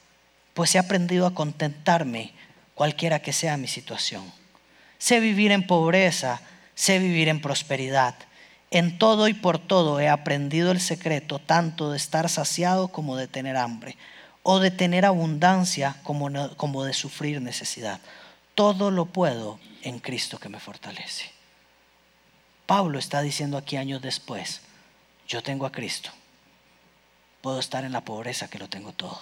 pues 0.54 0.74
he 0.74 0.80
aprendido 0.80 1.28
a 1.28 1.36
contentarme 1.36 2.34
cualquiera 2.74 3.22
que 3.22 3.32
sea 3.32 3.58
mi 3.58 3.68
situación. 3.68 4.24
Sé 4.98 5.20
vivir 5.20 5.52
en 5.52 5.68
pobreza, 5.68 6.42
sé 6.74 6.98
vivir 6.98 7.30
en 7.30 7.42
prosperidad. 7.42 8.16
En 8.72 8.98
todo 8.98 9.28
y 9.28 9.36
por 9.36 9.60
todo 9.60 10.00
he 10.00 10.10
aprendido 10.10 10.72
el 10.72 10.80
secreto 10.80 11.38
tanto 11.38 11.92
de 11.92 11.98
estar 11.98 12.28
saciado 12.28 12.88
como 12.88 13.16
de 13.16 13.28
tener 13.28 13.56
hambre, 13.56 13.98
o 14.42 14.60
de 14.60 14.72
tener 14.72 15.06
abundancia 15.06 15.96
como, 16.04 16.30
como 16.58 16.84
de 16.84 16.94
sufrir 16.94 17.40
necesidad. 17.40 18.00
Todo 18.56 18.90
lo 18.90 19.06
puedo 19.06 19.60
en 19.84 20.00
Cristo 20.00 20.40
que 20.40 20.50
me 20.50 20.60
fortalece. 20.60 21.32
Pablo 22.66 22.98
está 22.98 23.22
diciendo 23.22 23.58
aquí 23.58 23.78
años 23.78 24.02
después, 24.02 24.62
yo 25.28 25.44
tengo 25.44 25.68
a 25.68 25.72
Cristo 25.72 26.12
Puedo 27.44 27.60
estar 27.60 27.84
en 27.84 27.92
la 27.92 28.06
pobreza 28.06 28.50
que 28.50 28.58
lo 28.58 28.70
tengo 28.70 28.94
todo. 28.94 29.22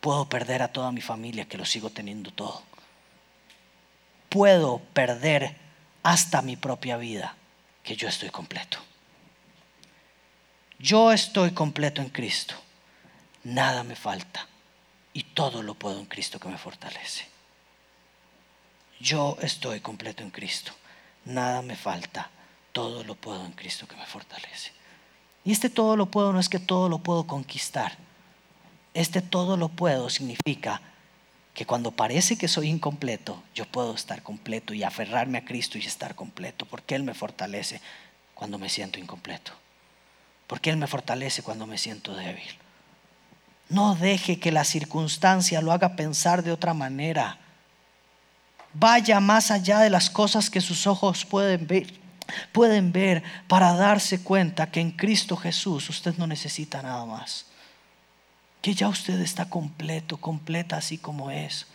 Puedo 0.00 0.28
perder 0.28 0.62
a 0.62 0.72
toda 0.72 0.92
mi 0.92 1.00
familia 1.00 1.48
que 1.48 1.58
lo 1.58 1.64
sigo 1.64 1.90
teniendo 1.90 2.30
todo. 2.30 2.62
Puedo 4.28 4.78
perder 4.94 5.56
hasta 6.04 6.42
mi 6.42 6.54
propia 6.54 6.96
vida 6.96 7.34
que 7.82 7.96
yo 7.96 8.06
estoy 8.06 8.30
completo. 8.30 8.78
Yo 10.78 11.10
estoy 11.10 11.50
completo 11.50 12.02
en 12.02 12.10
Cristo. 12.10 12.54
Nada 13.42 13.82
me 13.82 13.96
falta. 13.96 14.46
Y 15.12 15.24
todo 15.24 15.64
lo 15.64 15.74
puedo 15.74 15.98
en 15.98 16.06
Cristo 16.06 16.38
que 16.38 16.48
me 16.48 16.56
fortalece. 16.56 17.26
Yo 19.00 19.36
estoy 19.40 19.80
completo 19.80 20.22
en 20.22 20.30
Cristo. 20.30 20.70
Nada 21.24 21.62
me 21.62 21.74
falta. 21.74 22.30
Todo 22.70 23.02
lo 23.02 23.16
puedo 23.16 23.44
en 23.44 23.54
Cristo 23.54 23.88
que 23.88 23.96
me 23.96 24.06
fortalece. 24.06 24.70
Y 25.46 25.52
este 25.52 25.70
todo 25.70 25.96
lo 25.96 26.06
puedo 26.06 26.32
no 26.32 26.40
es 26.40 26.48
que 26.48 26.58
todo 26.58 26.88
lo 26.88 26.98
puedo 26.98 27.24
conquistar. 27.24 27.96
Este 28.94 29.22
todo 29.22 29.56
lo 29.56 29.68
puedo 29.68 30.10
significa 30.10 30.80
que 31.54 31.64
cuando 31.64 31.92
parece 31.92 32.36
que 32.36 32.48
soy 32.48 32.68
incompleto, 32.68 33.40
yo 33.54 33.64
puedo 33.64 33.94
estar 33.94 34.24
completo 34.24 34.74
y 34.74 34.82
aferrarme 34.82 35.38
a 35.38 35.44
Cristo 35.44 35.78
y 35.78 35.86
estar 35.86 36.16
completo, 36.16 36.66
porque 36.66 36.96
Él 36.96 37.04
me 37.04 37.14
fortalece 37.14 37.80
cuando 38.34 38.58
me 38.58 38.68
siento 38.68 38.98
incompleto, 38.98 39.52
porque 40.48 40.70
Él 40.70 40.78
me 40.78 40.88
fortalece 40.88 41.44
cuando 41.44 41.64
me 41.64 41.78
siento 41.78 42.16
débil. 42.16 42.58
No 43.68 43.94
deje 43.94 44.40
que 44.40 44.50
la 44.50 44.64
circunstancia 44.64 45.62
lo 45.62 45.70
haga 45.70 45.94
pensar 45.94 46.42
de 46.42 46.50
otra 46.50 46.74
manera. 46.74 47.38
Vaya 48.74 49.20
más 49.20 49.52
allá 49.52 49.78
de 49.78 49.90
las 49.90 50.10
cosas 50.10 50.50
que 50.50 50.60
sus 50.60 50.88
ojos 50.88 51.24
pueden 51.24 51.68
ver 51.68 52.05
pueden 52.52 52.92
ver 52.92 53.22
para 53.48 53.74
darse 53.74 54.22
cuenta 54.22 54.70
que 54.70 54.80
en 54.80 54.92
Cristo 54.92 55.36
Jesús 55.36 55.88
usted 55.90 56.16
no 56.16 56.26
necesita 56.26 56.82
nada 56.82 57.04
más. 57.04 57.46
Que 58.62 58.74
ya 58.74 58.88
usted 58.88 59.20
está 59.20 59.48
completo, 59.48 60.16
completa 60.16 60.76
así 60.76 60.98
como 60.98 61.30
es, 61.30 61.66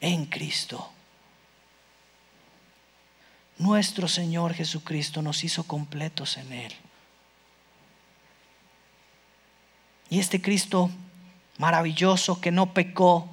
en 0.00 0.26
Cristo. 0.26 0.90
Nuestro 3.58 4.08
Señor 4.08 4.54
Jesucristo 4.54 5.22
nos 5.22 5.42
hizo 5.44 5.64
completos 5.64 6.36
en 6.36 6.52
Él. 6.52 6.72
Y 10.10 10.20
este 10.20 10.40
Cristo 10.40 10.90
maravilloso 11.58 12.40
que 12.40 12.50
no 12.50 12.72
pecó, 12.72 13.28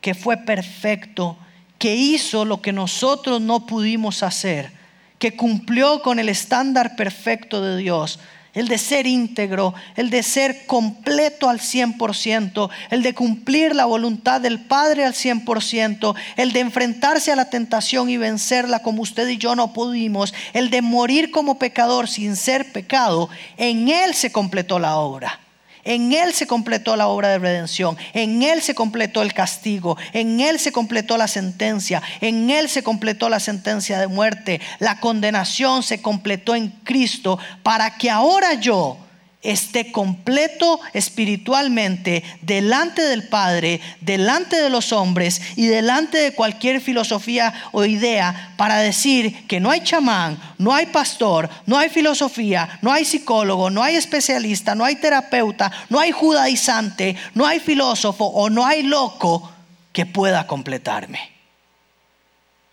que 0.00 0.14
fue 0.14 0.38
perfecto, 0.38 1.36
que 1.78 1.94
hizo 1.94 2.44
lo 2.44 2.60
que 2.60 2.72
nosotros 2.72 3.40
no 3.40 3.66
pudimos 3.66 4.22
hacer, 4.22 4.72
que 5.18 5.36
cumplió 5.36 6.02
con 6.02 6.18
el 6.18 6.28
estándar 6.28 6.96
perfecto 6.96 7.60
de 7.60 7.76
Dios, 7.76 8.18
el 8.54 8.68
de 8.68 8.78
ser 8.78 9.06
íntegro, 9.06 9.74
el 9.96 10.10
de 10.10 10.22
ser 10.22 10.66
completo 10.66 11.48
al 11.48 11.60
100%, 11.60 12.70
el 12.90 13.02
de 13.02 13.14
cumplir 13.14 13.74
la 13.74 13.84
voluntad 13.84 14.40
del 14.40 14.60
Padre 14.60 15.04
al 15.04 15.14
100%, 15.14 16.14
el 16.36 16.52
de 16.52 16.60
enfrentarse 16.60 17.30
a 17.30 17.36
la 17.36 17.50
tentación 17.50 18.10
y 18.10 18.16
vencerla 18.16 18.82
como 18.82 19.02
usted 19.02 19.28
y 19.28 19.38
yo 19.38 19.54
no 19.54 19.72
pudimos, 19.72 20.34
el 20.54 20.70
de 20.70 20.82
morir 20.82 21.30
como 21.30 21.58
pecador 21.58 22.08
sin 22.08 22.36
ser 22.36 22.72
pecado, 22.72 23.28
en 23.56 23.88
Él 23.88 24.14
se 24.14 24.32
completó 24.32 24.78
la 24.78 24.96
obra. 24.96 25.40
En 25.84 26.12
Él 26.12 26.34
se 26.34 26.46
completó 26.46 26.96
la 26.96 27.08
obra 27.08 27.28
de 27.28 27.38
redención, 27.38 27.96
en 28.12 28.42
Él 28.42 28.62
se 28.62 28.74
completó 28.74 29.22
el 29.22 29.32
castigo, 29.32 29.96
en 30.12 30.40
Él 30.40 30.58
se 30.58 30.72
completó 30.72 31.16
la 31.16 31.28
sentencia, 31.28 32.02
en 32.20 32.50
Él 32.50 32.68
se 32.68 32.82
completó 32.82 33.28
la 33.28 33.40
sentencia 33.40 33.98
de 33.98 34.06
muerte, 34.06 34.60
la 34.78 35.00
condenación 35.00 35.82
se 35.82 36.02
completó 36.02 36.54
en 36.54 36.68
Cristo 36.84 37.38
para 37.62 37.96
que 37.96 38.10
ahora 38.10 38.54
yo, 38.54 38.98
esté 39.42 39.92
completo 39.92 40.80
espiritualmente 40.92 42.24
delante 42.42 43.02
del 43.02 43.28
Padre, 43.28 43.80
delante 44.00 44.56
de 44.56 44.68
los 44.68 44.92
hombres 44.92 45.40
y 45.56 45.66
delante 45.66 46.18
de 46.18 46.34
cualquier 46.34 46.80
filosofía 46.80 47.54
o 47.70 47.84
idea 47.84 48.54
para 48.56 48.78
decir 48.78 49.46
que 49.46 49.60
no 49.60 49.70
hay 49.70 49.82
chamán, 49.82 50.38
no 50.58 50.74
hay 50.74 50.86
pastor, 50.86 51.48
no 51.66 51.78
hay 51.78 51.88
filosofía, 51.88 52.80
no 52.82 52.92
hay 52.92 53.04
psicólogo, 53.04 53.70
no 53.70 53.82
hay 53.82 53.94
especialista, 53.94 54.74
no 54.74 54.84
hay 54.84 54.96
terapeuta, 54.96 55.70
no 55.88 56.00
hay 56.00 56.10
judaizante, 56.10 57.14
no 57.34 57.46
hay 57.46 57.60
filósofo 57.60 58.24
o 58.24 58.50
no 58.50 58.66
hay 58.66 58.82
loco 58.82 59.52
que 59.92 60.04
pueda 60.04 60.46
completarme. 60.46 61.30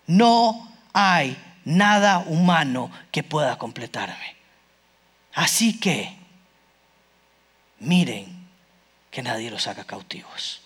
No 0.08 0.72
hay 0.94 1.38
nada 1.64 2.20
humano 2.20 2.92
que 3.12 3.24
pueda 3.24 3.58
completarme. 3.58 4.36
Así 5.34 5.80
que 5.80 6.15
miren 7.86 8.48
que 9.12 9.22
nadie 9.22 9.50
los 9.50 9.68
haga 9.68 9.86
cautivos, 9.86 10.62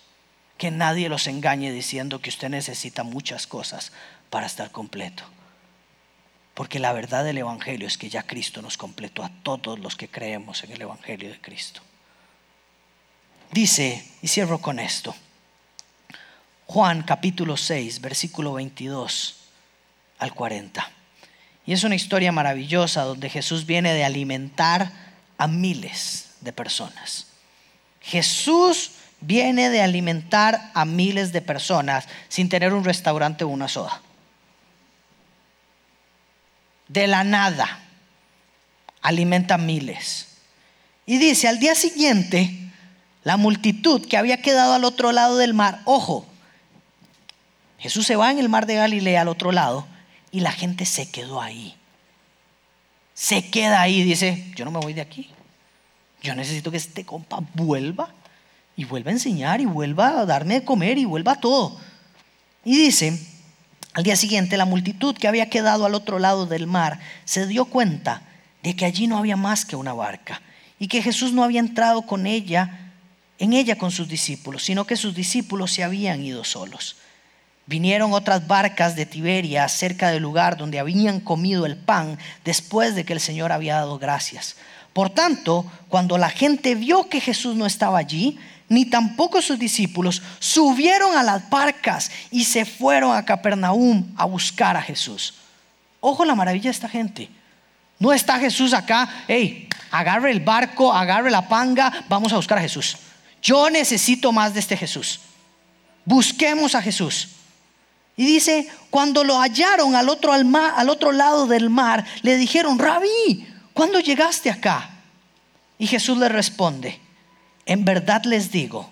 que 0.58 0.70
nadie 0.70 1.08
los 1.08 1.26
engañe 1.26 1.70
diciendo 1.70 2.20
que 2.20 2.30
usted 2.30 2.48
necesita 2.48 3.04
muchas 3.04 3.46
cosas 3.46 3.92
para 4.28 4.46
estar 4.46 4.70
completo. 4.72 5.22
Porque 6.54 6.78
la 6.78 6.92
verdad 6.92 7.24
del 7.24 7.38
Evangelio 7.38 7.86
es 7.86 7.96
que 7.96 8.10
ya 8.10 8.24
Cristo 8.24 8.60
nos 8.60 8.76
completó 8.76 9.22
a 9.22 9.30
todos 9.42 9.78
los 9.78 9.96
que 9.96 10.08
creemos 10.08 10.64
en 10.64 10.72
el 10.72 10.82
Evangelio 10.82 11.30
de 11.30 11.40
Cristo. 11.40 11.80
Dice, 13.52 14.04
y 14.20 14.28
cierro 14.28 14.58
con 14.58 14.78
esto, 14.78 15.14
Juan 16.66 17.02
capítulo 17.02 17.56
6, 17.56 18.00
versículo 18.00 18.54
22 18.54 19.36
al 20.18 20.34
40. 20.34 20.90
Y 21.66 21.72
es 21.72 21.84
una 21.84 21.94
historia 21.94 22.32
maravillosa 22.32 23.02
donde 23.02 23.30
Jesús 23.30 23.66
viene 23.66 23.94
de 23.94 24.04
alimentar 24.04 24.92
a 25.38 25.46
miles 25.46 26.29
de 26.40 26.52
personas. 26.52 27.26
Jesús 28.00 28.92
viene 29.20 29.70
de 29.70 29.82
alimentar 29.82 30.70
a 30.74 30.84
miles 30.84 31.32
de 31.32 31.42
personas 31.42 32.08
sin 32.28 32.48
tener 32.48 32.72
un 32.72 32.84
restaurante 32.84 33.44
o 33.44 33.48
una 33.48 33.68
soda. 33.68 34.00
De 36.88 37.06
la 37.06 37.22
nada, 37.22 37.80
alimenta 39.02 39.58
miles. 39.58 40.28
Y 41.06 41.18
dice, 41.18 41.48
al 41.48 41.58
día 41.58 41.74
siguiente, 41.74 42.56
la 43.22 43.36
multitud 43.36 44.06
que 44.06 44.16
había 44.16 44.40
quedado 44.42 44.74
al 44.74 44.84
otro 44.84 45.12
lado 45.12 45.36
del 45.36 45.54
mar, 45.54 45.80
ojo, 45.84 46.26
Jesús 47.78 48.06
se 48.06 48.16
va 48.16 48.30
en 48.30 48.38
el 48.38 48.48
mar 48.48 48.66
de 48.66 48.74
Galilea 48.74 49.22
al 49.22 49.28
otro 49.28 49.52
lado 49.52 49.86
y 50.30 50.40
la 50.40 50.52
gente 50.52 50.84
se 50.84 51.10
quedó 51.10 51.40
ahí. 51.40 51.76
Se 53.14 53.50
queda 53.50 53.80
ahí, 53.80 54.02
dice, 54.02 54.46
yo 54.54 54.64
no 54.64 54.70
me 54.70 54.80
voy 54.80 54.94
de 54.94 55.00
aquí. 55.00 55.30
Yo 56.22 56.34
necesito 56.34 56.70
que 56.70 56.76
este 56.76 57.04
compa 57.04 57.40
vuelva 57.54 58.14
y 58.76 58.84
vuelva 58.84 59.10
a 59.10 59.14
enseñar 59.14 59.60
y 59.60 59.66
vuelva 59.66 60.20
a 60.20 60.26
darme 60.26 60.54
de 60.54 60.64
comer 60.64 60.98
y 60.98 61.04
vuelva 61.04 61.32
a 61.32 61.40
todo. 61.40 61.78
Y 62.64 62.76
dice, 62.76 63.18
al 63.94 64.04
día 64.04 64.16
siguiente 64.16 64.56
la 64.56 64.64
multitud 64.64 65.16
que 65.16 65.28
había 65.28 65.50
quedado 65.50 65.86
al 65.86 65.94
otro 65.94 66.18
lado 66.18 66.46
del 66.46 66.66
mar 66.66 67.00
se 67.24 67.46
dio 67.46 67.64
cuenta 67.64 68.22
de 68.62 68.76
que 68.76 68.84
allí 68.84 69.06
no 69.06 69.18
había 69.18 69.36
más 69.36 69.64
que 69.64 69.76
una 69.76 69.92
barca 69.92 70.42
y 70.78 70.88
que 70.88 71.02
Jesús 71.02 71.32
no 71.32 71.42
había 71.42 71.60
entrado 71.60 72.02
con 72.02 72.26
ella, 72.26 72.92
en 73.38 73.52
ella 73.52 73.76
con 73.76 73.90
sus 73.90 74.08
discípulos, 74.08 74.62
sino 74.62 74.86
que 74.86 74.96
sus 74.96 75.14
discípulos 75.14 75.72
se 75.72 75.84
habían 75.84 76.22
ido 76.22 76.44
solos. 76.44 76.96
Vinieron 77.66 78.12
otras 78.12 78.46
barcas 78.46 78.96
de 78.96 79.06
Tiberia 79.06 79.68
cerca 79.68 80.10
del 80.10 80.22
lugar 80.22 80.56
donde 80.56 80.78
habían 80.78 81.20
comido 81.20 81.66
el 81.66 81.76
pan 81.76 82.18
después 82.44 82.94
de 82.94 83.04
que 83.04 83.12
el 83.12 83.20
Señor 83.20 83.52
había 83.52 83.76
dado 83.76 83.98
gracias. 83.98 84.56
Por 84.92 85.10
tanto, 85.10 85.70
cuando 85.88 86.18
la 86.18 86.30
gente 86.30 86.74
vio 86.74 87.08
que 87.08 87.20
Jesús 87.20 87.56
no 87.56 87.66
estaba 87.66 87.98
allí, 87.98 88.38
ni 88.68 88.84
tampoco 88.84 89.42
sus 89.42 89.58
discípulos, 89.58 90.22
subieron 90.38 91.16
a 91.16 91.22
las 91.22 91.50
barcas 91.50 92.10
y 92.30 92.44
se 92.44 92.64
fueron 92.64 93.16
a 93.16 93.24
Capernaum 93.24 94.12
a 94.16 94.24
buscar 94.24 94.76
a 94.76 94.82
Jesús. 94.82 95.34
Ojo 96.00 96.24
la 96.24 96.34
maravilla 96.34 96.64
de 96.64 96.70
esta 96.70 96.88
gente. 96.88 97.28
No 97.98 98.12
está 98.12 98.38
Jesús 98.38 98.72
acá, 98.72 99.24
hey, 99.28 99.68
agarre 99.90 100.30
el 100.30 100.40
barco, 100.40 100.92
agarre 100.92 101.30
la 101.30 101.48
panga, 101.48 102.04
vamos 102.08 102.32
a 102.32 102.36
buscar 102.36 102.58
a 102.58 102.62
Jesús. 102.62 102.96
Yo 103.42 103.68
necesito 103.70 104.32
más 104.32 104.54
de 104.54 104.60
este 104.60 104.76
Jesús. 104.76 105.20
Busquemos 106.04 106.74
a 106.74 106.82
Jesús. 106.82 107.28
Y 108.16 108.24
dice, 108.24 108.68
cuando 108.90 109.24
lo 109.24 109.40
hallaron 109.40 109.96
al 109.96 110.08
otro, 110.08 110.32
al, 110.32 110.46
al 110.54 110.88
otro 110.90 111.10
lado 111.10 111.46
del 111.46 111.70
mar, 111.70 112.04
le 112.22 112.36
dijeron, 112.36 112.78
rabí, 112.78 113.46
¿cuándo 113.80 114.00
llegaste 114.00 114.50
acá? 114.50 114.90
Y 115.78 115.86
Jesús 115.86 116.18
le 116.18 116.28
responde, 116.28 117.00
en 117.64 117.86
verdad 117.86 118.24
les 118.24 118.52
digo 118.52 118.90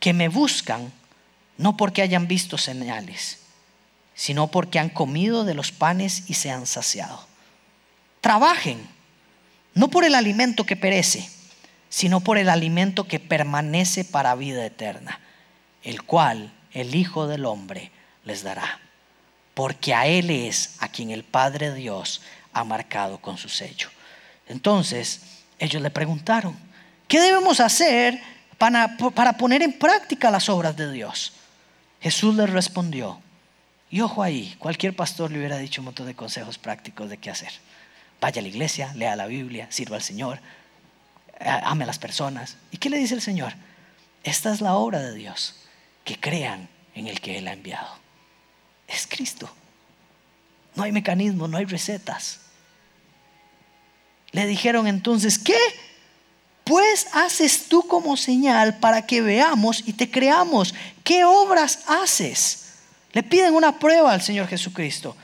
que 0.00 0.12
me 0.12 0.28
buscan 0.28 0.92
no 1.56 1.76
porque 1.76 2.02
hayan 2.02 2.26
visto 2.26 2.58
señales, 2.58 3.38
sino 4.12 4.48
porque 4.48 4.80
han 4.80 4.88
comido 4.88 5.44
de 5.44 5.54
los 5.54 5.70
panes 5.70 6.24
y 6.28 6.34
se 6.34 6.50
han 6.50 6.66
saciado. 6.66 7.28
Trabajen, 8.20 8.84
no 9.74 9.88
por 9.88 10.04
el 10.04 10.16
alimento 10.16 10.66
que 10.66 10.74
perece, 10.74 11.30
sino 11.88 12.18
por 12.18 12.38
el 12.38 12.48
alimento 12.48 13.06
que 13.06 13.20
permanece 13.20 14.04
para 14.04 14.34
vida 14.34 14.66
eterna, 14.66 15.20
el 15.84 16.02
cual 16.02 16.52
el 16.72 16.96
Hijo 16.96 17.28
del 17.28 17.44
Hombre 17.44 17.92
les 18.24 18.42
dará, 18.42 18.80
porque 19.54 19.94
a 19.94 20.08
Él 20.08 20.30
es 20.30 20.74
a 20.80 20.88
quien 20.88 21.12
el 21.12 21.22
Padre 21.22 21.72
Dios 21.72 22.20
ha 22.56 22.64
marcado 22.64 23.18
con 23.18 23.36
su 23.36 23.50
sello. 23.50 23.90
Entonces 24.48 25.20
ellos 25.58 25.82
le 25.82 25.90
preguntaron, 25.90 26.56
¿qué 27.06 27.20
debemos 27.20 27.60
hacer 27.60 28.18
para, 28.56 28.96
para 28.96 29.34
poner 29.34 29.62
en 29.62 29.78
práctica 29.78 30.30
las 30.30 30.48
obras 30.48 30.74
de 30.74 30.90
Dios? 30.90 31.34
Jesús 32.00 32.34
les 32.34 32.48
respondió, 32.48 33.20
y 33.90 34.00
ojo 34.00 34.22
ahí, 34.22 34.56
cualquier 34.58 34.96
pastor 34.96 35.30
le 35.30 35.38
hubiera 35.38 35.58
dicho 35.58 35.82
un 35.82 35.86
montón 35.86 36.06
de 36.06 36.14
consejos 36.14 36.56
prácticos 36.56 37.10
de 37.10 37.18
qué 37.18 37.30
hacer. 37.30 37.52
Vaya 38.22 38.40
a 38.40 38.42
la 38.42 38.48
iglesia, 38.48 38.90
lea 38.94 39.16
la 39.16 39.26
Biblia, 39.26 39.66
sirva 39.70 39.96
al 39.96 40.02
Señor, 40.02 40.40
ame 41.38 41.84
a 41.84 41.86
las 41.86 41.98
personas. 41.98 42.56
¿Y 42.70 42.78
qué 42.78 42.88
le 42.88 42.96
dice 42.96 43.14
el 43.14 43.20
Señor? 43.20 43.52
Esta 44.24 44.50
es 44.50 44.62
la 44.62 44.74
obra 44.74 45.00
de 45.00 45.14
Dios, 45.14 45.56
que 46.04 46.18
crean 46.18 46.70
en 46.94 47.06
el 47.06 47.20
que 47.20 47.36
Él 47.36 47.48
ha 47.48 47.52
enviado. 47.52 47.98
Es 48.88 49.06
Cristo. 49.06 49.50
No 50.74 50.84
hay 50.84 50.92
mecanismo, 50.92 51.48
no 51.48 51.58
hay 51.58 51.66
recetas. 51.66 52.45
Le 54.32 54.46
dijeron 54.46 54.86
entonces, 54.86 55.38
¿qué? 55.38 55.58
Pues 56.64 57.06
haces 57.12 57.68
tú 57.68 57.86
como 57.86 58.16
señal 58.16 58.78
para 58.78 59.06
que 59.06 59.22
veamos 59.22 59.82
y 59.86 59.92
te 59.92 60.10
creamos. 60.10 60.74
¿Qué 61.04 61.24
obras 61.24 61.80
haces? 61.86 62.64
Le 63.12 63.22
piden 63.22 63.54
una 63.54 63.78
prueba 63.78 64.12
al 64.12 64.20
Señor 64.20 64.48
Jesucristo. 64.48 65.16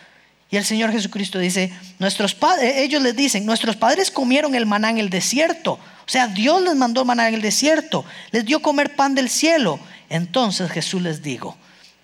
Y 0.50 0.56
el 0.56 0.64
Señor 0.64 0.92
Jesucristo 0.92 1.38
dice, 1.38 1.72
nuestros 1.98 2.34
padres, 2.34 2.76
ellos 2.76 3.02
les 3.02 3.16
dicen, 3.16 3.46
nuestros 3.46 3.74
padres 3.74 4.10
comieron 4.10 4.54
el 4.54 4.66
maná 4.66 4.90
en 4.90 4.98
el 4.98 5.10
desierto. 5.10 5.72
O 5.72 6.08
sea, 6.08 6.28
Dios 6.28 6.62
les 6.62 6.76
mandó 6.76 7.04
maná 7.04 7.28
en 7.28 7.34
el 7.34 7.42
desierto, 7.42 8.04
les 8.30 8.44
dio 8.44 8.60
comer 8.60 8.94
pan 8.94 9.14
del 9.14 9.30
cielo. 9.30 9.80
Entonces 10.10 10.70
Jesús 10.70 11.00
les 11.00 11.22
dijo, 11.22 11.56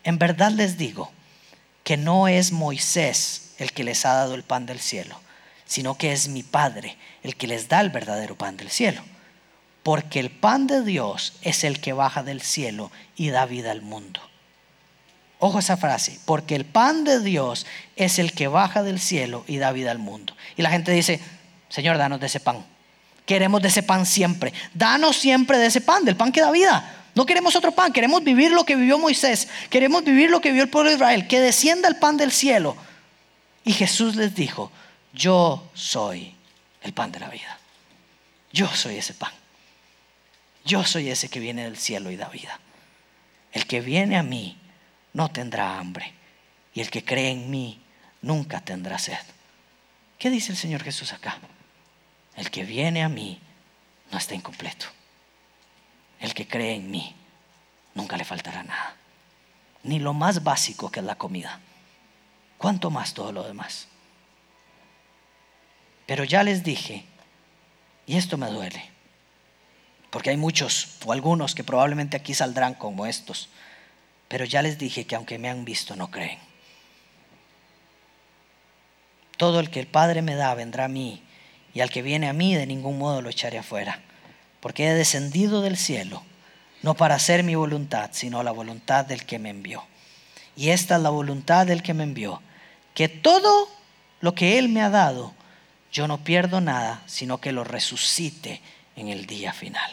en 0.03 0.19
verdad 0.19 0.51
les 0.51 0.79
digo 0.79 1.13
que 1.85 1.97
no 1.97 2.27
es 2.27 2.53
Moisés 2.53 3.53
el 3.59 3.73
que 3.73 3.85
les 3.85 4.05
ha 4.05 4.15
dado 4.15 4.35
el 4.35 4.43
pan 4.43 4.67
del 4.67 4.81
cielo 4.81 5.21
sino 5.69 5.97
que 5.97 6.13
es 6.13 6.27
mi 6.27 6.43
Padre 6.43 6.97
el 7.23 7.37
que 7.37 7.47
les 7.47 7.69
da 7.69 7.81
el 7.81 7.91
verdadero 7.91 8.37
pan 8.37 8.57
del 8.57 8.71
cielo. 8.71 9.03
Porque 9.85 10.19
el 10.19 10.31
pan 10.31 10.67
de 10.67 10.83
Dios 10.83 11.35
es 11.43 11.63
el 11.63 11.81
que 11.81 11.93
baja 11.93 12.25
del 12.25 12.43
cielo 12.43 12.91
y 13.15 13.29
da 13.29 13.47
vida 13.47 13.71
al 13.71 13.83
mundo. 13.83 14.21
Ojo 15.39 15.61
esa 15.61 15.77
frase, 15.77 16.19
porque 16.25 16.57
el 16.57 16.65
pan 16.65 17.05
de 17.05 17.21
Dios 17.21 17.65
es 17.95 18.19
el 18.19 18.33
que 18.33 18.49
baja 18.49 18.83
del 18.83 18.99
cielo 18.99 19.45
y 19.47 19.59
da 19.59 19.71
vida 19.71 19.93
al 19.93 19.99
mundo. 19.99 20.35
Y 20.57 20.63
la 20.63 20.71
gente 20.71 20.91
dice, 20.91 21.21
Señor, 21.69 21.97
danos 21.97 22.19
de 22.19 22.27
ese 22.27 22.41
pan. 22.41 22.65
Queremos 23.25 23.63
de 23.63 23.69
ese 23.69 23.85
pan 23.85 24.05
siempre. 24.05 24.53
Danos 24.75 25.17
siempre 25.17 25.59
de 25.59 25.67
ese 25.67 25.81
pan, 25.81 26.05
del 26.05 26.17
pan 26.17 26.33
que 26.33 26.41
da 26.41 26.51
vida. 26.51 26.95
No 27.15 27.27
queremos 27.27 27.55
otro 27.55 27.73
pan, 27.73 27.93
queremos 27.93 28.25
vivir 28.25 28.53
lo 28.53 28.65
que 28.65 28.75
vivió 28.75 28.99
Moisés, 28.99 29.49
queremos 29.71 30.03
vivir 30.03 30.31
lo 30.31 30.41
que 30.41 30.49
vivió 30.49 30.65
el 30.65 30.71
pueblo 30.71 30.91
de 30.91 30.97
Israel, 30.97 31.29
que 31.29 31.41
descienda 31.41 31.89
el 31.89 31.97
pan 31.97 32.17
del 32.17 32.33
cielo. 32.33 32.77
Y 33.65 33.73
Jesús 33.73 34.17
les 34.17 34.35
dijo, 34.35 34.73
yo 35.19 35.69
soy 35.75 36.33
el 36.81 36.93
pan 36.93 37.11
de 37.11 37.19
la 37.19 37.29
vida. 37.29 37.59
Yo 38.53 38.69
soy 38.69 38.97
ese 38.97 39.15
pan. 39.15 39.33
Yo 40.65 40.85
soy 40.85 41.11
ese 41.11 41.29
que 41.29 41.41
viene 41.41 41.65
del 41.65 41.77
cielo 41.77 42.13
y 42.13 42.17
da 42.17 42.29
vida. 42.29 42.61
El 43.53 43.67
que 43.67 43.81
viene 43.81 44.17
a 44.17 44.23
mí 44.23 44.57
no 45.13 45.29
tendrá 45.29 45.79
hambre. 45.79 46.15
Y 46.73 46.81
el 46.81 46.91
que 46.91 47.05
cree 47.05 47.31
en 47.31 47.51
mí 47.51 47.81
nunca 48.23 48.61
tendrá 48.61 48.97
sed. 48.99 49.19
¿Qué 50.19 50.31
dice 50.31 50.53
el 50.53 50.59
Señor 50.59 50.85
Jesús 50.85 51.13
acá? 51.13 51.39
El 52.37 52.53
que 52.53 52.65
viene 52.65 53.03
a 53.03 53.09
mí 53.09 53.41
no 54.13 54.19
está 54.19 54.37
incompleto. 54.37 54.87
El 56.21 56.33
que 56.33 56.47
cree 56.47 56.77
en 56.77 56.93
mí 56.93 57.15
nunca 57.95 58.17
le 58.17 58.25
faltará 58.25 58.63
nada. 58.63 58.95
Ni 59.83 59.99
lo 59.99 60.15
más 60.15 60.45
básico 60.45 60.93
que 60.93 61.01
es 61.01 61.07
la 61.07 61.19
comida. 61.19 61.59
¿Cuánto 62.57 62.91
más 62.91 63.15
todo 63.15 63.33
lo 63.33 63.43
demás? 63.43 63.89
Pero 66.09 66.25
ya 66.25 66.43
les 66.43 66.65
dije 66.65 67.05
Y 68.07 68.17
esto 68.17 68.39
me 68.39 68.47
duele, 68.47 68.83
porque 70.09 70.31
hay 70.31 70.39
muchos 70.39 70.97
o 71.05 71.13
algunos 71.13 71.55
que 71.55 71.63
probablemente 71.63 72.17
aquí 72.17 72.33
saldrán 72.33 72.73
como 72.73 73.05
estos, 73.05 73.51
pero 74.29 74.47
ya 74.47 74.63
les 74.63 74.79
dije 74.79 75.05
que 75.05 75.15
aunque 75.15 75.39
me 75.39 75.51
han 75.51 75.67
visto 75.67 75.95
no 75.95 76.11
creen. 76.11 76.39
Todo 79.37 79.61
el 79.61 79.69
que 79.69 79.81
el 79.81 79.87
Padre 79.87 80.23
me 80.23 80.35
da 80.35 80.55
vendrá 80.55 80.87
a 80.87 80.89
mí, 80.89 81.23
y 81.75 81.81
al 81.81 81.91
que 81.91 82.01
viene 82.01 82.29
a 82.29 82.33
mí 82.33 82.55
de 82.55 82.67
ningún 82.67 82.99
modo 82.99 83.21
lo 83.21 83.29
echaré 83.29 83.59
afuera, 83.59 84.01
porque 84.61 84.89
he 84.89 84.95
descendido 84.95 85.61
del 85.61 85.77
cielo, 85.77 86.23
no 86.83 86.95
para 86.95 87.17
hacer 87.17 87.43
mi 87.43 87.55
voluntad, 87.55 88.09
sino 88.13 88.43
la 88.43 88.53
voluntad 88.53 89.05
del 89.05 89.27
que 89.27 89.39
me 89.39 89.51
envió. 89.51 89.85
Y 90.57 90.71
esta 90.71 90.97
es 90.97 91.03
la 91.03 91.11
voluntad 91.11 91.67
del 91.67 91.83
que 91.83 91.93
me 91.93 92.05
envió, 92.05 92.41
que 92.95 93.11
todo 93.11 93.69
lo 94.23 94.35
que 94.35 94.59
Él 94.59 94.71
me 94.71 94.81
ha 94.81 94.89
dado, 94.89 95.35
yo 95.93 96.09
no 96.09 96.19
pierdo 96.25 96.61
nada, 96.61 97.03
sino 97.07 97.41
que 97.41 97.53
lo 97.53 97.65
resucite 97.65 98.61
en 98.97 99.09
el 99.09 99.27
día 99.27 99.53
final. 99.53 99.91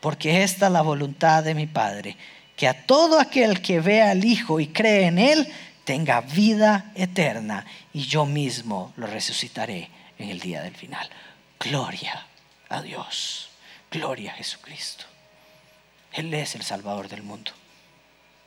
Porque 0.00 0.42
esta 0.42 0.66
es 0.66 0.72
la 0.72 0.82
voluntad 0.82 1.44
de 1.44 1.54
mi 1.54 1.66
Padre, 1.66 2.16
que 2.56 2.68
a 2.68 2.86
todo 2.86 3.20
aquel 3.20 3.62
que 3.62 3.80
vea 3.80 4.10
al 4.10 4.24
Hijo 4.24 4.60
y 4.60 4.68
cree 4.68 5.06
en 5.06 5.18
Él, 5.18 5.52
tenga 5.84 6.20
vida 6.20 6.92
eterna, 6.94 7.66
y 7.92 8.02
yo 8.06 8.26
mismo 8.26 8.92
lo 8.96 9.06
resucitaré 9.06 9.90
en 10.18 10.30
el 10.30 10.40
día 10.40 10.62
del 10.62 10.74
final. 10.74 11.08
Gloria 11.58 12.26
a 12.68 12.82
Dios, 12.82 13.50
gloria 13.90 14.32
a 14.32 14.36
Jesucristo. 14.36 15.04
Él 16.12 16.32
es 16.34 16.54
el 16.54 16.62
Salvador 16.62 17.08
del 17.08 17.22
mundo. 17.22 17.52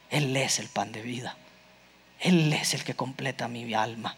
Él 0.09 0.35
es 0.37 0.59
el 0.59 0.67
pan 0.67 0.91
de 0.91 1.01
vida. 1.01 1.35
Él 2.19 2.53
es 2.53 2.73
el 2.73 2.83
que 2.83 2.95
completa 2.95 3.47
mi 3.47 3.73
alma. 3.73 4.15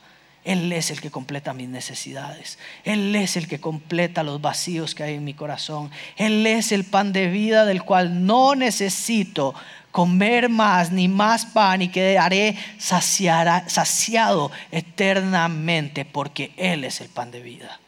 Él 0.47 0.71
es 0.71 0.91
el 0.91 1.01
que 1.01 1.11
completa 1.11 1.53
mis 1.53 1.67
necesidades. 1.67 2.57
Él 2.85 3.13
es 3.17 3.35
el 3.35 3.49
que 3.49 3.59
completa 3.59 4.23
los 4.23 4.39
vacíos 4.39 4.95
que 4.95 5.03
hay 5.03 5.15
en 5.15 5.25
mi 5.25 5.33
corazón. 5.33 5.91
Él 6.15 6.47
es 6.47 6.71
el 6.71 6.85
pan 6.85 7.11
de 7.11 7.27
vida 7.27 7.65
del 7.65 7.83
cual 7.83 8.25
no 8.25 8.55
necesito 8.55 9.53
comer 9.91 10.47
más 10.47 10.93
ni 10.93 11.09
más 11.09 11.45
pan 11.47 11.81
y 11.81 11.89
quedaré 11.89 12.55
saciado 12.77 14.51
eternamente 14.71 16.05
porque 16.05 16.53
Él 16.55 16.85
es 16.85 17.01
el 17.01 17.09
pan 17.09 17.29
de 17.29 17.41
vida. 17.41 17.81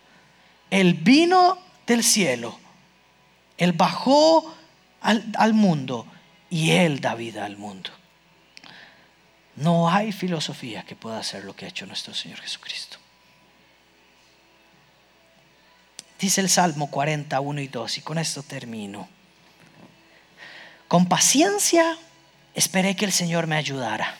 Él 0.70 0.96
vino 0.96 1.60
del 1.88 2.04
cielo. 2.04 2.60
Él 3.58 3.72
bajó 3.72 4.54
al, 5.00 5.24
al 5.38 5.54
mundo 5.54 6.06
y 6.50 6.72
Él 6.72 7.00
da 7.00 7.16
vida 7.16 7.46
al 7.46 7.56
mundo. 7.56 7.90
No 9.60 9.90
hay 9.90 10.14
filosofía 10.14 10.84
que 10.84 10.96
pueda 10.96 11.20
hacer 11.20 11.44
lo 11.44 11.54
que 11.54 11.66
ha 11.66 11.68
hecho 11.68 11.86
nuestro 11.86 12.14
Señor 12.14 12.40
Jesucristo. 12.40 12.98
Dice 16.18 16.40
el 16.40 16.50
Salmo 16.50 16.90
41 16.90 17.60
y 17.60 17.68
2, 17.68 17.98
y 17.98 18.02
con 18.02 18.18
esto 18.20 18.42
termino. 18.42 19.10
Con 20.88 21.08
paciencia 21.08 21.98
esperé 22.56 22.96
que 22.96 23.04
el 23.04 23.12
Señor 23.12 23.48
me 23.48 23.58
ayudara, 23.58 24.16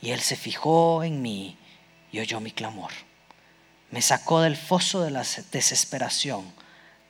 y 0.00 0.10
Él 0.10 0.20
se 0.20 0.36
fijó 0.36 1.02
en 1.02 1.22
mí 1.22 1.56
y 2.12 2.20
oyó 2.20 2.38
mi 2.38 2.52
clamor. 2.52 2.92
Me 3.90 4.00
sacó 4.00 4.42
del 4.42 4.56
foso 4.56 5.02
de 5.02 5.10
la 5.10 5.24
desesperación, 5.50 6.44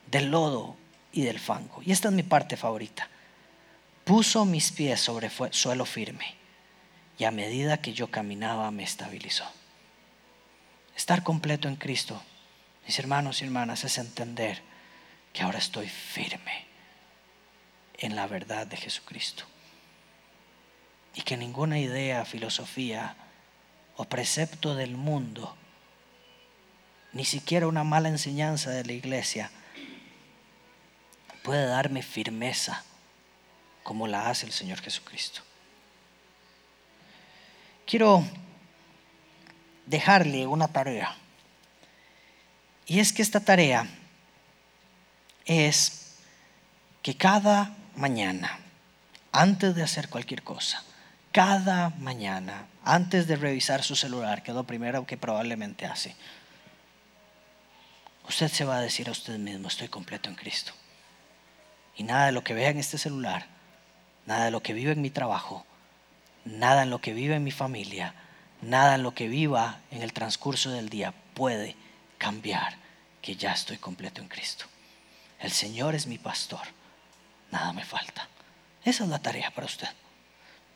del 0.09 0.31
lodo 0.31 0.75
y 1.11 1.21
del 1.21 1.39
fango. 1.39 1.83
Y 1.85 1.91
esta 1.91 2.07
es 2.07 2.15
mi 2.15 2.23
parte 2.23 2.57
favorita. 2.57 3.07
Puso 4.05 4.43
mis 4.43 4.71
pies 4.71 4.99
sobre 4.99 5.29
suelo 5.51 5.85
firme 5.85 6.40
y 7.21 7.25
a 7.25 7.29
medida 7.29 7.77
que 7.77 7.93
yo 7.93 8.09
caminaba 8.09 8.71
me 8.71 8.81
estabilizó. 8.81 9.45
Estar 10.95 11.21
completo 11.21 11.67
en 11.67 11.75
Cristo, 11.75 12.19
mis 12.87 12.97
hermanos 12.97 13.39
y 13.39 13.45
hermanas, 13.45 13.83
es 13.83 13.99
entender 13.99 14.63
que 15.31 15.43
ahora 15.43 15.59
estoy 15.59 15.87
firme 15.87 16.65
en 17.99 18.15
la 18.15 18.25
verdad 18.25 18.65
de 18.65 18.75
Jesucristo. 18.75 19.43
Y 21.13 21.21
que 21.21 21.37
ninguna 21.37 21.77
idea, 21.77 22.25
filosofía 22.25 23.15
o 23.97 24.05
precepto 24.05 24.73
del 24.73 24.97
mundo, 24.97 25.55
ni 27.13 27.25
siquiera 27.25 27.67
una 27.67 27.83
mala 27.83 28.09
enseñanza 28.09 28.71
de 28.71 28.83
la 28.83 28.93
iglesia, 28.93 29.51
puede 31.43 31.67
darme 31.67 32.01
firmeza 32.01 32.83
como 33.83 34.07
la 34.07 34.27
hace 34.27 34.47
el 34.47 34.53
Señor 34.53 34.81
Jesucristo 34.81 35.43
quiero 37.85 38.23
dejarle 39.85 40.47
una 40.47 40.67
tarea. 40.67 41.15
Y 42.85 42.99
es 42.99 43.13
que 43.13 43.21
esta 43.21 43.39
tarea 43.39 43.87
es 45.45 46.15
que 47.01 47.15
cada 47.15 47.75
mañana, 47.95 48.59
antes 49.31 49.75
de 49.75 49.83
hacer 49.83 50.09
cualquier 50.09 50.43
cosa, 50.43 50.83
cada 51.31 51.89
mañana, 51.99 52.67
antes 52.83 53.27
de 53.27 53.35
revisar 53.35 53.83
su 53.83 53.95
celular, 53.95 54.43
que 54.43 54.51
es 54.51 54.55
lo 54.55 54.65
primero 54.65 55.05
que 55.05 55.17
probablemente 55.17 55.85
hace, 55.85 56.15
usted 58.27 58.49
se 58.49 58.65
va 58.65 58.77
a 58.77 58.81
decir 58.81 59.07
a 59.07 59.11
usted 59.11 59.37
mismo, 59.37 59.67
estoy 59.67 59.87
completo 59.87 60.29
en 60.29 60.35
Cristo. 60.35 60.73
Y 61.95 62.03
nada 62.03 62.27
de 62.27 62.31
lo 62.31 62.43
que 62.43 62.53
vea 62.53 62.69
en 62.69 62.77
este 62.77 62.97
celular, 62.97 63.45
nada 64.25 64.45
de 64.45 64.51
lo 64.51 64.61
que 64.61 64.73
vive 64.73 64.91
en 64.91 65.01
mi 65.01 65.09
trabajo, 65.09 65.65
nada 66.45 66.83
en 66.83 66.89
lo 66.89 66.99
que 66.99 67.13
vive 67.13 67.35
en 67.35 67.43
mi 67.43 67.51
familia, 67.51 68.13
nada 68.61 68.95
en 68.95 69.03
lo 69.03 69.13
que 69.13 69.27
viva 69.27 69.79
en 69.91 70.01
el 70.01 70.13
transcurso 70.13 70.71
del 70.71 70.89
día 70.89 71.13
puede 71.33 71.75
cambiar 72.17 72.75
que 73.21 73.35
ya 73.35 73.51
estoy 73.51 73.77
completo 73.77 74.21
en 74.21 74.27
Cristo. 74.27 74.65
El 75.39 75.51
Señor 75.51 75.95
es 75.95 76.07
mi 76.07 76.17
pastor, 76.17 76.67
nada 77.51 77.73
me 77.73 77.83
falta. 77.83 78.27
Esa 78.83 79.03
es 79.03 79.09
la 79.09 79.19
tarea 79.19 79.51
para 79.51 79.65
usted. 79.65 79.89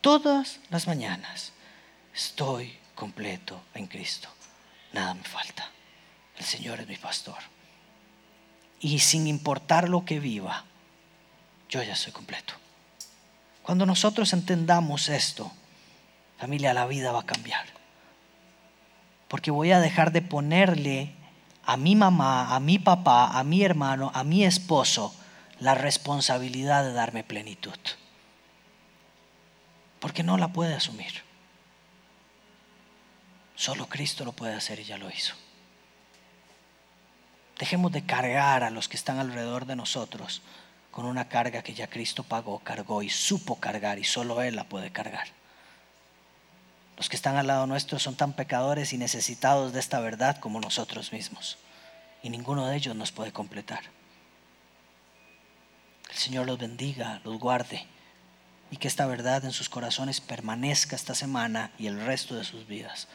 Todas 0.00 0.60
las 0.70 0.86
mañanas 0.86 1.52
estoy 2.14 2.78
completo 2.94 3.60
en 3.74 3.86
Cristo, 3.86 4.28
nada 4.92 5.14
me 5.14 5.24
falta. 5.24 5.70
El 6.36 6.44
Señor 6.44 6.80
es 6.80 6.88
mi 6.88 6.96
pastor. 6.96 7.38
Y 8.80 8.98
sin 8.98 9.26
importar 9.26 9.88
lo 9.88 10.04
que 10.04 10.20
viva, 10.20 10.64
yo 11.68 11.82
ya 11.82 11.96
soy 11.96 12.12
completo. 12.12 12.54
Cuando 13.66 13.84
nosotros 13.84 14.32
entendamos 14.32 15.08
esto, 15.08 15.50
familia, 16.38 16.72
la 16.72 16.86
vida 16.86 17.10
va 17.10 17.22
a 17.22 17.26
cambiar. 17.26 17.66
Porque 19.26 19.50
voy 19.50 19.72
a 19.72 19.80
dejar 19.80 20.12
de 20.12 20.22
ponerle 20.22 21.12
a 21.64 21.76
mi 21.76 21.96
mamá, 21.96 22.54
a 22.54 22.60
mi 22.60 22.78
papá, 22.78 23.36
a 23.36 23.42
mi 23.42 23.64
hermano, 23.64 24.12
a 24.14 24.22
mi 24.22 24.44
esposo 24.44 25.12
la 25.58 25.74
responsabilidad 25.74 26.84
de 26.84 26.92
darme 26.92 27.24
plenitud. 27.24 27.76
Porque 29.98 30.22
no 30.22 30.38
la 30.38 30.52
puede 30.52 30.74
asumir. 30.74 31.24
Solo 33.56 33.88
Cristo 33.88 34.24
lo 34.24 34.30
puede 34.30 34.54
hacer 34.54 34.78
y 34.78 34.84
ya 34.84 34.96
lo 34.96 35.10
hizo. 35.10 35.34
Dejemos 37.58 37.90
de 37.90 38.06
cargar 38.06 38.62
a 38.62 38.70
los 38.70 38.88
que 38.88 38.96
están 38.96 39.18
alrededor 39.18 39.66
de 39.66 39.74
nosotros 39.74 40.40
con 40.96 41.04
una 41.04 41.28
carga 41.28 41.62
que 41.62 41.74
ya 41.74 41.88
Cristo 41.88 42.22
pagó, 42.22 42.60
cargó 42.60 43.02
y 43.02 43.10
supo 43.10 43.56
cargar 43.56 43.98
y 43.98 44.04
solo 44.04 44.40
Él 44.40 44.56
la 44.56 44.64
puede 44.64 44.90
cargar. 44.90 45.28
Los 46.96 47.10
que 47.10 47.16
están 47.16 47.36
al 47.36 47.48
lado 47.48 47.66
nuestro 47.66 47.98
son 47.98 48.14
tan 48.14 48.32
pecadores 48.32 48.94
y 48.94 48.96
necesitados 48.96 49.74
de 49.74 49.80
esta 49.80 50.00
verdad 50.00 50.38
como 50.38 50.58
nosotros 50.58 51.12
mismos. 51.12 51.58
Y 52.22 52.30
ninguno 52.30 52.66
de 52.66 52.76
ellos 52.76 52.96
nos 52.96 53.12
puede 53.12 53.30
completar. 53.30 53.82
El 56.10 56.16
Señor 56.16 56.46
los 56.46 56.58
bendiga, 56.58 57.20
los 57.24 57.38
guarde 57.38 57.86
y 58.70 58.78
que 58.78 58.88
esta 58.88 59.04
verdad 59.04 59.44
en 59.44 59.52
sus 59.52 59.68
corazones 59.68 60.22
permanezca 60.22 60.96
esta 60.96 61.14
semana 61.14 61.72
y 61.76 61.88
el 61.88 62.00
resto 62.06 62.36
de 62.36 62.44
sus 62.44 62.66
vidas. 62.66 63.06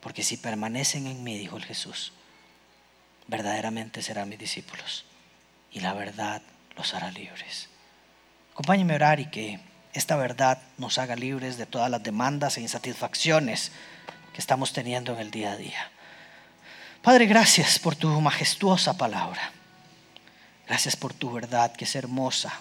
Porque 0.00 0.22
si 0.22 0.38
permanecen 0.38 1.08
en 1.08 1.22
mí, 1.22 1.36
dijo 1.36 1.58
el 1.58 1.66
Jesús, 1.66 2.14
verdaderamente 3.26 4.00
serán 4.00 4.30
mis 4.30 4.38
discípulos 4.38 5.04
y 5.72 5.80
la 5.80 5.92
verdad 5.92 6.42
los 6.76 6.94
hará 6.94 7.10
libres. 7.10 7.68
Acompáñeme 8.52 8.94
a 8.94 8.96
orar 8.96 9.20
y 9.20 9.26
que 9.26 9.60
esta 9.92 10.16
verdad 10.16 10.60
nos 10.76 10.98
haga 10.98 11.16
libres 11.16 11.58
de 11.58 11.66
todas 11.66 11.90
las 11.90 12.02
demandas 12.02 12.56
e 12.56 12.60
insatisfacciones 12.60 13.72
que 14.32 14.40
estamos 14.40 14.72
teniendo 14.72 15.12
en 15.14 15.20
el 15.20 15.30
día 15.30 15.52
a 15.52 15.56
día. 15.56 15.90
Padre, 17.02 17.26
gracias 17.26 17.78
por 17.78 17.96
tu 17.96 18.08
majestuosa 18.20 18.96
palabra. 18.96 19.52
Gracias 20.66 20.96
por 20.96 21.14
tu 21.14 21.32
verdad 21.32 21.72
que 21.72 21.84
es 21.84 21.94
hermosa. 21.96 22.52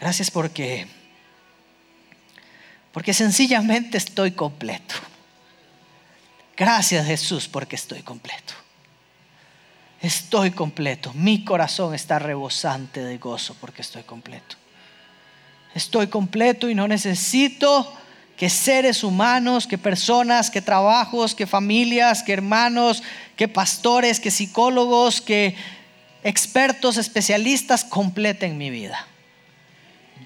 Gracias 0.00 0.30
porque 0.30 0.86
porque 2.92 3.14
sencillamente 3.14 3.98
estoy 3.98 4.32
completo. 4.32 4.96
Gracias 6.56 7.06
Jesús 7.06 7.46
porque 7.46 7.76
estoy 7.76 8.02
completo 8.02 8.54
estoy 10.00 10.50
completo. 10.50 11.12
Mi 11.14 11.44
corazón 11.44 11.94
está 11.94 12.18
rebosante 12.18 13.02
de 13.02 13.18
gozo 13.18 13.56
porque 13.60 13.82
estoy 13.82 14.02
completo. 14.02 14.56
Estoy 15.74 16.08
completo 16.08 16.68
y 16.68 16.74
no 16.74 16.88
necesito 16.88 17.92
que 18.36 18.48
seres 18.48 19.04
humanos, 19.04 19.66
que 19.66 19.76
personas, 19.76 20.50
que 20.50 20.62
trabajos, 20.62 21.34
que 21.34 21.46
familias, 21.46 22.22
que 22.22 22.32
hermanos, 22.32 23.02
que 23.36 23.48
pastores, 23.48 24.18
que 24.18 24.30
psicólogos, 24.30 25.20
que 25.20 25.54
expertos, 26.24 26.96
especialistas 26.96 27.84
completen 27.84 28.56
mi 28.56 28.70
vida. 28.70 29.06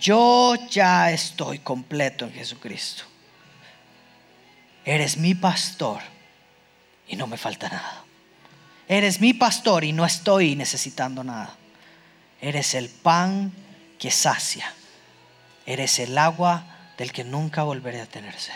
Yo 0.01 0.55
ya 0.70 1.11
estoy 1.11 1.59
completo 1.59 2.25
en 2.25 2.33
Jesucristo. 2.33 3.05
Eres 4.85 5.16
mi 5.16 5.35
pastor 5.35 6.01
y 7.09 7.16
no 7.16 7.27
me 7.27 7.37
falta 7.37 7.68
nada. 7.68 8.04
Eres 8.89 9.20
mi 9.20 9.32
pastor 9.32 9.85
y 9.85 9.93
no 9.93 10.05
estoy 10.05 10.57
necesitando 10.57 11.24
nada. 11.24 11.57
Eres 12.41 12.74
el 12.74 12.89
pan 12.89 13.53
que 13.99 14.11
sacia. 14.11 14.72
Eres 15.66 15.99
el 15.99 16.18
agua 16.18 16.64
del 16.99 17.12
que 17.12 17.24
nunca 17.24 17.62
volveré 17.62 18.01
a 18.01 18.07
tener 18.07 18.39
sed. 18.39 18.53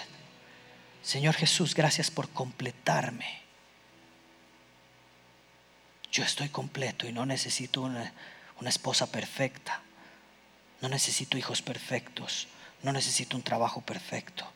Señor 1.02 1.34
Jesús, 1.34 1.74
gracias 1.74 2.10
por 2.10 2.28
completarme. 2.28 3.40
Yo 6.12 6.24
estoy 6.24 6.48
completo 6.48 7.06
y 7.06 7.12
no 7.12 7.24
necesito 7.24 7.82
una, 7.82 8.12
esposa 8.66 9.10
perfecta. 9.10 9.80
No 10.80 10.88
necesito 10.88 11.38
hijos 11.38 11.62
perfectos. 11.62 12.48
No 12.82 12.92
necesito 12.92 13.36
un 13.36 13.42
trabajo 13.42 13.80
perfecto. 13.80 14.46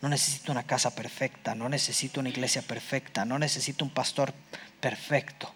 No 0.00 0.08
necesito 0.08 0.52
una 0.52 0.62
casa 0.62 0.94
perfecta, 0.94 1.56
no 1.56 1.68
necesito 1.68 2.20
una 2.20 2.28
iglesia 2.28 2.62
perfecta, 2.62 3.24
no 3.24 3.36
necesito 3.40 3.84
un 3.84 3.90
pastor 3.90 4.32
perfecto, 4.80 5.52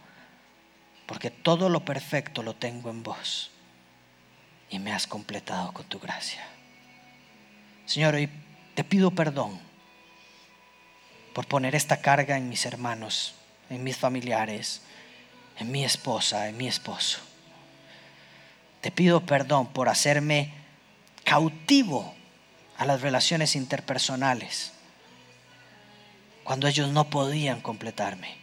porque 1.06 1.30
todo 1.30 1.68
lo 1.68 1.84
perfecto 1.84 2.42
lo 2.42 2.54
tengo 2.54 2.90
en 2.90 3.02
vos 3.02 3.50
y 4.70 4.78
me 4.78 4.92
has 4.92 5.06
completado 5.06 5.72
con 5.72 5.84
tu 5.86 5.98
gracia. 5.98 6.42
Señor, 7.86 8.14
hoy 8.14 8.30
te 8.74 8.84
pido 8.84 9.10
perdón 9.10 9.60
por 11.34 11.46
poner 11.46 11.74
esta 11.74 12.00
carga 12.00 12.36
en 12.36 12.48
mis 12.48 12.64
hermanos, 12.66 13.34
en 13.70 13.84
mis 13.84 13.96
familiares, 13.96 14.82
en 15.58 15.70
mi 15.70 15.84
esposa, 15.84 16.48
en 16.48 16.56
mi 16.56 16.68
esposo. 16.68 17.20
Te 18.80 18.90
pido 18.90 19.24
perdón 19.24 19.68
por 19.68 19.88
hacerme 19.88 20.52
cautivo 21.24 22.14
a 22.78 22.84
las 22.84 23.00
relaciones 23.00 23.54
interpersonales 23.54 24.72
cuando 26.44 26.66
ellos 26.66 26.88
no 26.90 27.08
podían 27.08 27.60
completarme. 27.60 28.41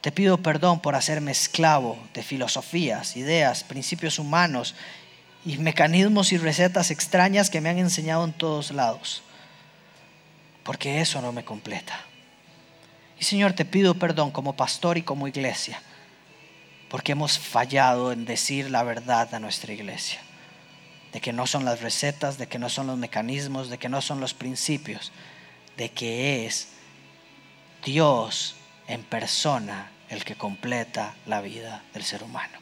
Te 0.00 0.12
pido 0.12 0.38
perdón 0.38 0.80
por 0.80 0.94
hacerme 0.94 1.32
esclavo 1.32 1.98
de 2.14 2.22
filosofías, 2.22 3.16
ideas, 3.16 3.64
principios 3.64 4.18
humanos 4.18 4.74
y 5.44 5.58
mecanismos 5.58 6.32
y 6.32 6.38
recetas 6.38 6.90
extrañas 6.90 7.50
que 7.50 7.60
me 7.60 7.68
han 7.68 7.78
enseñado 7.78 8.24
en 8.24 8.32
todos 8.32 8.70
lados, 8.70 9.22
porque 10.62 11.00
eso 11.00 11.20
no 11.20 11.32
me 11.32 11.44
completa. 11.44 12.00
Y 13.18 13.24
Señor, 13.24 13.54
te 13.54 13.64
pido 13.64 13.94
perdón 13.94 14.30
como 14.30 14.54
pastor 14.54 14.98
y 14.98 15.02
como 15.02 15.26
iglesia, 15.26 15.82
porque 16.88 17.12
hemos 17.12 17.38
fallado 17.38 18.12
en 18.12 18.24
decir 18.24 18.70
la 18.70 18.84
verdad 18.84 19.34
a 19.34 19.40
nuestra 19.40 19.72
iglesia 19.72 20.20
de 21.12 21.20
que 21.20 21.32
no 21.32 21.46
son 21.46 21.64
las 21.64 21.80
recetas, 21.80 22.38
de 22.38 22.46
que 22.46 22.58
no 22.58 22.68
son 22.68 22.86
los 22.86 22.98
mecanismos, 22.98 23.70
de 23.70 23.78
que 23.78 23.88
no 23.88 24.02
son 24.02 24.20
los 24.20 24.34
principios, 24.34 25.12
de 25.76 25.90
que 25.90 26.46
es 26.46 26.68
Dios 27.84 28.57
en 28.88 29.04
persona 29.04 29.90
el 30.08 30.24
que 30.24 30.34
completa 30.34 31.14
la 31.26 31.40
vida 31.40 31.82
del 31.92 32.02
ser 32.02 32.22
humano. 32.24 32.58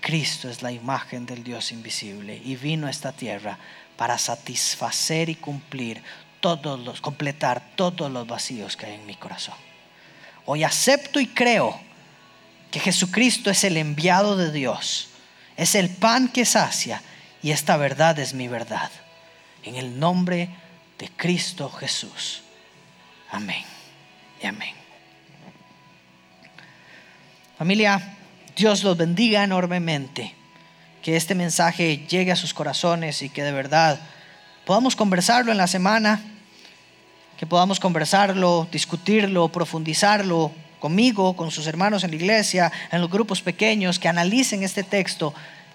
Cristo 0.00 0.48
es 0.48 0.62
la 0.62 0.72
imagen 0.72 1.26
del 1.26 1.44
Dios 1.44 1.70
invisible 1.70 2.40
y 2.42 2.56
vino 2.56 2.86
a 2.86 2.90
esta 2.90 3.12
tierra 3.12 3.58
para 3.96 4.18
satisfacer 4.18 5.28
y 5.28 5.34
cumplir 5.34 6.02
todos 6.40 6.80
los, 6.80 7.00
completar 7.00 7.62
todos 7.76 8.10
los 8.10 8.26
vacíos 8.26 8.76
que 8.76 8.86
hay 8.86 8.94
en 8.94 9.06
mi 9.06 9.14
corazón. 9.14 9.54
Hoy 10.44 10.64
acepto 10.64 11.20
y 11.20 11.28
creo 11.28 11.78
que 12.70 12.80
Jesucristo 12.80 13.50
es 13.50 13.62
el 13.64 13.76
enviado 13.76 14.36
de 14.36 14.50
Dios, 14.50 15.08
es 15.56 15.74
el 15.74 15.88
pan 15.90 16.28
que 16.28 16.44
sacia 16.44 17.02
y 17.42 17.52
esta 17.52 17.76
verdad 17.76 18.18
es 18.18 18.34
mi 18.34 18.48
verdad. 18.48 18.90
En 19.62 19.76
el 19.76 20.00
nombre 20.00 20.48
de 20.98 21.08
Cristo 21.10 21.70
Jesús. 21.70 22.42
Amén 23.30 23.64
y 24.42 24.46
amén. 24.46 24.81
Familia, 27.62 28.16
Dios 28.56 28.82
los 28.82 28.96
bendiga 28.96 29.44
enormemente. 29.44 30.34
Que 31.00 31.14
este 31.14 31.36
mensaje 31.36 32.04
llegue 32.08 32.32
a 32.32 32.34
sus 32.34 32.52
corazones 32.52 33.22
y 33.22 33.28
que 33.28 33.44
de 33.44 33.52
verdad 33.52 34.00
podamos 34.66 34.96
conversarlo 34.96 35.52
en 35.52 35.58
la 35.58 35.68
semana, 35.68 36.20
que 37.38 37.46
podamos 37.46 37.78
conversarlo, 37.78 38.66
discutirlo, 38.72 39.46
profundizarlo 39.46 40.50
conmigo, 40.80 41.36
con 41.36 41.52
sus 41.52 41.68
hermanos 41.68 42.02
en 42.02 42.10
la 42.10 42.16
iglesia, 42.16 42.72
en 42.90 43.00
los 43.00 43.08
grupos 43.08 43.42
pequeños, 43.42 44.00
que 44.00 44.08
analicen 44.08 44.64
este 44.64 44.82
texto 44.82 45.32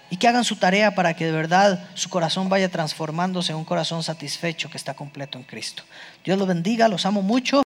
y 0.10 0.18
que 0.18 0.28
hagan 0.28 0.44
su 0.44 0.58
tarea 0.58 0.94
para 0.94 1.14
que 1.14 1.24
de 1.24 1.32
verdad 1.32 1.88
su 1.94 2.10
corazón 2.10 2.50
vaya 2.50 2.68
transformándose 2.68 3.54
en 3.54 3.60
un 3.60 3.64
corazón 3.64 4.04
satisfecho 4.04 4.70
que 4.70 4.76
está 4.76 4.94
completo 4.94 5.38
en 5.38 5.46
Cristo. 5.46 5.84
Dios 6.26 6.38
los 6.38 6.50
bendiga, 6.50 6.90
los 6.90 7.06
amo 7.06 7.22
mucho. 7.22 7.56